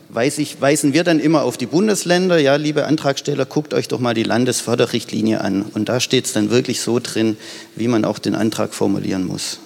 weiß 0.08 0.38
ich, 0.38 0.60
weisen 0.60 0.92
wir 0.92 1.04
dann 1.04 1.20
immer 1.20 1.42
auf 1.42 1.56
die 1.56 1.66
Bundesländer, 1.66 2.38
ja, 2.38 2.56
liebe 2.56 2.86
Antragsteller, 2.86 3.44
guckt 3.44 3.74
euch 3.74 3.88
doch 3.88 4.00
mal 4.00 4.14
die 4.14 4.22
Landesförderrichtlinie 4.22 5.40
an. 5.40 5.62
Und 5.62 5.88
da 5.88 6.00
steht 6.00 6.26
es 6.26 6.32
dann 6.32 6.50
wirklich 6.50 6.80
so 6.80 7.00
drin, 7.00 7.36
wie 7.74 7.88
man 7.88 8.04
auch 8.04 8.18
den 8.18 8.34
Antrag 8.34 8.74
formulieren 8.74 9.26
muss. 9.26 9.58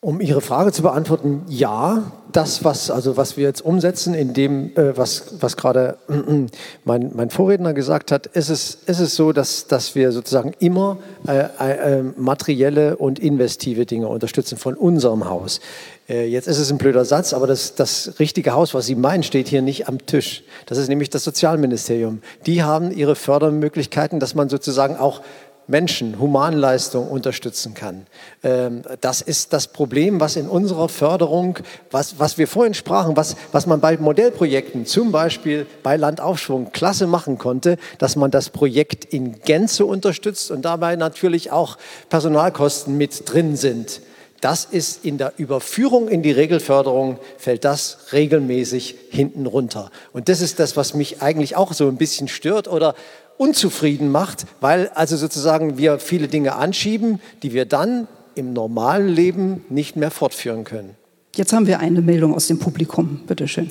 Um 0.00 0.20
Ihre 0.20 0.40
Frage 0.40 0.70
zu 0.70 0.82
beantworten, 0.82 1.42
ja, 1.48 2.12
das, 2.30 2.62
was, 2.62 2.88
also 2.88 3.16
was 3.16 3.36
wir 3.36 3.42
jetzt 3.42 3.62
umsetzen, 3.62 4.14
in 4.14 4.32
dem, 4.32 4.70
äh, 4.76 4.96
was, 4.96 5.34
was 5.40 5.56
gerade 5.56 5.98
äh, 6.08 6.46
mein, 6.84 7.10
mein 7.16 7.30
Vorredner 7.30 7.74
gesagt 7.74 8.12
hat, 8.12 8.26
ist 8.26 8.48
es, 8.48 8.76
ist 8.86 9.00
es 9.00 9.16
so, 9.16 9.32
dass, 9.32 9.66
dass 9.66 9.96
wir 9.96 10.12
sozusagen 10.12 10.52
immer 10.60 10.98
äh, 11.26 11.98
äh, 11.98 12.02
materielle 12.16 12.96
und 12.96 13.18
investive 13.18 13.86
Dinge 13.86 14.06
unterstützen 14.06 14.56
von 14.56 14.74
unserem 14.74 15.28
Haus. 15.28 15.60
Äh, 16.08 16.26
jetzt 16.26 16.46
ist 16.46 16.60
es 16.60 16.70
ein 16.70 16.78
blöder 16.78 17.04
Satz, 17.04 17.32
aber 17.32 17.48
das, 17.48 17.74
das 17.74 18.20
richtige 18.20 18.52
Haus, 18.52 18.74
was 18.74 18.86
Sie 18.86 18.94
meinen, 18.94 19.24
steht 19.24 19.48
hier 19.48 19.62
nicht 19.62 19.88
am 19.88 20.06
Tisch. 20.06 20.44
Das 20.66 20.78
ist 20.78 20.88
nämlich 20.88 21.10
das 21.10 21.24
Sozialministerium. 21.24 22.22
Die 22.46 22.62
haben 22.62 22.92
ihre 22.92 23.16
Fördermöglichkeiten, 23.16 24.20
dass 24.20 24.36
man 24.36 24.48
sozusagen 24.48 24.96
auch 24.96 25.22
Menschen, 25.68 26.18
Humanleistung 26.18 27.08
unterstützen 27.08 27.74
kann. 27.74 28.06
Ähm, 28.42 28.82
das 29.00 29.20
ist 29.20 29.52
das 29.52 29.68
Problem, 29.68 30.18
was 30.18 30.36
in 30.36 30.48
unserer 30.48 30.88
Förderung, 30.88 31.58
was, 31.90 32.18
was 32.18 32.38
wir 32.38 32.48
vorhin 32.48 32.74
sprachen, 32.74 33.16
was, 33.16 33.36
was 33.52 33.66
man 33.66 33.80
bei 33.80 33.96
Modellprojekten, 33.96 34.86
zum 34.86 35.12
Beispiel 35.12 35.66
bei 35.82 35.96
Landaufschwung, 35.96 36.72
klasse 36.72 37.06
machen 37.06 37.38
konnte, 37.38 37.76
dass 37.98 38.16
man 38.16 38.30
das 38.30 38.48
Projekt 38.48 39.04
in 39.04 39.40
Gänze 39.42 39.84
unterstützt 39.84 40.50
und 40.50 40.62
dabei 40.64 40.96
natürlich 40.96 41.52
auch 41.52 41.76
Personalkosten 42.08 42.96
mit 42.96 43.30
drin 43.30 43.54
sind. 43.54 44.00
Das 44.40 44.64
ist 44.64 45.04
in 45.04 45.18
der 45.18 45.32
Überführung 45.36 46.08
in 46.08 46.22
die 46.22 46.30
Regelförderung, 46.30 47.18
fällt 47.38 47.64
das 47.64 48.12
regelmäßig 48.12 48.94
hinten 49.10 49.46
runter. 49.46 49.90
Und 50.12 50.28
das 50.28 50.40
ist 50.40 50.60
das, 50.60 50.76
was 50.76 50.94
mich 50.94 51.20
eigentlich 51.22 51.56
auch 51.56 51.72
so 51.72 51.88
ein 51.88 51.96
bisschen 51.96 52.28
stört 52.28 52.68
oder, 52.68 52.94
unzufrieden 53.38 54.10
macht, 54.10 54.46
weil 54.60 54.88
also 54.94 55.16
sozusagen 55.16 55.78
wir 55.78 55.98
viele 55.98 56.28
Dinge 56.28 56.56
anschieben, 56.56 57.20
die 57.42 57.52
wir 57.52 57.64
dann 57.64 58.06
im 58.34 58.52
normalen 58.52 59.08
Leben 59.08 59.64
nicht 59.70 59.96
mehr 59.96 60.10
fortführen 60.10 60.64
können. 60.64 60.94
Jetzt 61.34 61.52
haben 61.52 61.66
wir 61.66 61.78
eine 61.80 62.02
Meldung 62.02 62.34
aus 62.34 62.48
dem 62.48 62.58
Publikum. 62.58 63.20
Bitte 63.26 63.48
schön. 63.48 63.70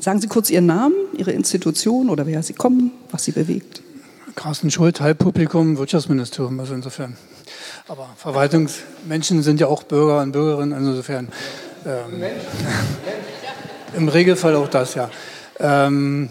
Sagen 0.00 0.20
Sie 0.20 0.28
kurz 0.28 0.48
Ihren 0.50 0.66
Namen, 0.66 0.94
Ihre 1.16 1.32
Institution 1.32 2.08
oder 2.08 2.26
wer 2.26 2.42
Sie 2.42 2.52
kommen, 2.52 2.92
was 3.10 3.24
Sie 3.24 3.32
bewegt. 3.32 3.82
Carsten 4.34 4.70
Schuld, 4.70 5.00
Halbpublikum, 5.00 5.78
Wirtschaftsministerium, 5.78 6.60
also 6.60 6.74
insofern. 6.74 7.16
Aber 7.88 8.08
Verwaltungsmenschen 8.16 9.42
sind 9.42 9.58
ja 9.58 9.66
auch 9.66 9.82
Bürger 9.82 10.22
und 10.22 10.32
Bürgerinnen, 10.32 10.72
also 10.72 10.90
insofern. 10.90 11.28
Ähm, 11.84 12.22
Im 13.96 14.08
Regelfall 14.08 14.54
auch 14.54 14.68
das, 14.68 14.94
ja. 14.94 15.10
Ähm, 15.58 16.28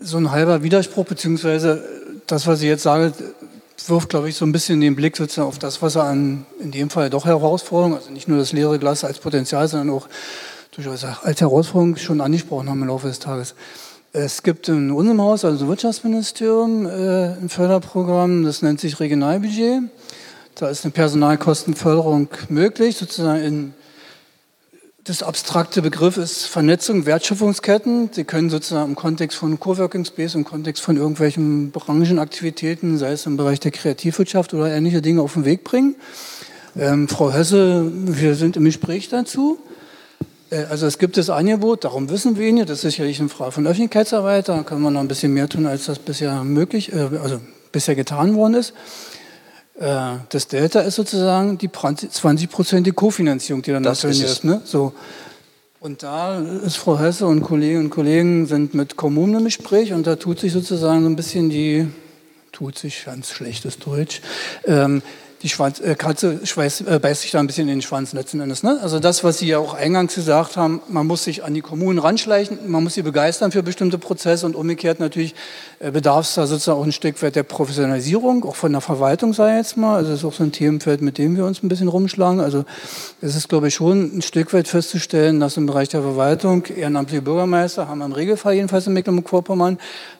so 0.00 0.16
ein 0.16 0.30
halber 0.30 0.62
Widerspruch, 0.62 1.06
beziehungsweise 1.06 1.82
das, 2.26 2.46
was 2.46 2.60
ich 2.60 2.68
jetzt 2.68 2.82
sage, 2.82 3.12
wirft, 3.86 4.08
glaube 4.08 4.28
ich, 4.28 4.36
so 4.36 4.44
ein 4.44 4.52
bisschen 4.52 4.80
den 4.80 4.96
Blick 4.96 5.16
sozusagen 5.16 5.48
auf 5.48 5.58
das, 5.58 5.82
was 5.82 5.96
er 5.96 6.04
an, 6.04 6.46
in 6.60 6.70
dem 6.70 6.90
Fall 6.90 7.10
doch 7.10 7.24
Herausforderungen, 7.24 7.96
also 7.96 8.10
nicht 8.10 8.28
nur 8.28 8.38
das 8.38 8.52
leere 8.52 8.78
Glas 8.78 9.04
als 9.04 9.18
Potenzial, 9.18 9.66
sondern 9.66 9.90
auch 9.90 10.08
durchaus 10.72 11.04
als 11.04 11.40
Herausforderung 11.40 11.96
schon 11.96 12.20
angesprochen 12.20 12.68
haben 12.68 12.82
im 12.82 12.88
Laufe 12.88 13.08
des 13.08 13.18
Tages. 13.18 13.54
Es 14.12 14.42
gibt 14.42 14.68
in 14.68 14.90
unserem 14.90 15.20
Haus, 15.20 15.44
also 15.44 15.64
im 15.64 15.70
Wirtschaftsministerium, 15.70 16.86
äh, 16.86 17.34
ein 17.40 17.48
Förderprogramm, 17.48 18.44
das 18.44 18.62
nennt 18.62 18.80
sich 18.80 19.00
Regionalbudget. 19.00 19.82
Da 20.54 20.68
ist 20.68 20.84
eine 20.84 20.92
Personalkostenförderung 20.92 22.28
möglich, 22.48 22.96
sozusagen 22.96 23.42
in 23.42 23.74
das 25.08 25.22
abstrakte 25.22 25.80
Begriff 25.80 26.18
ist 26.18 26.44
Vernetzung, 26.44 27.06
Wertschöpfungsketten. 27.06 28.10
Sie 28.12 28.24
können 28.24 28.50
sozusagen 28.50 28.90
im 28.90 28.94
Kontext 28.94 29.38
von 29.38 29.58
Coworking 29.58 30.04
Space, 30.04 30.34
im 30.34 30.44
Kontext 30.44 30.82
von 30.82 30.98
irgendwelchen 30.98 31.70
Branchenaktivitäten, 31.70 32.98
sei 32.98 33.12
es 33.12 33.24
im 33.24 33.38
Bereich 33.38 33.58
der 33.58 33.70
Kreativwirtschaft 33.70 34.52
oder 34.52 34.70
ähnliche 34.70 35.00
Dinge 35.00 35.22
auf 35.22 35.32
den 35.32 35.46
Weg 35.46 35.64
bringen. 35.64 35.96
Ähm, 36.76 37.08
Frau 37.08 37.32
Hesse, 37.32 37.90
wir 37.90 38.34
sind 38.34 38.58
im 38.58 38.64
Gespräch 38.64 39.08
dazu. 39.08 39.58
Äh, 40.50 40.64
also 40.64 40.86
es 40.86 40.98
gibt 40.98 41.16
das 41.16 41.30
Angebot, 41.30 41.84
darum 41.84 42.10
wissen 42.10 42.36
wir 42.36 42.46
ihn 42.46 42.58
ja, 42.58 42.66
das 42.66 42.78
ist 42.78 42.82
sicherlich 42.82 43.18
eine 43.18 43.30
Frage 43.30 43.52
von 43.52 43.66
Öffentlichkeitsarbeit, 43.66 44.50
da 44.50 44.62
können 44.62 44.82
wir 44.82 44.90
noch 44.90 45.00
ein 45.00 45.08
bisschen 45.08 45.32
mehr 45.32 45.48
tun, 45.48 45.66
als 45.66 45.86
das 45.86 45.98
bisher 46.00 46.44
möglich, 46.44 46.92
äh, 46.92 47.08
also 47.22 47.40
bisher 47.72 47.94
getan 47.94 48.34
worden 48.34 48.54
ist. 48.54 48.74
Äh, 49.78 50.16
das 50.28 50.48
Delta 50.48 50.80
ist 50.80 50.96
sozusagen 50.96 51.58
die 51.58 51.68
20-prozentige 51.68 52.94
Kofinanzierung, 52.94 53.62
die 53.62 53.72
dann 53.72 53.82
das 53.82 54.02
natürlich 54.02 54.22
ist. 54.22 54.44
Ne? 54.44 54.60
So. 54.64 54.92
Und 55.80 56.02
da 56.02 56.40
ist 56.40 56.76
Frau 56.76 56.98
Hesse 56.98 57.26
und 57.26 57.42
Kolleginnen 57.42 57.84
und 57.84 57.90
Kollegen 57.90 58.46
sind 58.46 58.74
mit 58.74 58.96
Kommunen 58.96 59.36
im 59.36 59.44
Gespräch 59.44 59.92
und 59.92 60.06
da 60.08 60.16
tut 60.16 60.40
sich 60.40 60.52
sozusagen 60.52 61.02
so 61.02 61.08
ein 61.08 61.14
bisschen 61.14 61.50
die, 61.50 61.86
tut 62.50 62.76
sich 62.76 63.04
ganz 63.04 63.30
schlechtes 63.30 63.78
Deutsch, 63.78 64.20
ähm, 64.64 65.02
die 65.42 65.48
Schwanz, 65.48 65.78
äh, 65.78 65.94
Katze 65.94 66.44
schweiß, 66.44 66.80
äh, 66.80 66.98
beißt 67.00 67.22
sich 67.22 67.30
da 67.30 67.38
ein 67.38 67.46
bisschen 67.46 67.68
in 67.68 67.76
den 67.76 67.82
Schwanz 67.82 68.12
letzten 68.12 68.40
Endes. 68.40 68.64
Ne? 68.64 68.80
Also 68.82 68.98
das, 68.98 69.22
was 69.22 69.38
Sie 69.38 69.46
ja 69.46 69.58
auch 69.58 69.74
eingangs 69.74 70.16
gesagt 70.16 70.56
haben, 70.56 70.82
man 70.88 71.06
muss 71.06 71.22
sich 71.22 71.44
an 71.44 71.54
die 71.54 71.60
Kommunen 71.60 72.00
ranschleichen, 72.00 72.58
man 72.66 72.82
muss 72.82 72.94
sie 72.94 73.02
begeistern 73.02 73.52
für 73.52 73.62
bestimmte 73.62 73.98
Prozesse 73.98 74.46
und 74.46 74.56
umgekehrt 74.56 74.98
natürlich 74.98 75.36
bedarf 75.80 76.26
es 76.26 76.34
da 76.34 76.46
sozusagen 76.46 76.80
auch 76.80 76.84
ein 76.84 76.92
Stück 76.92 77.22
weit 77.22 77.36
der 77.36 77.44
Professionalisierung, 77.44 78.44
auch 78.44 78.56
von 78.56 78.72
der 78.72 78.80
Verwaltung 78.80 79.32
sei 79.32 79.56
jetzt 79.56 79.76
mal. 79.76 79.96
Also 79.96 80.10
das 80.10 80.20
ist 80.20 80.24
auch 80.24 80.32
so 80.32 80.42
ein 80.42 80.52
Themenfeld, 80.52 81.02
mit 81.02 81.18
dem 81.18 81.36
wir 81.36 81.44
uns 81.44 81.62
ein 81.62 81.68
bisschen 81.68 81.88
rumschlagen. 81.88 82.40
Also 82.40 82.64
es 83.20 83.36
ist, 83.36 83.48
glaube 83.48 83.68
ich, 83.68 83.74
schon 83.74 84.18
ein 84.18 84.22
Stück 84.22 84.52
weit 84.52 84.66
festzustellen, 84.66 85.38
dass 85.38 85.56
im 85.56 85.66
Bereich 85.66 85.88
der 85.88 86.02
Verwaltung 86.02 86.64
ehrenamtliche 86.66 87.22
Bürgermeister 87.22 87.88
haben 87.88 88.02
im 88.02 88.12
Regelfall 88.12 88.54
jedenfalls 88.54 88.86
in 88.86 88.92
Mecklenburg-Vorpommern 88.94 89.78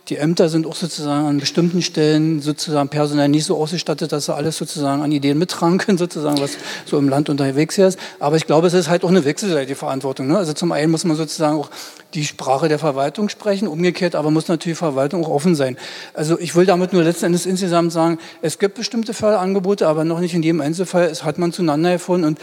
die 0.08 0.16
Ämter 0.16 0.48
sind 0.48 0.66
auch 0.66 0.74
sozusagen 0.74 1.26
an 1.26 1.38
bestimmten 1.38 1.82
Stellen 1.82 2.40
sozusagen 2.40 2.88
personell 2.88 3.28
nicht 3.28 3.44
so 3.44 3.56
ausgestattet, 3.56 4.12
dass 4.12 4.26
sie 4.26 4.34
alles 4.34 4.56
sozusagen 4.56 5.02
an 5.02 5.12
Ideen 5.12 5.38
mittragen 5.38 5.78
können, 5.78 5.98
sozusagen, 5.98 6.40
was 6.40 6.52
so 6.86 6.98
im 6.98 7.08
Land 7.08 7.28
unterwegs 7.28 7.76
ist. 7.76 7.98
Aber 8.18 8.36
ich 8.36 8.46
glaube, 8.46 8.66
es 8.66 8.74
ist 8.74 8.88
halt 8.88 9.04
auch 9.04 9.10
eine 9.10 9.24
wechselseitige 9.24 9.76
Verantwortung. 9.76 10.26
Ne? 10.28 10.38
Also 10.38 10.54
zum 10.54 10.72
einen 10.72 10.90
muss 10.90 11.04
man 11.04 11.16
sozusagen 11.16 11.58
auch 11.58 11.70
die 12.14 12.24
Sprache 12.24 12.68
der 12.68 12.78
Verwaltung 12.78 13.28
sprechen, 13.28 13.68
umgekehrt, 13.68 14.14
aber 14.14 14.30
muss 14.30 14.48
natürlich 14.48 14.78
Verwaltung 14.78 15.24
auch 15.26 15.30
offen 15.30 15.47
sein. 15.54 15.76
Also 16.14 16.38
ich 16.38 16.54
will 16.56 16.66
damit 16.66 16.92
nur 16.92 17.02
letzten 17.02 17.26
Endes 17.26 17.46
insgesamt 17.46 17.92
sagen, 17.92 18.18
es 18.42 18.58
gibt 18.58 18.74
bestimmte 18.76 19.14
Förderangebote, 19.14 19.86
aber 19.86 20.04
noch 20.04 20.20
nicht 20.20 20.34
in 20.34 20.42
jedem 20.42 20.60
Einzelfall. 20.60 21.04
Es 21.04 21.24
hat 21.24 21.38
man 21.38 21.52
zueinander 21.52 21.92
gefunden 21.92 22.26
und 22.26 22.38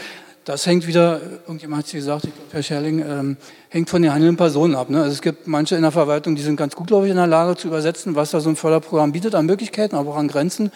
das 0.46 0.64
hängt 0.64 0.86
wieder, 0.86 1.20
irgendjemand 1.46 1.80
hat 1.80 1.86
es 1.86 1.92
gesagt, 1.92 2.24
ich 2.24 2.32
glaube, 2.32 2.52
Herr 2.52 2.62
Scherling, 2.62 3.00
ähm, 3.00 3.36
hängt 3.68 3.90
von 3.90 4.00
den 4.00 4.12
handelnden 4.12 4.36
Personen 4.36 4.76
ab. 4.76 4.90
Ne? 4.90 5.02
Also 5.02 5.12
es 5.12 5.20
gibt 5.20 5.48
manche 5.48 5.74
in 5.74 5.82
der 5.82 5.90
Verwaltung, 5.90 6.36
die 6.36 6.42
sind 6.42 6.56
ganz 6.56 6.76
gut, 6.76 6.86
glaube 6.86 7.06
ich, 7.06 7.10
in 7.10 7.16
der 7.16 7.26
Lage 7.26 7.56
zu 7.56 7.66
übersetzen, 7.66 8.14
was 8.14 8.30
da 8.30 8.38
so 8.38 8.48
ein 8.48 8.54
Förderprogramm 8.54 9.10
bietet 9.10 9.34
an 9.34 9.46
Möglichkeiten, 9.46 9.96
aber 9.96 10.12
auch 10.12 10.16
an 10.16 10.28
Grenzen. 10.28 10.70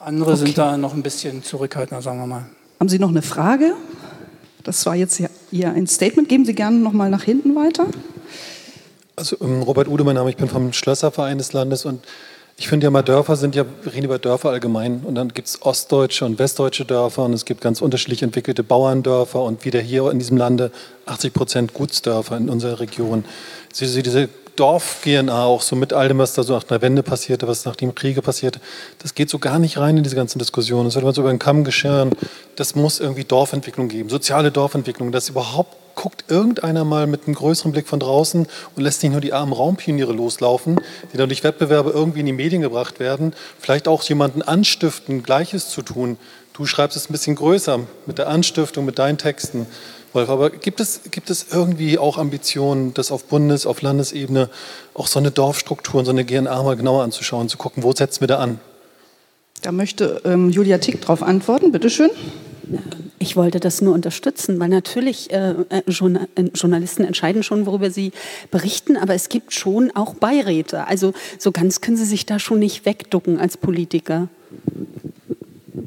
Andere 0.00 0.32
okay. 0.32 0.40
sind 0.40 0.58
da 0.58 0.76
noch 0.76 0.92
ein 0.92 1.02
bisschen 1.02 1.44
zurückhaltender, 1.44 2.02
sagen 2.02 2.18
wir 2.18 2.26
mal. 2.26 2.46
Haben 2.80 2.88
Sie 2.88 2.98
noch 2.98 3.08
eine 3.08 3.22
Frage? 3.22 3.74
Das 4.64 4.84
war 4.86 4.96
jetzt 4.96 5.22
hier 5.50 5.72
ein 5.72 5.86
Statement. 5.86 6.28
Geben 6.28 6.44
Sie 6.44 6.54
gerne 6.54 6.76
noch 6.76 6.92
mal 6.92 7.08
nach 7.08 7.22
hinten 7.22 7.54
weiter. 7.54 7.86
Also 9.18 9.36
ähm, 9.40 9.62
Robert 9.62 9.88
Ude, 9.88 10.04
mein 10.04 10.14
Name, 10.14 10.28
ich 10.28 10.36
bin 10.36 10.46
vom 10.46 10.74
Schlösserverein 10.74 11.38
des 11.38 11.54
Landes 11.54 11.86
und 11.86 12.04
ich 12.58 12.68
finde 12.68 12.84
ja 12.84 12.90
mal, 12.90 13.00
Dörfer 13.00 13.36
sind 13.36 13.54
ja, 13.54 13.64
wir 13.82 13.94
reden 13.94 14.04
über 14.04 14.18
Dörfer 14.18 14.50
allgemein 14.50 15.00
und 15.04 15.14
dann 15.14 15.30
gibt 15.30 15.48
es 15.48 15.62
ostdeutsche 15.62 16.26
und 16.26 16.38
westdeutsche 16.38 16.84
Dörfer 16.84 17.24
und 17.24 17.32
es 17.32 17.46
gibt 17.46 17.62
ganz 17.62 17.80
unterschiedlich 17.80 18.22
entwickelte 18.22 18.62
Bauerndörfer 18.62 19.42
und 19.42 19.64
wieder 19.64 19.80
hier 19.80 20.10
in 20.10 20.18
diesem 20.18 20.36
Lande 20.36 20.70
80 21.06 21.32
Prozent 21.32 21.72
Gutsdörfer 21.72 22.36
in 22.36 22.50
unserer 22.50 22.78
Region. 22.78 23.24
Sie, 23.72 24.02
diese 24.02 24.28
Dorf-GNA, 24.56 25.44
auch 25.44 25.62
so 25.62 25.76
mit 25.76 25.94
all 25.94 26.08
dem, 26.08 26.18
was 26.18 26.34
da 26.34 26.42
so 26.42 26.52
nach 26.52 26.64
der 26.64 26.82
Wende 26.82 27.02
passierte, 27.02 27.48
was 27.48 27.64
nach 27.64 27.76
dem 27.76 27.94
Kriege 27.94 28.20
passierte, 28.20 28.60
das 28.98 29.14
geht 29.14 29.30
so 29.30 29.38
gar 29.38 29.58
nicht 29.58 29.78
rein 29.78 29.96
in 29.96 30.02
diese 30.02 30.16
ganzen 30.16 30.38
Diskussionen. 30.38 30.84
Das 30.84 30.94
wird 30.94 31.04
man 31.04 31.14
so 31.14 31.22
über 31.22 31.30
den 31.30 31.38
Kamm 31.38 31.64
gescheren. 31.64 32.10
Das 32.56 32.74
muss 32.74 33.00
irgendwie 33.00 33.24
Dorfentwicklung 33.24 33.88
geben, 33.88 34.10
soziale 34.10 34.50
Dorfentwicklung, 34.50 35.10
dass 35.10 35.30
überhaupt 35.30 35.74
guckt 35.96 36.26
irgendeiner 36.28 36.84
mal 36.84 37.08
mit 37.08 37.26
einem 37.26 37.34
größeren 37.34 37.72
Blick 37.72 37.88
von 37.88 37.98
draußen 37.98 38.46
und 38.76 38.82
lässt 38.82 39.02
nicht 39.02 39.10
nur 39.10 39.20
die 39.20 39.32
armen 39.32 39.52
Raumpioniere 39.52 40.12
loslaufen, 40.12 40.80
die 41.12 41.16
dann 41.16 41.28
durch 41.28 41.42
Wettbewerbe 41.42 41.90
irgendwie 41.90 42.20
in 42.20 42.26
die 42.26 42.32
Medien 42.32 42.62
gebracht 42.62 43.00
werden, 43.00 43.34
vielleicht 43.58 43.88
auch 43.88 44.04
jemanden 44.04 44.42
anstiften, 44.42 45.24
Gleiches 45.24 45.70
zu 45.70 45.82
tun. 45.82 46.18
Du 46.52 46.66
schreibst 46.66 46.96
es 46.96 47.10
ein 47.10 47.12
bisschen 47.12 47.34
größer 47.34 47.80
mit 48.06 48.18
der 48.18 48.28
Anstiftung, 48.28 48.84
mit 48.84 48.98
deinen 48.98 49.18
Texten. 49.18 49.66
Wolf, 50.12 50.30
aber 50.30 50.50
gibt 50.50 50.80
es, 50.80 51.02
gibt 51.10 51.28
es 51.30 51.46
irgendwie 51.52 51.98
auch 51.98 52.16
Ambitionen, 52.16 52.94
das 52.94 53.10
auf 53.10 53.24
Bundes-, 53.24 53.66
auf 53.66 53.82
Landesebene 53.82 54.48
auch 54.94 55.08
so 55.08 55.18
eine 55.18 55.30
Dorfstruktur 55.30 55.98
und 55.98 56.06
so 56.06 56.12
eine 56.12 56.24
GNA 56.24 56.62
mal 56.62 56.76
genauer 56.76 57.02
anzuschauen, 57.02 57.48
zu 57.48 57.58
gucken, 57.58 57.82
wo 57.82 57.92
setzen 57.92 58.20
wir 58.20 58.28
da 58.28 58.38
an? 58.38 58.58
Da 59.62 59.72
möchte 59.72 60.22
ähm, 60.24 60.50
Julia 60.50 60.78
Tick 60.78 61.00
darauf 61.00 61.22
antworten. 61.22 61.72
Bitte 61.72 61.90
schön. 61.90 62.10
Ich 63.18 63.36
wollte 63.36 63.60
das 63.60 63.80
nur 63.80 63.94
unterstützen, 63.94 64.58
weil 64.60 64.68
natürlich 64.68 65.32
äh, 65.32 65.54
äh, 65.70 65.82
äh, 65.86 66.42
Journalisten 66.54 67.04
entscheiden 67.04 67.42
schon, 67.42 67.66
worüber 67.66 67.90
sie 67.90 68.12
berichten, 68.50 68.96
aber 68.96 69.14
es 69.14 69.28
gibt 69.28 69.52
schon 69.52 69.90
auch 69.94 70.14
Beiräte. 70.14 70.86
Also 70.86 71.12
so 71.38 71.52
ganz 71.52 71.80
können 71.80 71.96
sie 71.96 72.04
sich 72.04 72.26
da 72.26 72.38
schon 72.38 72.58
nicht 72.58 72.84
wegducken 72.84 73.38
als 73.38 73.56
Politiker. 73.56 74.28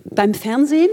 Beim 0.05 0.33
Fernsehen? 0.33 0.89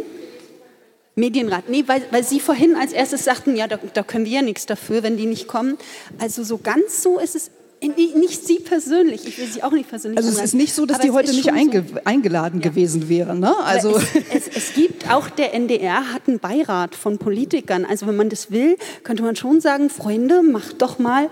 Medienrat. 1.18 1.70
Nee, 1.70 1.84
weil, 1.86 2.02
weil 2.10 2.22
Sie 2.22 2.40
vorhin 2.40 2.76
als 2.76 2.92
erstes 2.92 3.24
sagten, 3.24 3.56
ja, 3.56 3.66
da, 3.66 3.78
da 3.94 4.02
können 4.02 4.26
wir 4.26 4.32
ja 4.32 4.42
nichts 4.42 4.66
dafür, 4.66 5.02
wenn 5.02 5.16
die 5.16 5.24
nicht 5.24 5.48
kommen. 5.48 5.78
Also 6.18 6.44
so 6.44 6.58
ganz 6.58 7.02
so 7.02 7.18
ist 7.18 7.34
es 7.34 7.50
nicht 7.88 8.46
Sie 8.46 8.58
persönlich, 8.58 9.26
ich 9.26 9.38
will 9.38 9.46
Sie 9.46 9.62
auch 9.62 9.72
nicht 9.72 9.88
persönlich 9.88 10.18
Also 10.18 10.30
es 10.30 10.44
ist 10.44 10.54
nicht 10.54 10.74
so, 10.74 10.86
dass 10.86 11.00
die 11.00 11.10
heute 11.10 11.32
nicht 11.32 11.52
einge 11.52 11.84
so, 11.88 12.00
eingeladen 12.04 12.60
ja. 12.60 12.68
gewesen 12.68 13.08
wären. 13.08 13.40
Ne? 13.40 13.54
Also 13.64 13.96
es, 13.96 14.46
es, 14.46 14.48
es, 14.48 14.74
gibt 14.74 15.10
auch, 15.10 15.28
der 15.28 15.54
NDR 15.54 16.12
hat 16.12 16.22
einen 16.26 16.38
Beirat 16.38 16.94
von 16.94 17.18
Politikern. 17.18 17.84
Also 17.84 18.06
wenn 18.06 18.16
man 18.16 18.28
das 18.28 18.50
will, 18.50 18.76
könnte 19.02 19.22
man 19.22 19.36
schon 19.36 19.60
sagen, 19.60 19.90
Freunde, 19.90 20.42
macht 20.42 20.82
doch 20.82 20.98
mal 20.98 21.28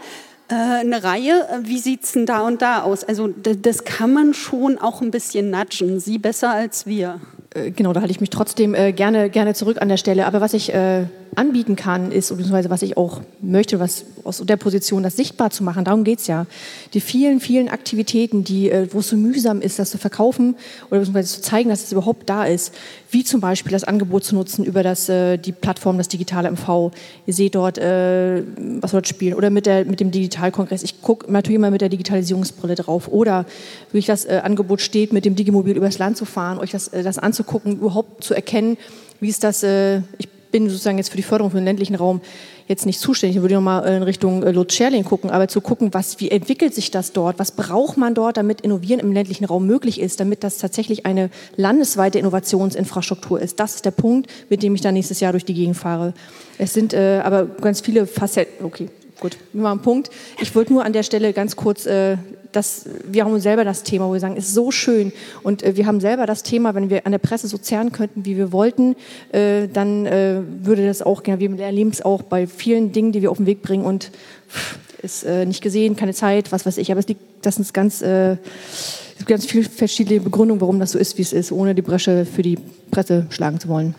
äh, 0.49 0.55
eine 0.55 1.03
Reihe, 1.03 1.49
äh, 1.51 1.67
wie 1.67 1.79
sieht 1.79 2.05
es 2.05 2.13
denn 2.13 2.27
da 2.27 2.47
und 2.47 2.61
da 2.61 2.83
aus? 2.83 3.05
Also 3.05 3.29
das 3.29 3.85
kann 3.85 4.13
man 4.13 4.35
schon 4.35 4.79
auch 4.79 5.01
ein 5.01 5.11
bisschen 5.11 5.51
nudgen, 5.51 6.01
Sie 6.01 6.19
besser 6.19 6.51
als 6.51 6.87
wir. 6.87 7.21
Äh, 7.55 7.71
genau, 7.71 7.93
da 7.93 8.01
halte 8.01 8.11
ich 8.11 8.21
mich 8.21 8.31
trotzdem 8.31 8.75
äh, 8.75 8.93
gerne, 8.93 9.31
gerne 9.31 9.55
zurück 9.55 9.81
an 9.81 9.89
der 9.89 9.97
Stelle. 9.97 10.27
Aber 10.27 10.41
was 10.41 10.55
ich 10.55 10.75
äh, 10.75 11.07
anbieten 11.37 11.77
kann, 11.77 12.13
ist, 12.13 12.31
beziehungsweise 12.31 12.71
was 12.71 12.83
ich 12.83 12.97
auch 12.97 13.21
möchte, 13.41 13.81
was 13.81 14.05
aus 14.25 14.43
der 14.45 14.57
Position 14.57 15.03
das 15.03 15.17
sichtbar 15.17 15.51
zu 15.51 15.63
machen, 15.63 15.85
darum 15.85 16.05
geht 16.05 16.21
es 16.21 16.27
ja. 16.27 16.47
Die 16.95 17.01
vielen, 17.01 17.41
vielen 17.41 17.69
Aktivitäten, 17.69 18.45
die, 18.45 18.71
äh, 18.71 18.89
wo 18.93 19.01
es 19.01 19.09
so 19.09 19.17
mühsam 19.17 19.61
ist, 19.61 19.79
das 19.79 19.91
zu 19.91 19.99
verkaufen 19.99 20.57
oder 20.91 21.01
beziehungsweise 21.01 21.35
zu 21.35 21.43
zeigen, 21.43 21.71
dass 21.71 21.85
es 21.85 21.93
überhaupt 21.93 22.29
da 22.29 22.45
ist, 22.45 22.73
wie 23.11 23.25
zum 23.25 23.41
Beispiel 23.41 23.73
das 23.73 23.85
Angebot 23.85 24.25
zu 24.25 24.35
nutzen 24.35 24.65
über 24.65 24.83
das, 24.83 25.09
äh, 25.09 25.37
die 25.37 25.53
Plattform, 25.53 25.99
das 25.99 26.09
digitale 26.09 26.51
MV. 26.51 26.91
Ihr 27.27 27.35
seht 27.35 27.55
dort, 27.55 27.79
äh, 27.79 28.43
was 28.81 28.93
dort 28.93 29.09
spielen. 29.09 29.35
Oder 29.35 29.51
mit, 29.51 29.67
der, 29.67 29.85
mit 29.85 30.01
dem 30.01 30.11
Digitalkongress. 30.11 30.83
Ich 30.83 31.03
gucke 31.03 31.31
natürlich 31.31 31.57
immer 31.57 31.71
mit 31.71 31.81
der 31.81 31.89
Digitalisierungsbrille 31.89 32.75
drauf. 32.75 33.09
Oder 33.09 33.47
wie 33.93 34.01
das 34.01 34.27
Angebot 34.27 34.81
steht, 34.81 35.13
mit 35.13 35.25
dem 35.25 35.35
Digimobil 35.35 35.77
übers 35.77 35.99
Land 35.99 36.17
zu 36.17 36.25
fahren, 36.25 36.59
euch 36.59 36.73
das, 36.73 36.91
das 36.91 37.19
anzugucken, 37.19 37.44
überhaupt 37.65 38.25
zu 38.25 38.35
erkennen, 38.35 38.77
wie 39.21 39.29
ist 39.29 39.45
das, 39.45 39.63
äh, 39.63 39.99
ich 40.19 40.29
bin 40.51 40.69
sozusagen 40.69 40.99
jetzt 40.99 41.11
für 41.11 41.17
die 41.17 41.25
Förderung 41.25 41.51
für 41.51 41.57
den 41.57 41.65
ländlichen 41.65 41.97
Raum 41.97 42.21
jetzt 42.69 42.87
nicht 42.87 43.01
zuständig. 43.01 43.37
Ich 43.37 43.43
würde 43.43 43.57
nochmal 43.57 43.85
in 43.93 44.03
Richtung 44.03 44.43
äh, 44.43 44.53
Lutz 44.53 44.75
Scherling 44.75 45.05
gucken, 45.05 45.31
aber 45.31 45.49
zu 45.49 45.61
gucken, 45.61 45.93
was, 45.93 46.21
wie 46.21 46.31
entwickelt 46.31 46.75
sich 46.75 46.91
das 46.91 47.13
dort? 47.13 47.39
Was 47.39 47.53
braucht 47.53 47.97
man 47.97 48.15
dort, 48.15 48.37
damit 48.37 48.61
Innovieren 48.61 49.01
im 49.01 49.13
ländlichen 49.13 49.45
Raum 49.45 49.67
möglich 49.67 50.01
ist, 50.01 50.21
damit 50.21 50.45
das 50.45 50.59
tatsächlich 50.59 51.07
eine 51.07 51.31
landesweite 51.57 52.19
Innovationsinfrastruktur 52.19 53.41
ist? 53.41 53.59
Das 53.59 53.75
ist 53.75 53.85
der 53.85 53.91
Punkt, 53.91 54.31
mit 54.49 54.63
dem 54.63 54.75
ich 54.75 54.81
dann 54.81 54.95
nächstes 54.95 55.21
Jahr 55.21 55.33
durch 55.33 55.45
die 55.45 55.55
Gegend 55.55 55.77
fahre. 55.77 56.15
Es 56.57 56.73
sind 56.73 56.95
äh, 56.95 57.21
aber 57.25 57.47
ganz 57.47 57.81
viele 57.81 58.07
Facetten. 58.07 58.65
Okay, 58.65 58.89
gut, 59.25 59.39
wir 59.55 59.63
machen 59.63 59.79
einen 59.79 59.83
Punkt. 59.83 60.11
Ich 60.39 60.55
wollte 60.55 60.75
nur 60.75 60.85
an 60.85 60.93
der 60.93 61.03
Stelle 61.03 61.33
ganz 61.33 61.57
kurz 61.57 61.87
äh, 61.87 62.19
das, 62.53 62.85
wir 63.05 63.25
haben 63.25 63.41
selber 63.41 63.65
das 63.65 63.83
Thema, 63.83 64.07
wo 64.07 64.13
wir 64.13 64.21
sagen, 64.21 64.37
ist 64.37 64.53
so 64.53 64.71
schön. 64.71 65.13
Und 65.43 65.63
äh, 65.63 65.77
wir 65.77 65.87
haben 65.87 65.99
selber 65.99 66.27
das 66.27 66.43
Thema, 66.43 66.75
wenn 66.75 66.91
wir 66.91 67.07
an 67.07 67.13
der 67.13 67.19
Presse 67.19 67.49
so 67.49 67.57
zerren 67.57 67.91
könnten, 67.91 68.27
wie 68.27 68.37
wir 68.37 68.53
wollten, 68.53 68.97
äh, 69.33 69.67
dann 69.67 70.05
äh, 70.05 70.43
würde 70.61 70.87
das 70.87 71.01
auch, 71.01 71.23
genau, 71.23 71.39
wir 71.41 71.59
erleben 71.59 71.89
es 71.89 72.03
auch 72.03 72.21
bei 72.21 72.47
vielen 72.47 72.93
Dingen, 72.93 73.13
die 73.13 73.23
wir 73.23 73.31
auf 73.31 73.39
den 73.39 73.47
Weg 73.47 73.63
bringen 73.63 73.87
und 73.87 74.11
pff, 74.51 74.79
ist 75.03 75.25
äh, 75.25 75.47
nicht 75.47 75.63
gesehen, 75.63 75.97
keine 75.97 76.13
Zeit, 76.13 76.53
was 76.53 76.67
weiß 76.67 76.77
ich. 76.77 76.91
Aber 76.91 77.01
es 77.01 77.09
liegt, 77.09 77.23
das 77.41 77.59
ist 77.59 77.73
ganz, 77.73 78.03
äh, 78.03 78.33
es 78.33 79.17
gibt 79.17 79.31
ganz 79.31 79.47
viele 79.47 79.65
verschiedene 79.65 80.21
Begründungen, 80.21 80.61
warum 80.61 80.79
das 80.81 80.93
so 80.93 80.99
ist, 80.99 81.17
wie 81.17 81.23
es 81.23 81.33
ist, 81.33 81.51
ohne 81.51 81.75
die 81.75 81.83
Bresche 81.83 82.27
für 82.27 82.43
die 82.43 82.59
Presse 82.91 83.27
schlagen 83.31 83.59
zu 83.59 83.69
wollen. 83.69 83.95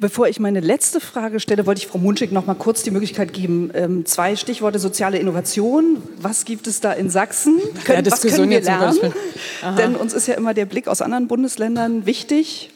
Bevor 0.00 0.28
ich 0.28 0.38
meine 0.38 0.60
letzte 0.60 1.00
Frage 1.00 1.40
stelle, 1.40 1.66
wollte 1.66 1.80
ich 1.80 1.88
Frau 1.88 1.98
Munschig 1.98 2.30
noch 2.30 2.46
mal 2.46 2.54
kurz 2.54 2.84
die 2.84 2.92
Möglichkeit 2.92 3.32
geben. 3.32 3.72
Ähm, 3.74 4.06
zwei 4.06 4.36
Stichworte 4.36 4.78
soziale 4.78 5.18
Innovation. 5.18 6.00
Was 6.20 6.44
gibt 6.44 6.68
es 6.68 6.80
da 6.80 6.92
in 6.92 7.10
Sachsen? 7.10 7.58
Können, 7.84 8.04
ja, 8.04 8.12
was 8.12 8.20
können 8.22 8.48
wir 8.48 8.60
lernen? 8.60 9.12
Denn 9.76 9.96
uns 9.96 10.14
ist 10.14 10.28
ja 10.28 10.34
immer 10.34 10.54
der 10.54 10.66
Blick 10.66 10.86
aus 10.86 11.02
anderen 11.02 11.26
Bundesländern 11.26 12.06
wichtig. 12.06 12.70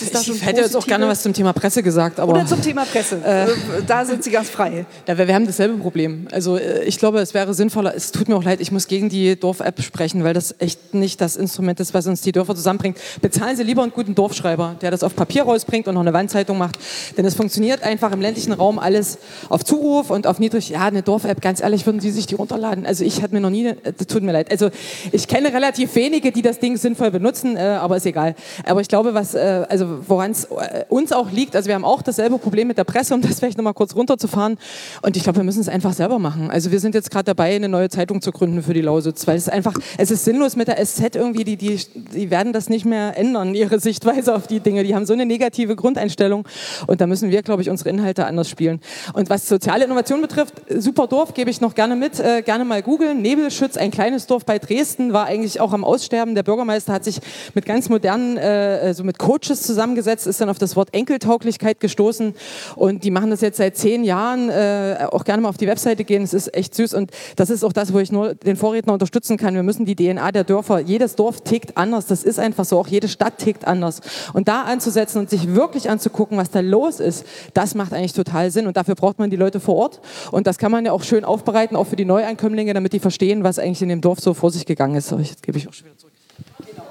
Ich 0.00 0.44
hätte 0.44 0.60
jetzt 0.60 0.76
auch 0.76 0.86
gerne 0.86 1.08
was 1.08 1.22
zum 1.22 1.32
Thema 1.32 1.52
Presse 1.52 1.82
gesagt. 1.82 2.20
Aber, 2.20 2.32
Oder 2.32 2.46
zum 2.46 2.60
Thema 2.60 2.84
Presse. 2.84 3.16
Äh, 3.24 3.46
da 3.86 4.04
sind 4.04 4.22
Sie 4.24 4.30
ganz 4.30 4.50
frei. 4.50 4.86
Ja, 5.06 5.18
wir, 5.18 5.28
wir 5.28 5.34
haben 5.34 5.46
dasselbe 5.46 5.76
Problem. 5.76 6.28
Also 6.32 6.56
äh, 6.56 6.84
ich 6.84 6.98
glaube, 6.98 7.18
es 7.18 7.34
wäre 7.34 7.52
sinnvoller, 7.52 7.94
es 7.94 8.10
tut 8.10 8.28
mir 8.28 8.36
auch 8.36 8.44
leid, 8.44 8.60
ich 8.60 8.72
muss 8.72 8.86
gegen 8.86 9.10
die 9.10 9.38
Dorf-App 9.38 9.82
sprechen, 9.82 10.24
weil 10.24 10.32
das 10.32 10.54
echt 10.60 10.94
nicht 10.94 11.20
das 11.20 11.36
Instrument 11.36 11.78
ist, 11.78 11.92
was 11.92 12.06
uns 12.06 12.22
die 12.22 12.32
Dörfer 12.32 12.54
zusammenbringt. 12.54 12.98
Bezahlen 13.20 13.56
Sie 13.56 13.62
lieber 13.62 13.82
einen 13.82 13.92
guten 13.92 14.14
Dorfschreiber, 14.14 14.76
der 14.80 14.90
das 14.90 15.02
auf 15.02 15.14
Papier 15.14 15.42
rausbringt 15.42 15.88
und 15.88 15.94
noch 15.94 16.00
eine 16.00 16.12
Wandzeitung 16.12 16.56
macht. 16.56 16.78
Denn 17.16 17.26
es 17.26 17.34
funktioniert 17.34 17.82
einfach 17.82 18.12
im 18.12 18.20
ländlichen 18.20 18.52
Raum 18.52 18.78
alles 18.78 19.18
auf 19.50 19.64
Zuruf 19.64 20.10
und 20.10 20.26
auf 20.26 20.38
niedrig. 20.38 20.70
Ja, 20.70 20.86
eine 20.86 21.02
Dorf-App, 21.02 21.42
ganz 21.42 21.60
ehrlich, 21.60 21.84
würden 21.84 22.00
Sie 22.00 22.10
sich 22.10 22.26
die 22.26 22.34
runterladen? 22.34 22.86
Also 22.86 23.04
ich 23.04 23.22
hatte 23.22 23.34
mir 23.34 23.40
noch 23.40 23.50
nie, 23.50 23.66
äh, 23.66 23.74
das 23.96 24.06
tut 24.06 24.22
mir 24.22 24.32
leid. 24.32 24.50
Also 24.50 24.70
ich 25.12 25.28
kenne 25.28 25.52
relativ 25.52 25.94
wenige, 25.94 26.32
die 26.32 26.42
das 26.42 26.58
Ding 26.58 26.76
sinnvoll 26.76 27.10
benutzen, 27.10 27.56
äh, 27.56 27.60
aber 27.60 27.96
ist 27.96 28.06
egal. 28.06 28.34
Aber 28.64 28.80
ich 28.80 28.88
glaube, 28.88 29.14
was 29.14 29.34
also 29.68 30.08
woran 30.08 30.30
es 30.30 30.44
äh, 30.44 30.84
uns 30.88 31.12
auch 31.12 31.30
liegt. 31.30 31.56
Also 31.56 31.68
wir 31.68 31.74
haben 31.74 31.84
auch 31.84 32.02
dasselbe 32.02 32.38
Problem 32.38 32.68
mit 32.68 32.78
der 32.78 32.84
Presse, 32.84 33.14
um 33.14 33.20
das 33.20 33.38
vielleicht 33.38 33.58
nochmal 33.58 33.74
kurz 33.74 33.94
runterzufahren. 33.94 34.58
Und 35.02 35.16
ich 35.16 35.22
glaube, 35.22 35.38
wir 35.38 35.44
müssen 35.44 35.60
es 35.60 35.68
einfach 35.68 35.92
selber 35.92 36.18
machen. 36.18 36.50
Also 36.50 36.70
wir 36.70 36.80
sind 36.80 36.94
jetzt 36.94 37.10
gerade 37.10 37.24
dabei, 37.24 37.54
eine 37.54 37.68
neue 37.68 37.88
Zeitung 37.88 38.20
zu 38.22 38.32
gründen 38.32 38.62
für 38.62 38.74
die 38.74 38.80
Lausitz, 38.80 39.26
weil 39.26 39.36
es 39.36 39.48
einfach, 39.48 39.74
es 39.98 40.10
ist 40.10 40.24
sinnlos 40.24 40.56
mit 40.56 40.68
der 40.68 40.84
SZ 40.84 41.14
irgendwie, 41.16 41.44
die, 41.44 41.56
die, 41.56 41.80
die 41.94 42.30
werden 42.30 42.52
das 42.52 42.68
nicht 42.68 42.84
mehr 42.84 43.16
ändern, 43.16 43.54
ihre 43.54 43.80
Sichtweise 43.80 44.34
auf 44.34 44.46
die 44.46 44.60
Dinge. 44.60 44.84
Die 44.84 44.94
haben 44.94 45.06
so 45.06 45.12
eine 45.12 45.26
negative 45.26 45.76
Grundeinstellung 45.76 46.46
und 46.86 47.00
da 47.00 47.06
müssen 47.06 47.30
wir, 47.30 47.42
glaube 47.42 47.62
ich, 47.62 47.70
unsere 47.70 47.90
Inhalte 47.90 48.26
anders 48.26 48.48
spielen. 48.48 48.80
Und 49.12 49.30
was 49.30 49.48
soziale 49.48 49.84
Innovation 49.84 50.20
betrifft, 50.20 50.54
super 50.68 51.06
Dorf, 51.06 51.34
gebe 51.34 51.50
ich 51.50 51.60
noch 51.60 51.74
gerne 51.74 51.96
mit, 51.96 52.20
äh, 52.20 52.42
gerne 52.42 52.64
mal 52.64 52.82
googeln. 52.82 53.22
Nebelschütz, 53.22 53.76
ein 53.76 53.90
kleines 53.90 54.26
Dorf 54.26 54.44
bei 54.44 54.58
Dresden, 54.58 55.12
war 55.12 55.26
eigentlich 55.26 55.60
auch 55.60 55.72
am 55.72 55.84
Aussterben. 55.84 56.34
Der 56.34 56.42
Bürgermeister 56.42 56.92
hat 56.92 57.04
sich 57.04 57.20
mit 57.54 57.66
ganz 57.66 57.88
modernen, 57.88 58.36
äh, 58.36 58.94
so 58.94 59.04
mit 59.04 59.18
Coaches 59.44 59.62
zusammengesetzt, 59.62 60.26
ist 60.26 60.40
dann 60.40 60.48
auf 60.48 60.58
das 60.58 60.76
Wort 60.76 60.88
Enkeltauglichkeit 60.92 61.80
gestoßen 61.80 62.34
und 62.76 63.04
die 63.04 63.10
machen 63.10 63.30
das 63.30 63.40
jetzt 63.40 63.58
seit 63.58 63.76
zehn 63.76 64.04
Jahren, 64.04 64.48
äh, 64.48 65.06
auch 65.10 65.24
gerne 65.24 65.42
mal 65.42 65.48
auf 65.48 65.56
die 65.56 65.66
Webseite 65.66 66.04
gehen, 66.04 66.22
es 66.22 66.34
ist 66.34 66.54
echt 66.54 66.74
süß 66.74 66.94
und 66.94 67.10
das 67.36 67.50
ist 67.50 67.64
auch 67.64 67.72
das, 67.72 67.92
wo 67.92 67.98
ich 67.98 68.10
nur 68.10 68.34
den 68.34 68.56
Vorredner 68.56 68.92
unterstützen 68.92 69.36
kann. 69.36 69.54
Wir 69.54 69.62
müssen 69.62 69.84
die 69.84 69.96
DNA 69.96 70.32
der 70.32 70.44
Dörfer, 70.44 70.80
jedes 70.80 71.16
Dorf 71.16 71.42
tickt 71.42 71.76
anders, 71.76 72.06
das 72.06 72.24
ist 72.24 72.38
einfach 72.38 72.64
so, 72.64 72.78
auch 72.78 72.88
jede 72.88 73.08
Stadt 73.08 73.38
tickt 73.38 73.66
anders. 73.66 74.00
Und 74.32 74.48
da 74.48 74.62
anzusetzen 74.62 75.18
und 75.18 75.30
sich 75.30 75.54
wirklich 75.54 75.90
anzugucken, 75.90 76.38
was 76.38 76.50
da 76.50 76.60
los 76.60 77.00
ist, 77.00 77.26
das 77.52 77.74
macht 77.74 77.92
eigentlich 77.92 78.14
total 78.14 78.50
Sinn 78.50 78.66
und 78.66 78.76
dafür 78.76 78.94
braucht 78.94 79.18
man 79.18 79.30
die 79.30 79.36
Leute 79.36 79.60
vor 79.60 79.76
Ort 79.76 80.00
und 80.30 80.46
das 80.46 80.58
kann 80.58 80.72
man 80.72 80.84
ja 80.86 80.92
auch 80.92 81.02
schön 81.02 81.24
aufbereiten, 81.24 81.76
auch 81.76 81.86
für 81.86 81.96
die 81.96 82.04
Neuankömmlinge, 82.04 82.72
damit 82.74 82.92
die 82.92 83.00
verstehen, 83.00 83.44
was 83.44 83.58
eigentlich 83.58 83.82
in 83.82 83.88
dem 83.88 84.00
Dorf 84.00 84.20
so 84.20 84.34
vor 84.34 84.50
sich 84.50 84.66
gegangen 84.66 84.96
ist. 84.96 85.10
Jetzt 85.10 85.42
gebe 85.42 85.58
ich 85.58 85.68
auch 85.68 85.72
schon 85.72 85.86
wieder 85.86 85.98
zurück. 85.98 86.13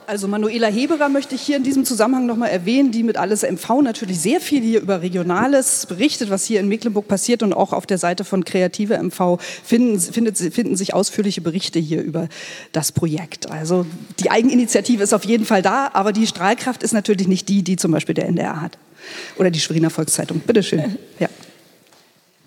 Also 0.07 0.27
Manuela 0.27 0.67
Heberer 0.67 1.09
möchte 1.09 1.35
ich 1.35 1.41
hier 1.41 1.57
in 1.57 1.63
diesem 1.63 1.85
Zusammenhang 1.85 2.25
nochmal 2.25 2.49
erwähnen, 2.49 2.91
die 2.91 3.03
mit 3.03 3.17
Alles 3.17 3.43
MV 3.43 3.81
natürlich 3.81 4.19
sehr 4.19 4.41
viel 4.41 4.61
hier 4.61 4.81
über 4.81 5.01
Regionales 5.01 5.85
berichtet, 5.85 6.29
was 6.29 6.45
hier 6.45 6.59
in 6.59 6.67
Mecklenburg 6.67 7.07
passiert 7.07 7.43
und 7.43 7.53
auch 7.53 7.73
auf 7.73 7.85
der 7.85 7.97
Seite 7.97 8.23
von 8.23 8.43
Kreative 8.43 8.97
MV 9.01 9.39
finden, 9.39 9.99
findet, 9.99 10.37
finden 10.37 10.75
sich 10.75 10.93
ausführliche 10.93 11.41
Berichte 11.41 11.79
hier 11.79 12.01
über 12.01 12.27
das 12.71 12.91
Projekt. 12.91 13.49
Also 13.49 13.85
die 14.19 14.31
Eigeninitiative 14.31 15.03
ist 15.03 15.13
auf 15.13 15.25
jeden 15.25 15.45
Fall 15.45 15.61
da, 15.61 15.91
aber 15.93 16.11
die 16.11 16.27
Strahlkraft 16.27 16.83
ist 16.83 16.93
natürlich 16.93 17.27
nicht 17.27 17.47
die, 17.49 17.63
die 17.63 17.75
zum 17.75 17.91
Beispiel 17.91 18.15
der 18.15 18.27
NDR 18.27 18.61
hat 18.61 18.77
oder 19.37 19.51
die 19.51 19.59
Schweriner 19.59 19.89
Volkszeitung. 19.89 20.41
Bitte 20.45 20.63
schön. 20.63 20.97
Ja. 21.19 21.29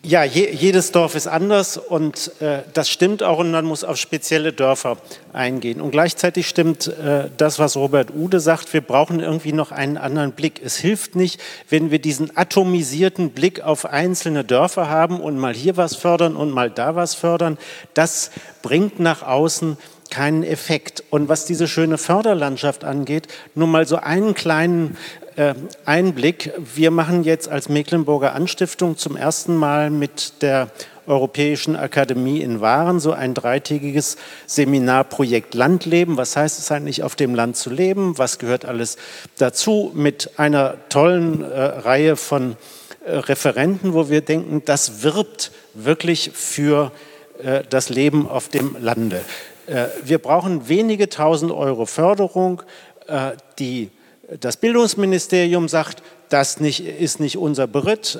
Ja, 0.08 0.22
je, 0.22 0.48
jedes 0.52 0.92
Dorf 0.92 1.16
ist 1.16 1.26
anders 1.26 1.76
und 1.76 2.30
äh, 2.40 2.58
das 2.74 2.88
stimmt 2.88 3.24
auch 3.24 3.40
und 3.40 3.50
man 3.50 3.64
muss 3.64 3.82
auf 3.82 3.96
spezielle 3.96 4.52
Dörfer 4.52 4.98
eingehen. 5.32 5.80
Und 5.80 5.90
gleichzeitig 5.90 6.46
stimmt 6.48 6.86
äh, 6.86 7.28
das, 7.36 7.58
was 7.58 7.76
Robert 7.76 8.14
Ude 8.14 8.38
sagt, 8.38 8.72
wir 8.72 8.82
brauchen 8.82 9.18
irgendwie 9.18 9.52
noch 9.52 9.72
einen 9.72 9.96
anderen 9.96 10.30
Blick. 10.30 10.60
Es 10.64 10.76
hilft 10.76 11.16
nicht, 11.16 11.40
wenn 11.68 11.90
wir 11.90 11.98
diesen 11.98 12.36
atomisierten 12.36 13.30
Blick 13.30 13.62
auf 13.62 13.84
einzelne 13.84 14.44
Dörfer 14.44 14.88
haben 14.88 15.20
und 15.20 15.38
mal 15.38 15.54
hier 15.54 15.76
was 15.76 15.96
fördern 15.96 16.36
und 16.36 16.52
mal 16.52 16.70
da 16.70 16.94
was 16.94 17.16
fördern. 17.16 17.58
Das 17.92 18.30
bringt 18.62 19.00
nach 19.00 19.24
außen 19.24 19.76
keinen 20.10 20.42
Effekt. 20.42 21.04
Und 21.10 21.28
was 21.28 21.44
diese 21.44 21.68
schöne 21.68 21.98
Förderlandschaft 21.98 22.84
angeht, 22.84 23.28
nur 23.54 23.68
mal 23.68 23.86
so 23.86 23.96
einen 23.96 24.34
kleinen 24.34 24.96
äh, 25.36 25.54
Einblick. 25.84 26.52
Wir 26.74 26.90
machen 26.90 27.24
jetzt 27.24 27.48
als 27.48 27.68
Mecklenburger 27.68 28.34
Anstiftung 28.34 28.96
zum 28.96 29.16
ersten 29.16 29.56
Mal 29.56 29.90
mit 29.90 30.42
der 30.42 30.70
Europäischen 31.06 31.76
Akademie 31.76 32.40
in 32.40 32.60
Waren 32.60 33.00
so 33.00 33.12
ein 33.12 33.34
dreitägiges 33.34 34.16
Seminarprojekt 34.46 35.54
Landleben. 35.54 36.16
Was 36.16 36.36
heißt 36.36 36.58
es 36.58 36.72
eigentlich, 36.72 37.02
auf 37.02 37.14
dem 37.14 37.34
Land 37.34 37.56
zu 37.56 37.70
leben? 37.70 38.18
Was 38.18 38.38
gehört 38.38 38.64
alles 38.64 38.96
dazu? 39.38 39.92
Mit 39.94 40.38
einer 40.38 40.74
tollen 40.88 41.42
äh, 41.42 41.46
Reihe 41.46 42.16
von 42.16 42.56
äh, 43.04 43.16
Referenten, 43.16 43.94
wo 43.94 44.08
wir 44.08 44.20
denken, 44.20 44.62
das 44.64 45.02
wirbt 45.02 45.52
wirklich 45.74 46.32
für 46.34 46.92
äh, 47.42 47.62
das 47.68 47.88
Leben 47.88 48.28
auf 48.28 48.48
dem 48.48 48.76
Lande. 48.80 49.20
Äh, 49.66 49.86
wir 50.04 50.18
brauchen 50.18 50.68
wenige 50.68 51.08
tausend 51.08 51.52
Euro 51.52 51.86
Förderung, 51.86 52.62
äh, 53.06 53.32
die 53.58 53.90
das 54.40 54.56
Bildungsministerium 54.56 55.68
sagt, 55.68 56.02
das 56.28 56.58
nicht, 56.58 56.84
ist 56.84 57.20
nicht 57.20 57.38
unser 57.38 57.68
Beritt. 57.68 58.18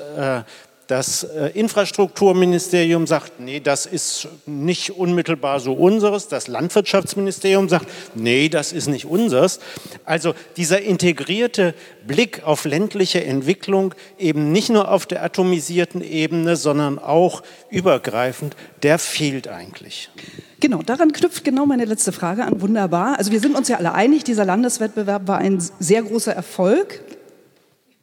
Das 0.87 1.23
äh, 1.23 1.51
Infrastrukturministerium 1.53 3.07
sagt, 3.07 3.41
nee, 3.41 3.59
das 3.59 3.85
ist 3.85 4.29
nicht 4.45 4.91
unmittelbar 4.91 5.59
so 5.59 5.73
unseres. 5.73 6.29
Das 6.29 6.47
Landwirtschaftsministerium 6.47 7.67
sagt, 7.67 7.87
nee, 8.15 8.47
das 8.47 8.71
ist 8.71 8.87
nicht 8.87 9.05
unseres. 9.05 9.59
Also 10.05 10.33
dieser 10.55 10.81
integrierte 10.81 11.73
Blick 12.07 12.43
auf 12.45 12.63
ländliche 12.63 13.21
Entwicklung, 13.25 13.93
eben 14.17 14.53
nicht 14.53 14.69
nur 14.69 14.89
auf 14.89 15.05
der 15.05 15.23
atomisierten 15.23 16.01
Ebene, 16.01 16.55
sondern 16.55 16.99
auch 16.99 17.43
übergreifend, 17.69 18.55
der 18.81 18.97
fehlt 18.97 19.49
eigentlich. 19.49 20.09
Genau, 20.61 20.81
daran 20.81 21.11
knüpft 21.11 21.43
genau 21.43 21.65
meine 21.65 21.83
letzte 21.83 22.13
Frage 22.13 22.45
an. 22.45 22.61
Wunderbar. 22.61 23.17
Also 23.17 23.33
wir 23.33 23.41
sind 23.41 23.57
uns 23.57 23.67
ja 23.67 23.75
alle 23.75 23.93
einig, 23.93 24.23
dieser 24.23 24.45
Landeswettbewerb 24.45 25.27
war 25.27 25.37
ein 25.37 25.61
sehr 25.79 26.01
großer 26.01 26.33
Erfolg. 26.33 27.03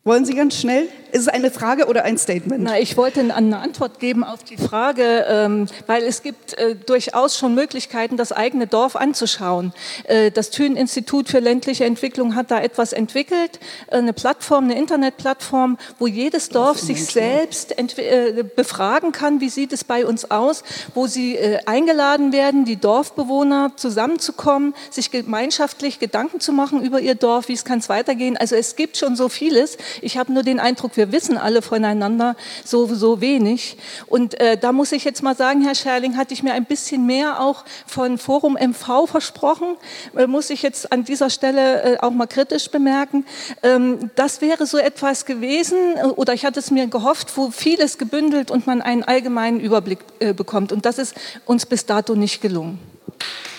Wollen 0.06 0.26
Sie 0.26 0.34
ganz 0.34 0.60
schnell? 0.60 0.86
Ist 1.12 1.22
es 1.22 1.28
eine 1.28 1.50
Frage 1.50 1.86
oder 1.86 2.04
ein 2.04 2.18
Statement? 2.18 2.64
Na, 2.64 2.78
ich 2.78 2.96
wollte 2.98 3.20
eine 3.20 3.58
Antwort 3.58 4.00
geben 4.00 4.22
auf 4.22 4.44
die 4.44 4.58
Frage, 4.58 5.24
ähm, 5.28 5.66
weil 5.86 6.02
es 6.02 6.22
gibt 6.22 6.58
äh, 6.58 6.74
durchaus 6.74 7.38
schon 7.38 7.54
Möglichkeiten, 7.54 8.18
das 8.18 8.30
eigene 8.30 8.66
Dorf 8.66 8.96
anzuschauen. 8.96 9.72
Äh, 10.08 10.30
das 10.30 10.50
Thünen-Institut 10.50 11.28
für 11.28 11.38
ländliche 11.38 11.86
Entwicklung 11.86 12.34
hat 12.34 12.50
da 12.50 12.60
etwas 12.60 12.92
entwickelt, 12.92 13.60
äh, 13.86 13.96
eine 13.96 14.12
Plattform, 14.12 14.64
eine 14.64 14.76
Internetplattform, 14.76 15.78
wo 15.98 16.06
jedes 16.06 16.50
Dorf 16.50 16.80
sich 16.80 17.06
selbst 17.06 17.78
äh, 17.78 18.44
befragen 18.56 19.12
kann, 19.12 19.40
wie 19.40 19.48
sieht 19.48 19.72
es 19.72 19.84
bei 19.84 20.04
uns 20.04 20.30
aus, 20.30 20.64
wo 20.94 21.06
sie 21.06 21.36
äh, 21.36 21.60
eingeladen 21.64 22.32
werden, 22.32 22.66
die 22.66 22.76
Dorfbewohner 22.76 23.72
zusammenzukommen, 23.76 24.74
sich 24.90 25.10
gemeinschaftlich 25.12 25.98
Gedanken 25.98 26.40
zu 26.40 26.52
machen 26.52 26.82
über 26.82 27.00
ihr 27.00 27.14
Dorf, 27.14 27.48
wie 27.48 27.54
es 27.54 27.64
kann 27.64 27.78
es 27.78 27.88
weitergehen. 27.88 28.36
Also 28.36 28.54
es 28.54 28.76
gibt 28.76 28.98
schon 28.98 29.16
so 29.16 29.30
vieles. 29.30 29.78
Ich 30.02 30.16
habe 30.16 30.32
nur 30.32 30.42
den 30.42 30.60
Eindruck, 30.60 30.96
wir 30.96 31.12
wissen 31.12 31.36
alle 31.36 31.62
voneinander 31.62 32.36
so, 32.64 32.86
so 32.86 33.20
wenig. 33.20 33.76
Und 34.06 34.40
äh, 34.40 34.56
da 34.56 34.72
muss 34.72 34.92
ich 34.92 35.04
jetzt 35.04 35.22
mal 35.22 35.36
sagen, 35.36 35.62
Herr 35.62 35.74
Scherling, 35.74 36.16
hatte 36.16 36.34
ich 36.34 36.42
mir 36.42 36.52
ein 36.52 36.64
bisschen 36.64 37.06
mehr 37.06 37.40
auch 37.40 37.64
von 37.86 38.18
Forum 38.18 38.56
MV 38.60 39.06
versprochen, 39.06 39.76
äh, 40.16 40.26
muss 40.26 40.50
ich 40.50 40.62
jetzt 40.62 40.92
an 40.92 41.04
dieser 41.04 41.30
Stelle 41.30 41.82
äh, 41.82 41.98
auch 41.98 42.10
mal 42.10 42.26
kritisch 42.26 42.70
bemerken. 42.70 43.24
Ähm, 43.62 44.10
das 44.14 44.40
wäre 44.40 44.66
so 44.66 44.78
etwas 44.78 45.26
gewesen, 45.26 45.78
äh, 45.96 46.04
oder 46.04 46.34
ich 46.34 46.44
hatte 46.44 46.60
es 46.60 46.70
mir 46.70 46.86
gehofft, 46.86 47.36
wo 47.36 47.50
vieles 47.50 47.98
gebündelt 47.98 48.50
und 48.50 48.66
man 48.66 48.82
einen 48.82 49.02
allgemeinen 49.02 49.60
Überblick 49.60 50.00
äh, 50.18 50.32
bekommt. 50.32 50.72
Und 50.72 50.86
das 50.86 50.98
ist 50.98 51.14
uns 51.44 51.66
bis 51.66 51.86
dato 51.86 52.14
nicht 52.14 52.40
gelungen. 52.40 52.78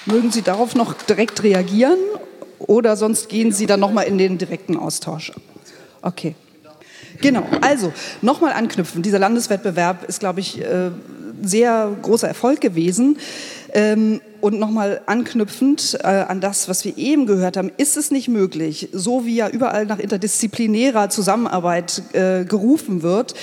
Mögen 0.06 0.32
Sie 0.32 0.42
darauf 0.42 0.76
noch 0.76 0.94
direkt 0.94 1.42
reagieren 1.42 1.98
oder 2.60 2.96
sonst 2.96 3.30
gehen 3.30 3.52
Sie 3.52 3.66
dann 3.66 3.80
noch 3.80 3.92
mal 3.92 4.04
in 4.04 4.18
den 4.18 4.38
direkten 4.38 4.78
Austausch? 4.78 5.32
Okay. 6.06 6.36
Genau, 7.20 7.44
also 7.62 7.92
nochmal 8.22 8.54
anknüpfen. 8.54 9.02
Dieser 9.02 9.18
Landeswettbewerb 9.18 10.04
ist, 10.08 10.20
glaube 10.20 10.40
ich, 10.40 10.62
äh, 10.62 10.92
sehr 11.42 11.96
großer 12.02 12.28
Erfolg 12.28 12.62
gewesen. 12.62 13.18
Ähm, 13.74 14.22
und 14.42 14.60
nochmal 14.60 15.02
anknüpfend 15.08 15.98
äh, 16.04 16.08
an 16.08 16.40
das, 16.40 16.70
was 16.70 16.86
wir 16.86 16.96
eben 16.98 17.26
gehört 17.26 17.58
haben, 17.58 17.72
ist 17.78 17.98
es 17.98 18.12
nicht 18.12 18.28
möglich, 18.28 18.90
so 18.92 19.26
wie 19.26 19.36
ja 19.36 19.50
überall 19.50 19.88
nach 19.88 19.98
interdisziplinärer 19.98 21.10
Zusammenarbeit 21.10 22.04
äh, 22.14 22.46
gerufen 22.46 23.02
wird, 23.02 23.34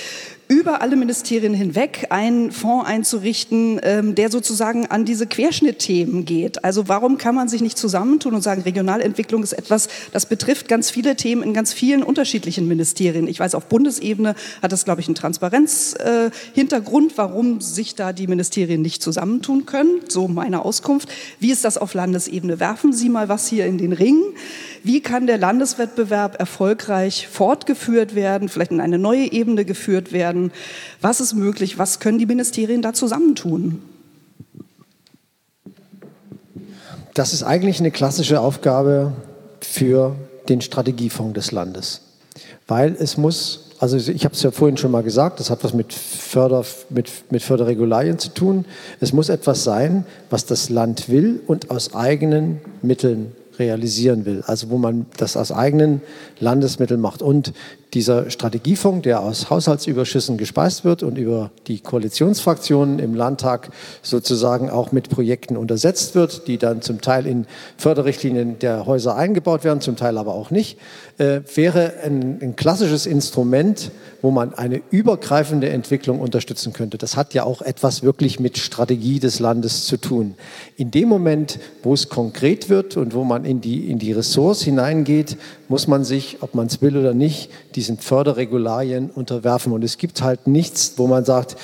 über 0.47 0.81
alle 0.81 0.95
Ministerien 0.95 1.53
hinweg 1.53 2.07
einen 2.09 2.51
Fonds 2.51 2.87
einzurichten, 2.87 3.79
ähm, 3.83 4.15
der 4.15 4.29
sozusagen 4.29 4.87
an 4.87 5.05
diese 5.05 5.27
Querschnittthemen 5.27 6.25
geht. 6.25 6.63
Also 6.63 6.87
warum 6.87 7.17
kann 7.17 7.35
man 7.35 7.47
sich 7.47 7.61
nicht 7.61 7.77
zusammentun 7.77 8.33
und 8.33 8.41
sagen, 8.41 8.61
Regionalentwicklung 8.61 9.43
ist 9.43 9.53
etwas, 9.53 9.87
das 10.11 10.25
betrifft 10.25 10.67
ganz 10.67 10.89
viele 10.91 11.15
Themen 11.15 11.43
in 11.43 11.53
ganz 11.53 11.73
vielen 11.73 12.03
unterschiedlichen 12.03 12.67
Ministerien. 12.67 13.27
Ich 13.27 13.39
weiß, 13.39 13.55
auf 13.55 13.65
Bundesebene 13.65 14.35
hat 14.61 14.71
das, 14.71 14.85
glaube 14.85 15.01
ich, 15.01 15.07
einen 15.07 15.15
Transparenzhintergrund, 15.15 17.11
äh, 17.13 17.17
warum 17.17 17.61
sich 17.61 17.95
da 17.95 18.13
die 18.13 18.27
Ministerien 18.27 18.81
nicht 18.81 19.01
zusammentun 19.01 19.65
können. 19.65 20.01
So 20.07 20.27
meine 20.27 20.65
Auskunft. 20.65 21.09
Wie 21.39 21.51
ist 21.51 21.63
das 21.63 21.77
auf 21.77 21.93
Landesebene? 21.93 22.59
Werfen 22.59 22.93
Sie 22.93 23.09
mal 23.09 23.29
was 23.29 23.47
hier 23.47 23.65
in 23.65 23.77
den 23.77 23.93
Ring. 23.93 24.21
Wie 24.83 24.99
kann 24.99 25.27
der 25.27 25.37
Landeswettbewerb 25.37 26.39
erfolgreich 26.39 27.29
fortgeführt 27.29 28.15
werden, 28.15 28.49
vielleicht 28.49 28.71
in 28.71 28.81
eine 28.81 28.99
neue 28.99 29.31
Ebene 29.31 29.63
geführt 29.63 30.11
werden? 30.11 30.32
Was 31.01 31.19
ist 31.19 31.33
möglich? 31.33 31.77
Was 31.77 31.99
können 31.99 32.19
die 32.19 32.25
Ministerien 32.25 32.81
da 32.81 32.93
zusammentun? 32.93 33.81
Das 37.13 37.33
ist 37.33 37.43
eigentlich 37.43 37.79
eine 37.79 37.91
klassische 37.91 38.39
Aufgabe 38.39 39.13
für 39.61 40.15
den 40.49 40.61
Strategiefonds 40.61 41.33
des 41.33 41.51
Landes. 41.51 42.01
Weil 42.67 42.95
es 42.97 43.17
muss, 43.17 43.69
also 43.79 43.97
ich 43.97 44.25
habe 44.25 44.33
es 44.33 44.41
ja 44.41 44.51
vorhin 44.51 44.77
schon 44.77 44.91
mal 44.91 45.03
gesagt, 45.03 45.39
das 45.39 45.49
hat 45.49 45.63
was 45.63 45.73
mit, 45.73 45.93
Förder, 45.93 46.65
mit, 46.89 47.31
mit 47.31 47.43
Förderregularien 47.43 48.17
zu 48.17 48.29
tun. 48.29 48.65
Es 48.99 49.13
muss 49.13 49.29
etwas 49.29 49.63
sein, 49.63 50.05
was 50.29 50.45
das 50.45 50.69
Land 50.69 51.09
will 51.09 51.41
und 51.45 51.69
aus 51.69 51.93
eigenen 51.93 52.61
Mitteln 52.81 53.33
realisieren 53.59 54.25
will, 54.25 54.43
also 54.47 54.69
wo 54.71 54.77
man 54.77 55.05
das 55.17 55.37
aus 55.37 55.51
eigenen 55.51 56.01
Landesmitteln 56.39 56.99
macht. 56.99 57.21
Und 57.21 57.53
dieser 57.93 58.29
Strategiefonds, 58.29 59.03
der 59.03 59.21
aus 59.21 59.49
Haushaltsüberschüssen 59.49 60.37
gespeist 60.37 60.83
wird 60.83 61.03
und 61.03 61.17
über 61.17 61.51
die 61.67 61.79
Koalitionsfraktionen 61.79 62.99
im 62.99 63.13
Landtag 63.13 63.69
sozusagen 64.01 64.69
auch 64.69 64.91
mit 64.91 65.09
Projekten 65.09 65.57
untersetzt 65.57 66.15
wird, 66.15 66.47
die 66.47 66.57
dann 66.57 66.81
zum 66.81 67.01
Teil 67.01 67.25
in 67.25 67.45
Förderrichtlinien 67.77 68.59
der 68.59 68.85
Häuser 68.85 69.15
eingebaut 69.15 69.63
werden, 69.63 69.81
zum 69.81 69.95
Teil 69.95 70.17
aber 70.17 70.33
auch 70.33 70.51
nicht, 70.51 70.77
äh, 71.17 71.41
wäre 71.55 71.93
ein, 72.03 72.39
ein 72.41 72.55
klassisches 72.55 73.05
Instrument, 73.05 73.91
wo 74.21 74.31
man 74.31 74.53
eine 74.53 74.81
übergreifende 74.89 75.69
Entwicklung 75.69 76.21
unterstützen 76.21 76.71
könnte. 76.73 76.97
Das 76.97 77.17
hat 77.17 77.33
ja 77.33 77.43
auch 77.43 77.61
etwas 77.61 78.03
wirklich 78.03 78.39
mit 78.39 78.57
Strategie 78.57 79.19
des 79.19 79.39
Landes 79.39 79.85
zu 79.85 79.97
tun. 79.97 80.35
In 80.77 80.91
dem 80.91 81.09
Moment, 81.09 81.59
wo 81.83 81.93
es 81.93 82.09
konkret 82.09 82.69
wird 82.69 82.97
und 82.97 83.13
wo 83.13 83.25
man 83.25 83.43
in 83.45 83.59
die, 83.59 83.91
in 83.91 83.99
die 83.99 84.13
Ressorts 84.13 84.63
hineingeht, 84.63 85.37
muss 85.73 85.87
man 85.87 86.03
sich, 86.03 86.37
ob 86.41 86.53
man 86.53 86.67
es 86.67 86.83
will 86.83 86.95
oder 86.95 87.15
nicht, 87.15 87.49
diesen 87.73 87.97
Förderregularien 87.97 89.09
unterwerfen. 89.09 89.73
Und 89.73 89.83
es 89.83 89.97
gibt 89.97 90.21
halt 90.21 90.45
nichts, 90.45 90.93
wo 90.97 91.07
man 91.07 91.25
sagt, 91.25 91.55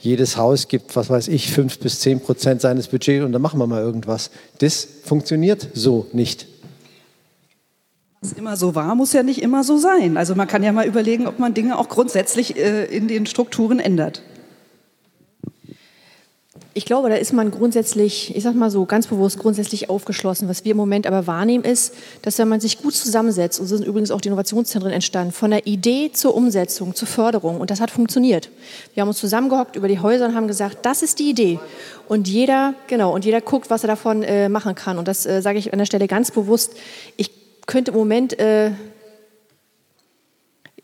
jedes 0.00 0.36
Haus 0.36 0.68
gibt, 0.68 0.94
was 0.96 1.08
weiß 1.08 1.28
ich, 1.28 1.50
fünf 1.50 1.78
bis 1.78 2.00
zehn 2.00 2.20
Prozent 2.20 2.60
seines 2.60 2.88
Budgets 2.88 3.24
und 3.24 3.32
dann 3.32 3.40
machen 3.40 3.58
wir 3.58 3.66
mal 3.66 3.80
irgendwas. 3.80 4.30
Das 4.58 4.86
funktioniert 5.04 5.68
so 5.72 6.06
nicht. 6.12 6.46
Was 8.20 8.34
immer 8.34 8.58
so 8.58 8.74
war, 8.74 8.94
muss 8.96 9.14
ja 9.14 9.22
nicht 9.22 9.40
immer 9.40 9.64
so 9.64 9.78
sein. 9.78 10.18
Also 10.18 10.34
man 10.34 10.46
kann 10.46 10.62
ja 10.62 10.70
mal 10.72 10.86
überlegen, 10.86 11.26
ob 11.26 11.38
man 11.38 11.54
Dinge 11.54 11.78
auch 11.78 11.88
grundsätzlich 11.88 12.58
äh, 12.58 12.84
in 12.94 13.08
den 13.08 13.24
Strukturen 13.24 13.80
ändert. 13.80 14.20
Ich 16.76 16.86
glaube, 16.86 17.08
da 17.08 17.14
ist 17.14 17.32
man 17.32 17.52
grundsätzlich, 17.52 18.34
ich 18.34 18.42
sag 18.42 18.56
mal 18.56 18.68
so, 18.68 18.84
ganz 18.84 19.06
bewusst 19.06 19.38
grundsätzlich 19.38 19.88
aufgeschlossen. 19.90 20.48
Was 20.48 20.64
wir 20.64 20.72
im 20.72 20.76
Moment 20.76 21.06
aber 21.06 21.28
wahrnehmen, 21.28 21.62
ist, 21.62 21.94
dass 22.22 22.36
wenn 22.38 22.48
man 22.48 22.58
sich 22.58 22.82
gut 22.82 22.96
zusammensetzt, 22.96 23.60
und 23.60 23.68
so 23.68 23.76
sind 23.76 23.86
übrigens 23.86 24.10
auch 24.10 24.20
die 24.20 24.26
Innovationszentren 24.26 24.92
entstanden, 24.92 25.32
von 25.32 25.52
der 25.52 25.68
Idee 25.68 26.10
zur 26.12 26.34
Umsetzung, 26.34 26.96
zur 26.96 27.06
Förderung, 27.06 27.60
und 27.60 27.70
das 27.70 27.80
hat 27.80 27.92
funktioniert. 27.92 28.50
Wir 28.92 29.02
haben 29.02 29.08
uns 29.08 29.18
zusammengehockt 29.18 29.76
über 29.76 29.86
die 29.86 30.00
Häuser 30.00 30.26
und 30.26 30.34
haben 30.34 30.48
gesagt, 30.48 30.78
das 30.82 31.02
ist 31.04 31.20
die 31.20 31.30
Idee. 31.30 31.60
Und 32.08 32.26
jeder, 32.26 32.74
genau, 32.88 33.14
und 33.14 33.24
jeder 33.24 33.40
guckt, 33.40 33.70
was 33.70 33.84
er 33.84 33.88
davon 33.88 34.24
äh, 34.24 34.48
machen 34.48 34.74
kann. 34.74 34.98
Und 34.98 35.06
das 35.06 35.26
äh, 35.26 35.42
sage 35.42 35.60
ich 35.60 35.72
an 35.72 35.78
der 35.78 35.86
Stelle 35.86 36.08
ganz 36.08 36.32
bewusst. 36.32 36.72
Ich 37.16 37.30
könnte 37.66 37.92
im 37.92 37.96
Moment 37.96 38.36
äh, 38.40 38.72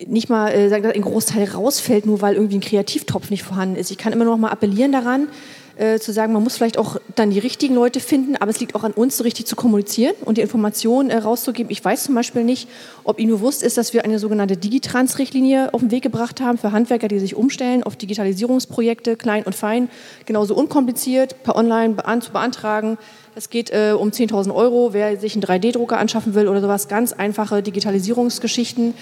nicht 0.06 0.28
mal 0.28 0.52
äh, 0.52 0.68
sagen, 0.68 0.84
dass 0.84 0.94
ein 0.94 1.02
Großteil 1.02 1.44
rausfällt, 1.44 2.06
nur 2.06 2.22
weil 2.22 2.34
irgendwie 2.34 2.58
ein 2.58 2.62
Kreativtopf 2.62 3.30
nicht 3.30 3.42
vorhanden 3.42 3.76
ist. 3.76 3.90
Ich 3.90 3.98
kann 3.98 4.12
immer 4.12 4.24
noch 4.24 4.38
mal 4.38 4.50
appellieren 4.50 4.92
daran, 4.92 5.28
äh, 5.76 5.98
zu 5.98 6.12
sagen, 6.12 6.32
man 6.32 6.42
muss 6.42 6.56
vielleicht 6.56 6.78
auch 6.78 6.96
dann 7.14 7.30
die 7.30 7.38
richtigen 7.38 7.74
Leute 7.74 8.00
finden, 8.00 8.36
aber 8.36 8.50
es 8.50 8.60
liegt 8.60 8.74
auch 8.74 8.84
an 8.84 8.92
uns, 8.92 9.16
so 9.16 9.24
richtig 9.24 9.46
zu 9.46 9.56
kommunizieren 9.56 10.14
und 10.24 10.38
die 10.38 10.42
Informationen 10.42 11.10
äh, 11.10 11.16
rauszugeben. 11.16 11.70
Ich 11.70 11.84
weiß 11.84 12.04
zum 12.04 12.14
Beispiel 12.14 12.44
nicht, 12.44 12.68
ob 13.04 13.18
Ihnen 13.18 13.30
bewusst 13.30 13.62
ist, 13.62 13.76
dass 13.76 13.94
wir 13.94 14.04
eine 14.04 14.18
sogenannte 14.18 14.56
Digitrans-Richtlinie 14.56 15.72
auf 15.72 15.80
den 15.80 15.90
Weg 15.90 16.02
gebracht 16.02 16.40
haben 16.40 16.58
für 16.58 16.72
Handwerker, 16.72 17.08
die 17.08 17.18
sich 17.18 17.34
umstellen 17.34 17.82
auf 17.82 17.96
Digitalisierungsprojekte, 17.96 19.16
klein 19.16 19.44
und 19.44 19.54
fein, 19.54 19.88
genauso 20.26 20.54
unkompliziert, 20.54 21.42
per 21.42 21.56
Online 21.56 21.94
bean 21.94 22.20
zu 22.20 22.32
beantragen. 22.32 22.98
Es 23.34 23.48
geht 23.48 23.70
äh, 23.70 23.92
um 23.92 24.10
10.000 24.10 24.54
Euro, 24.54 24.92
wer 24.92 25.18
sich 25.18 25.34
einen 25.34 25.42
3D-Drucker 25.42 25.98
anschaffen 25.98 26.34
will 26.34 26.48
oder 26.48 26.60
sowas, 26.60 26.88
ganz 26.88 27.12
einfache 27.12 27.62
Digitalisierungsgeschichten. 27.62 28.94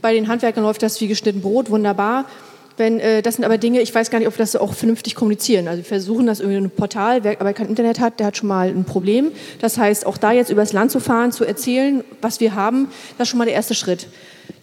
Bei 0.00 0.12
den 0.12 0.28
Handwerkern 0.28 0.64
läuft 0.64 0.82
das 0.82 1.00
wie 1.00 1.06
geschnitten 1.06 1.42
Brot, 1.42 1.70
wunderbar. 1.70 2.24
Wenn, 2.76 2.98
äh, 2.98 3.22
das 3.22 3.36
sind 3.36 3.44
aber 3.44 3.56
Dinge, 3.56 3.80
ich 3.80 3.94
weiß 3.94 4.10
gar 4.10 4.18
nicht, 4.18 4.26
ob 4.26 4.34
wir 4.34 4.42
das 4.42 4.56
auch 4.56 4.74
vernünftig 4.74 5.14
kommunizieren. 5.14 5.68
Also 5.68 5.78
wir 5.78 5.84
versuchen 5.84 6.26
das 6.26 6.40
irgendwie 6.40 6.58
in 6.58 6.64
einem 6.64 6.70
Portal, 6.70 7.22
wer 7.22 7.40
aber 7.40 7.52
kein 7.52 7.68
Internet 7.68 8.00
hat, 8.00 8.18
der 8.18 8.26
hat 8.26 8.36
schon 8.36 8.48
mal 8.48 8.68
ein 8.68 8.84
Problem. 8.84 9.30
Das 9.60 9.78
heißt, 9.78 10.06
auch 10.06 10.16
da 10.16 10.32
jetzt 10.32 10.50
übers 10.50 10.72
Land 10.72 10.90
zu 10.90 10.98
fahren, 10.98 11.30
zu 11.30 11.44
erzählen, 11.44 12.02
was 12.20 12.40
wir 12.40 12.54
haben, 12.54 12.88
das 13.16 13.26
ist 13.26 13.30
schon 13.30 13.38
mal 13.38 13.44
der 13.44 13.54
erste 13.54 13.74
Schritt. 13.74 14.08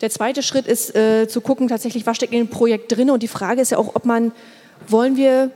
Der 0.01 0.09
zweite 0.09 0.43
Schritt 0.43 0.67
ist 0.67 0.95
äh, 0.95 1.27
zu 1.27 1.41
gucken, 1.41 1.67
tatsächlich, 1.67 2.05
was 2.05 2.17
steckt 2.17 2.33
in 2.33 2.39
dem 2.39 2.47
Projekt 2.49 2.91
drin. 2.91 3.09
Und 3.11 3.23
die 3.23 3.27
Frage 3.27 3.61
ist 3.61 3.71
ja 3.71 3.77
auch, 3.77 3.95
ob 3.95 4.05
man, 4.05 4.31
wollen 4.87 5.15
wir 5.15 5.51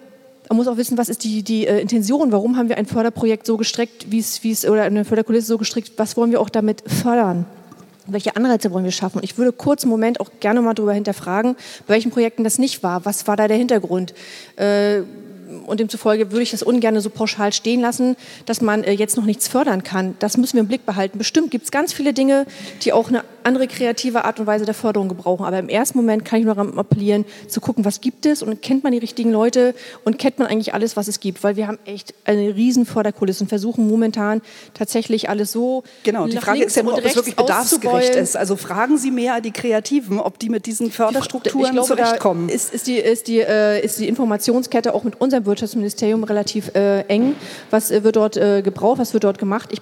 man 0.49 0.57
muss 0.57 0.67
auch 0.67 0.77
wissen, 0.77 0.97
was 0.97 1.09
ist 1.09 1.23
die, 1.23 1.43
die 1.43 1.65
äh, 1.65 1.81
Intention, 1.81 2.31
warum 2.31 2.55
haben 2.55 2.69
wir 2.69 2.77
ein 2.77 2.85
Förderprojekt 2.85 3.47
so 3.47 3.57
gestrickt, 3.57 4.11
wie 4.11 4.19
es, 4.19 4.65
oder 4.65 4.83
eine 4.83 5.03
Förderkulisse 5.03 5.47
so 5.47 5.57
gestrickt, 5.57 5.93
was 5.97 6.15
wollen 6.17 6.31
wir 6.31 6.39
auch 6.39 6.49
damit 6.49 6.83
fördern? 6.85 7.45
Welche 8.07 8.35
Anreize 8.35 8.71
wollen 8.71 8.83
wir 8.83 8.91
schaffen? 8.91 9.17
Und 9.17 9.23
ich 9.23 9.37
würde 9.37 9.51
kurz 9.51 9.83
einen 9.83 9.91
Moment 9.91 10.19
auch 10.19 10.29
gerne 10.39 10.61
mal 10.61 10.73
darüber 10.73 10.93
hinterfragen, 10.93 11.55
bei 11.87 11.95
welchen 11.95 12.11
Projekten 12.11 12.43
das 12.43 12.59
nicht 12.59 12.83
war. 12.83 13.05
Was 13.05 13.27
war 13.27 13.35
da 13.35 13.47
der 13.47 13.57
Hintergrund? 13.57 14.13
Äh, 14.57 15.01
und 15.65 15.79
demzufolge 15.79 16.31
würde 16.31 16.43
ich 16.43 16.51
das 16.51 16.63
ungern 16.63 16.99
so 16.99 17.09
pauschal 17.09 17.53
stehen 17.53 17.81
lassen, 17.81 18.15
dass 18.45 18.61
man 18.61 18.83
äh, 18.83 18.91
jetzt 18.91 19.17
noch 19.17 19.25
nichts 19.25 19.47
fördern 19.47 19.83
kann. 19.83 20.15
Das 20.19 20.37
müssen 20.37 20.53
wir 20.53 20.61
im 20.61 20.67
Blick 20.67 20.85
behalten. 20.85 21.17
Bestimmt 21.17 21.51
gibt 21.51 21.65
es 21.65 21.71
ganz 21.71 21.93
viele 21.93 22.13
Dinge, 22.13 22.45
die 22.83 22.93
auch 22.93 23.09
eine 23.09 23.23
andere 23.43 23.67
kreative 23.67 24.25
Art 24.25 24.39
und 24.39 24.47
Weise 24.47 24.65
der 24.65 24.73
Förderung 24.73 25.07
gebrauchen. 25.07 25.45
Aber 25.45 25.59
im 25.59 25.69
ersten 25.69 25.97
Moment 25.97 26.25
kann 26.25 26.39
ich 26.39 26.45
nur 26.45 26.57
appellieren, 26.57 27.25
zu 27.47 27.61
gucken, 27.61 27.85
was 27.85 28.01
gibt 28.01 28.25
es 28.25 28.41
und 28.41 28.61
kennt 28.61 28.83
man 28.83 28.91
die 28.91 28.97
richtigen 28.97 29.31
Leute 29.31 29.75
und 30.03 30.17
kennt 30.17 30.39
man 30.39 30.47
eigentlich 30.47 30.73
alles, 30.73 30.97
was 30.97 31.07
es 31.07 31.19
gibt. 31.19 31.43
Weil 31.43 31.55
wir 31.55 31.67
haben 31.67 31.77
echt 31.85 32.13
eine 32.25 32.55
riesen 32.55 32.85
Förderkulisse 32.85 33.43
und 33.43 33.49
versuchen 33.49 33.87
momentan 33.87 34.41
tatsächlich 34.73 35.29
alles 35.29 35.51
so 35.51 35.83
Genau, 36.03 36.27
die 36.27 36.37
Frage 36.37 36.63
ist 36.63 36.75
ja 36.75 36.83
nur, 36.83 36.93
ob 36.93 37.05
es 37.05 37.15
wirklich 37.15 37.35
bedarfsgerecht 37.35 38.15
ist. 38.15 38.35
Also 38.37 38.55
fragen 38.55 38.97
Sie 38.97 39.11
mehr 39.11 39.41
die 39.41 39.51
Kreativen, 39.51 40.19
ob 40.19 40.39
die 40.39 40.49
mit 40.49 40.65
diesen 40.65 40.91
Förderstrukturen 40.91 41.71
glaube, 41.71 41.87
zurechtkommen. 41.87 42.49
Ist, 42.49 42.73
ist, 42.73 42.87
die, 42.87 42.97
ist, 42.97 43.27
die, 43.27 43.39
äh, 43.39 43.83
ist 43.83 43.99
die 43.99 44.07
Informationskette 44.07 44.93
auch 44.93 45.03
mit 45.03 45.21
unserem 45.35 45.45
Wirtschaftsministerium 45.45 46.23
relativ 46.23 46.73
äh, 46.75 47.01
eng. 47.07 47.35
Was 47.69 47.91
äh, 47.91 48.03
wird 48.03 48.15
dort 48.15 48.37
äh, 48.37 48.61
gebraucht, 48.61 48.99
was 48.99 49.13
wird 49.13 49.23
dort 49.23 49.37
gemacht? 49.37 49.69
Ich 49.71 49.81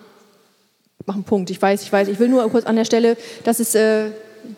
mache 1.06 1.16
einen 1.16 1.24
Punkt. 1.24 1.50
Ich 1.50 1.62
weiß, 1.62 1.84
ich 1.84 1.92
weiß. 1.92 2.08
Ich 2.08 2.20
will 2.20 2.30
nur 2.30 2.50
kurz 2.50 2.66
an 2.66 2.76
der 2.76 2.86
Stelle, 2.86 3.18
dass 3.44 3.60
es 3.60 3.76
äh, 3.76 4.12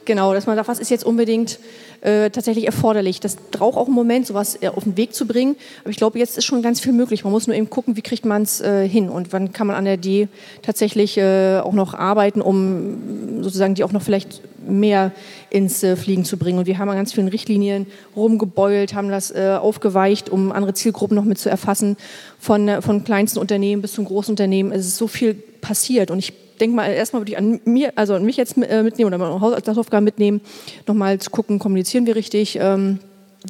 genau, 0.05 0.33
dass 0.33 0.45
man 0.47 0.55
sagt, 0.55 0.67
was 0.67 0.79
ist 0.79 0.89
jetzt 0.89 1.05
unbedingt 1.05 1.59
äh, 2.01 2.29
tatsächlich 2.29 2.65
erforderlich. 2.65 3.19
Das 3.19 3.35
braucht 3.35 3.77
auch 3.77 3.87
einen 3.87 3.95
Moment, 3.95 4.27
sowas 4.27 4.61
äh, 4.61 4.67
auf 4.67 4.83
den 4.83 4.95
Weg 4.95 5.13
zu 5.13 5.25
bringen. 5.25 5.55
Aber 5.81 5.89
ich 5.89 5.97
glaube, 5.97 6.19
jetzt 6.19 6.37
ist 6.37 6.45
schon 6.45 6.61
ganz 6.61 6.79
viel 6.79 6.93
möglich. 6.93 7.23
Man 7.23 7.33
muss 7.33 7.47
nur 7.47 7.55
eben 7.55 7.69
gucken, 7.69 7.95
wie 7.97 8.01
kriegt 8.01 8.25
man 8.25 8.43
es 8.43 8.61
äh, 8.61 8.87
hin 8.87 9.09
und 9.09 9.33
wann 9.33 9.53
kann 9.53 9.67
man 9.67 9.75
an 9.75 9.85
der 9.85 9.97
D 9.97 10.27
tatsächlich 10.61 11.17
äh, 11.17 11.59
auch 11.59 11.73
noch 11.73 11.93
arbeiten, 11.93 12.41
um 12.41 13.41
sozusagen 13.41 13.73
die 13.73 13.83
auch 13.83 13.91
noch 13.91 14.03
vielleicht 14.03 14.41
mehr 14.67 15.11
ins 15.49 15.83
äh, 15.83 15.95
Fliegen 15.95 16.25
zu 16.25 16.37
bringen. 16.37 16.59
Und 16.59 16.67
wir 16.67 16.77
haben 16.77 16.89
an 16.89 16.95
ganz 16.95 17.13
vielen 17.13 17.27
Richtlinien 17.27 17.87
rumgebeult, 18.15 18.93
haben 18.93 19.09
das 19.09 19.31
äh, 19.31 19.57
aufgeweicht, 19.59 20.29
um 20.29 20.51
andere 20.51 20.73
Zielgruppen 20.73 21.15
noch 21.15 21.25
mit 21.25 21.39
zu 21.39 21.49
erfassen. 21.49 21.97
Von, 22.39 22.83
von 22.83 23.03
kleinsten 23.03 23.39
Unternehmen 23.39 23.81
bis 23.81 23.93
zum 23.93 24.05
großen 24.05 24.33
Unternehmen. 24.33 24.71
Es 24.71 24.85
ist 24.85 24.97
so 24.97 25.07
viel 25.07 25.33
passiert 25.33 26.11
und 26.11 26.19
ich 26.19 26.33
denke 26.55 26.75
mal, 26.75 26.91
erstmal 26.91 27.21
würde 27.21 27.31
ich 27.31 27.37
an 27.37 27.59
mir, 27.65 27.93
also 27.95 28.13
an 28.15 28.25
mich 28.25 28.37
jetzt 28.37 28.57
äh, 28.57 28.83
mitnehmen 28.83 29.07
oder 29.07 29.17
meine 29.17 29.39
Haushaltsaufgaben 29.39 30.03
mitnehmen, 30.03 30.41
nochmal 30.87 31.19
zu 31.19 31.29
gucken, 31.29 31.59
kommunizieren 31.59 32.05
wir 32.05 32.15
richtig. 32.15 32.57
Ähm, 32.61 32.99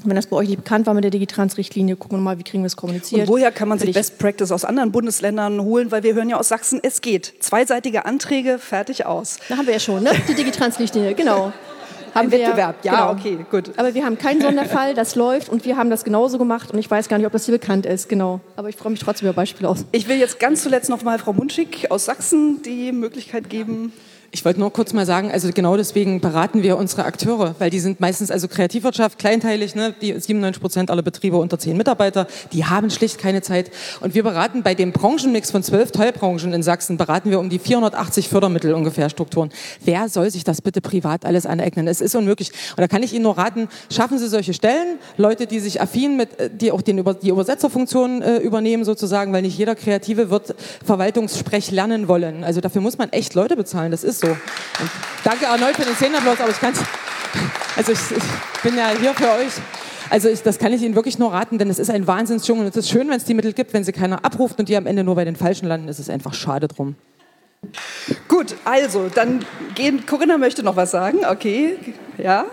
wenn 0.03 0.15
das 0.15 0.27
bei 0.27 0.35
euch 0.35 0.49
nicht 0.49 0.57
bekannt 0.57 0.87
war 0.87 0.93
mit 0.93 1.05
der 1.05 1.11
Digitrans-Richtlinie, 1.11 1.95
gucken 1.95 2.17
wir 2.17 2.21
mal, 2.21 2.37
wie 2.37 2.43
kriegen 2.43 2.63
wir 2.63 2.67
es 2.67 2.75
kommuniziert. 2.75 3.21
Und 3.21 3.27
woher 3.29 3.51
kann 3.51 3.69
man 3.69 3.79
sich 3.79 3.93
Best 3.93 4.19
Practice 4.19 4.51
aus 4.51 4.65
anderen 4.65 4.91
Bundesländern 4.91 5.61
holen? 5.61 5.89
Weil 5.89 6.03
wir 6.03 6.13
hören 6.15 6.27
ja 6.27 6.37
aus 6.37 6.49
Sachsen, 6.49 6.81
es 6.83 6.99
geht. 6.99 7.33
Zweiseitige 7.39 8.05
Anträge, 8.05 8.59
fertig 8.59 9.05
aus. 9.05 9.39
Da 9.47 9.57
haben 9.57 9.67
wir 9.67 9.73
ja 9.73 9.79
schon, 9.79 10.03
ne? 10.03 10.11
Die 10.27 10.33
Digitrans-Richtlinie, 10.33 11.13
genau 11.13 11.53
haben 12.15 12.31
wir, 12.31 12.39
Wettbewerb, 12.39 12.83
ja, 12.83 12.91
genau. 12.91 13.11
okay, 13.11 13.45
gut. 13.51 13.71
Aber 13.77 13.93
wir 13.93 14.05
haben 14.05 14.17
keinen 14.17 14.41
Sonderfall, 14.41 14.93
das 14.93 15.15
läuft 15.15 15.49
und 15.49 15.65
wir 15.65 15.77
haben 15.77 15.89
das 15.89 16.03
genauso 16.03 16.37
gemacht 16.37 16.71
und 16.71 16.79
ich 16.79 16.89
weiß 16.89 17.09
gar 17.09 17.17
nicht, 17.17 17.27
ob 17.27 17.33
das 17.33 17.45
hier 17.45 17.53
bekannt 17.53 17.85
ist, 17.85 18.09
genau. 18.09 18.39
Aber 18.55 18.69
ich 18.69 18.75
freue 18.75 18.91
mich 18.91 19.01
trotzdem 19.01 19.27
über 19.27 19.35
Beispiele 19.35 19.69
aus. 19.69 19.85
Ich 19.91 20.07
will 20.07 20.17
jetzt 20.17 20.39
ganz 20.39 20.63
zuletzt 20.63 20.89
noch 20.89 21.03
mal 21.03 21.19
Frau 21.19 21.33
Munschig 21.33 21.91
aus 21.91 22.05
Sachsen 22.05 22.61
die 22.63 22.91
Möglichkeit 22.91 23.49
geben. 23.49 23.91
Ich 24.31 24.43
wollte 24.43 24.59
nur 24.59 24.71
kurz 24.73 24.93
mal 24.93 25.05
sagen, 25.05 25.31
also 25.31 25.49
genau 25.53 25.77
deswegen 25.77 26.19
beraten 26.19 26.63
wir 26.63 26.77
unsere 26.77 27.05
Akteure, 27.05 27.55
weil 27.59 27.69
die 27.69 27.79
sind 27.79 27.99
meistens 27.99 28.31
also 28.31 28.47
Kreativwirtschaft, 28.47 29.19
kleinteilig, 29.19 29.75
ne? 29.75 29.93
die 30.01 30.19
97 30.19 30.61
Prozent 30.61 30.91
aller 30.91 31.03
Betriebe 31.03 31.37
unter 31.37 31.57
zehn 31.57 31.77
Mitarbeiter, 31.77 32.27
die 32.51 32.65
haben 32.65 32.89
schlicht 32.89 33.17
keine 33.17 33.41
Zeit. 33.41 33.71
Und 34.01 34.13
wir 34.13 34.23
beraten 34.23 34.63
bei 34.63 34.75
dem 34.75 34.91
Branchenmix 34.91 35.51
von 35.51 35.63
zwölf 35.63 35.91
Teilbranchen 35.91 36.53
in 36.53 36.63
Sachsen, 36.63 36.97
beraten 36.97 37.31
wir 37.31 37.39
um 37.39 37.49
die 37.49 37.59
480 37.59 38.29
Fördermittel 38.29 38.73
ungefähr 38.73 39.09
Strukturen. 39.09 39.49
Wer 39.83 40.09
soll 40.09 40.29
sich 40.29 40.43
das 40.43 40.61
bitte 40.61 40.81
privat 40.81 41.25
alles 41.25 41.45
aneignen? 41.45 41.87
Es 41.87 42.01
ist 42.01 42.15
unmöglich. 42.15 42.51
Und 42.71 42.81
da 42.81 42.87
kann 42.87 43.03
ich 43.03 43.13
Ihnen 43.13 43.23
nur 43.23 43.37
raten, 43.37 43.67
schaffen 43.91 44.17
Sie 44.17 44.27
solche 44.27 44.53
Stellen, 44.53 44.99
Leute, 45.17 45.47
die 45.47 45.59
sich 45.59 45.81
affin 45.81 46.17
mit, 46.17 46.39
äh, 46.39 46.49
die 46.49 46.71
auch 46.71 46.81
den, 46.81 47.03
die 47.21 47.29
Übersetzerfunktion 47.29 48.21
äh, 48.21 48.37
übernehmen 48.37 48.83
sozusagen, 48.83 49.33
weil 49.33 49.43
nicht 49.43 49.57
jeder 49.57 49.75
Kreative 49.75 50.29
wird 50.29 50.55
Verwaltungssprech 50.83 51.71
lernen 51.71 52.07
wollen. 52.07 52.43
Also 52.43 52.61
dafür 52.61 52.81
muss 52.81 52.97
man 52.97 53.09
echt 53.11 53.33
Leute 53.33 53.55
bezahlen, 53.55 53.91
das 53.91 54.03
ist 54.03 54.14
so 54.19 54.27
so. 54.27 54.31
Und 54.31 54.89
danke 55.23 55.45
erneut 55.45 55.75
für 55.75 55.85
den 55.85 55.95
Szenenapplaus, 55.95 56.39
aber 56.39 56.51
ich 56.51 56.59
kann 56.59 56.73
also 57.75 57.91
ich, 57.91 57.99
ich 58.11 58.61
bin 58.63 58.77
ja 58.77 58.89
hier 58.99 59.13
für 59.13 59.29
euch. 59.31 59.53
Also 60.09 60.29
ich, 60.29 60.43
das 60.43 60.59
kann 60.59 60.71
ich 60.71 60.81
Ihnen 60.81 60.95
wirklich 60.95 61.19
nur 61.19 61.33
raten, 61.33 61.57
denn 61.57 61.69
es 61.69 61.79
ist 61.79 61.89
ein 61.89 62.07
Wahnsinnsdschungel. 62.07 62.67
Es 62.67 62.75
ist 62.75 62.89
schön, 62.89 63.09
wenn 63.09 63.17
es 63.17 63.25
die 63.25 63.33
Mittel 63.33 63.53
gibt, 63.53 63.73
wenn 63.73 63.83
sie 63.83 63.91
keiner 63.91 64.23
abruft 64.23 64.59
und 64.59 64.69
die 64.69 64.77
am 64.77 64.85
Ende 64.85 65.03
nur 65.03 65.15
bei 65.15 65.25
den 65.25 65.35
Falschen 65.35 65.67
landen, 65.67 65.87
ist 65.87 65.99
es 65.99 66.09
einfach 66.09 66.33
schade 66.33 66.67
drum. 66.67 66.95
Gut, 68.27 68.55
also 68.63 69.09
dann 69.13 69.43
gehen. 69.73 70.05
Corinna 70.05 70.37
möchte 70.37 70.63
noch 70.63 70.75
was 70.75 70.91
sagen. 70.91 71.19
Okay, 71.25 71.77
ja. 72.17 72.45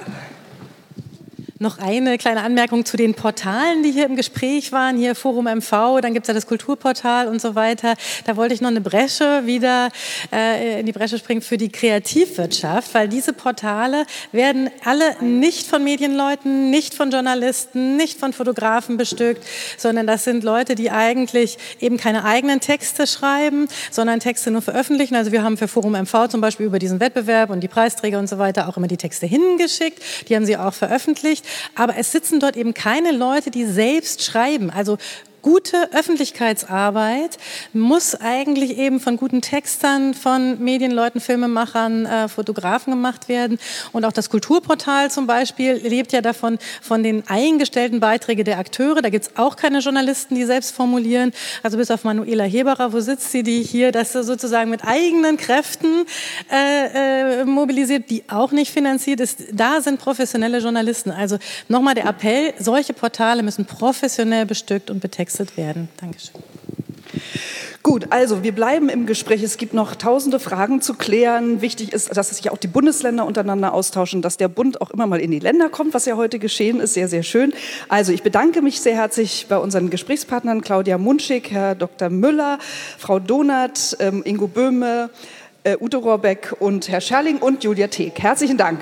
Noch 1.63 1.79
eine 1.79 2.19
kleine 2.19 2.43
Anmerkung 2.43 2.85
zu 2.85 2.97
den 2.97 3.15
Portalen, 3.15 3.85
die 3.85 3.93
hier 3.93 4.07
im 4.07 4.17
Gespräch 4.17 4.73
waren. 4.73 4.97
Hier 4.97 5.15
Forum 5.15 5.45
MV, 5.45 6.01
dann 6.03 6.13
gibt 6.13 6.25
es 6.25 6.29
ja 6.29 6.35
das 6.35 6.49
Kulturportal 6.49 7.29
und 7.29 7.41
so 7.41 7.55
weiter. 7.55 7.95
Da 8.25 8.37
wollte 8.37 8.53
ich 8.53 8.61
noch 8.61 8.71
eine 8.71 8.81
Bresche 8.81 9.43
wieder 9.47 9.91
äh, 10.33 10.81
in 10.81 10.87
die 10.87 10.93
Bresche 10.93 11.19
springen 11.19 11.41
für 11.41 11.59
die 11.59 11.69
Kreativwirtschaft, 11.69 12.93
weil 12.95 13.07
diese 13.07 13.33
Portale 13.33 14.07
werden 14.33 14.71
alle 14.85 15.23
nicht 15.23 15.69
von 15.69 15.85
Medienleuten, 15.85 16.71
nicht 16.71 16.95
von 16.95 17.13
Journalisten, 17.13 17.97
nicht 17.97 18.19
von 18.19 18.33
Fotografen 18.33 18.97
bestückt, 18.97 19.47
sondern 19.77 20.09
das 20.09 20.25
sind 20.25 20.43
Leute, 20.43 20.75
die 20.75 20.91
eigentlich 20.91 21.59
eben 21.79 21.97
keine 21.97 22.25
eigenen 22.25 22.59
Texte 22.59 23.07
schreiben, 23.07 23.69
sondern 23.93 24.19
Texte 24.19 24.51
nur 24.51 24.63
veröffentlichen. 24.63 25.15
Also 25.15 25.31
wir 25.31 25.45
haben 25.45 25.57
für 25.57 25.69
Forum 25.69 25.93
MV 25.93 26.27
zum 26.29 26.41
Beispiel 26.41 26.67
über 26.67 26.81
diesen 26.81 26.99
Wettbewerb 26.99 27.51
und 27.51 27.61
die 27.61 27.69
Preisträger 27.69 28.19
und 28.19 28.29
so 28.29 28.39
weiter 28.39 28.69
auch 28.69 28.77
immer 28.77 28.89
die 28.89 28.97
Texte 28.97 29.27
hingeschickt. 29.27 30.03
Die 30.29 30.35
haben 30.35 30.45
sie 30.45 30.57
auch 30.57 30.75
veröffentlicht. 30.75 31.47
Aber 31.75 31.97
es 31.97 32.13
sitzen 32.13 32.41
dort 32.41 32.57
eben 32.57 32.75
keine 32.75 33.13
Leute, 33.13 33.51
die 33.51 33.65
selbst 33.65 34.23
schreiben. 34.25 34.71
Also 34.71 34.99
gute 35.43 35.93
Öffentlichkeitsarbeit 35.93 37.37
muss 37.73 38.15
eigentlich 38.15 38.79
eben 38.79 39.01
von 39.01 39.17
guten 39.17 39.43
Textern, 39.43 40.15
von 40.15 40.63
Medienleuten, 40.63 41.21
Filmemachern, 41.21 42.07
äh, 42.07 42.29
Fotografen 42.29 42.93
gemacht 42.93 43.29
werden. 43.29 43.59
Und 43.91 44.05
auch 44.05 44.13
das 44.13 44.31
Kulturportal 44.31 45.11
zum 45.11 45.27
Beispiel 45.27 45.75
lebt 45.75 46.13
ja 46.13 46.21
davon, 46.21 46.59
von 46.81 47.03
den 47.03 47.25
eingestellten 47.27 47.99
Beiträgen 48.01 48.45
der 48.45 48.59
Akteure. 48.59 49.03
Da 49.03 49.11
gibt 49.11 49.27
es 49.27 49.37
auch 49.37 49.57
keine 49.57 49.81
Journalisten, 49.81 50.37
die 50.37 50.45
selbst 50.45 50.75
formulieren. 50.75 51.33
Also 51.63 51.77
bis 51.77 51.91
auf 51.91 52.05
Manuela 52.05 52.45
Heberer, 52.45 52.93
wo 52.93 53.01
sitzt 53.01 53.33
sie, 53.33 53.43
die 53.43 53.63
hier 53.63 53.91
das 53.91 54.13
sozusagen 54.13 54.71
mit 54.71 54.85
eigenen 54.85 55.37
Kräften 55.37 56.07
äh, 56.51 57.41
äh, 57.41 57.45
mobilisiert, 57.45 58.11
die 58.11 58.23
auch 58.29 58.53
nicht 58.53 58.71
finanziert 58.71 59.19
ist. 59.19 59.41
Da 59.53 59.81
sind 59.81 59.99
professionelle 59.99 60.59
Journalisten. 60.59 61.11
Also 61.11 61.39
nochmal 61.69 61.95
der 61.95 62.07
Appell, 62.07 62.55
solche 62.59 62.93
Portale 62.93 63.43
müssen 63.43 63.65
professionell 63.65 64.47
bestückt 64.47 64.89
und 64.89 65.01
betextet 65.01 65.32
gewechselt 65.33 65.57
werden. 65.57 65.89
Dankeschön. 66.01 66.41
Gut, 67.83 68.07
also 68.11 68.45
wir 68.45 68.53
bleiben 68.53 68.89
im 68.89 69.07
Gespräch. 69.07 69.43
Es 69.43 69.57
gibt 69.57 69.75
noch 69.75 69.97
tausende 69.97 70.39
Fragen 70.39 70.81
zu 70.81 70.95
klären. 70.95 71.61
Wichtig 71.63 71.93
ist, 71.93 72.17
dass 72.17 72.31
sich 72.31 72.51
auch 72.51 72.57
die 72.57 72.69
Bundesländer 72.69 73.27
untereinander 73.27 73.75
austauschen, 73.75 74.23
dass 74.23 74.37
der 74.37 74.49
Bund 74.49 74.81
auch 74.81 74.91
immer 74.91 75.07
mal 75.07 75.21
in 75.21 75.33
die 75.33 75.41
Länder 75.41 75.69
kommt, 75.69 75.93
was 75.93 76.07
ja 76.07 76.17
heute 76.17 76.39
geschehen 76.39 76.79
ist. 76.79 76.95
Sehr, 76.95 77.09
sehr 77.09 77.25
schön. 77.25 77.53
Also 77.89 78.13
ich 78.13 78.23
bedanke 78.23 78.63
mich 78.63 78.81
sehr 78.81 78.95
herzlich 78.95 79.47
bei 79.49 79.59
unseren 79.59 79.91
Gesprächspartnern 79.91 80.61
Claudia 80.61 80.97
Munschig, 80.97 81.51
Herr 81.51 81.75
Dr. 81.75 82.09
Müller, 82.09 82.59
Frau 82.99 83.19
Donath, 83.19 83.97
ähm, 83.99 84.23
Ingo 84.25 84.47
Böhme, 84.47 85.11
äh, 85.65 85.77
Udo 85.79 85.99
Rohrbeck 85.99 86.55
und 86.61 86.89
Herr 86.89 87.01
Scherling 87.01 87.39
und 87.39 87.65
Julia 87.65 87.89
Teek. 87.89 88.21
Herzlichen 88.21 88.59
Dank. 88.59 88.81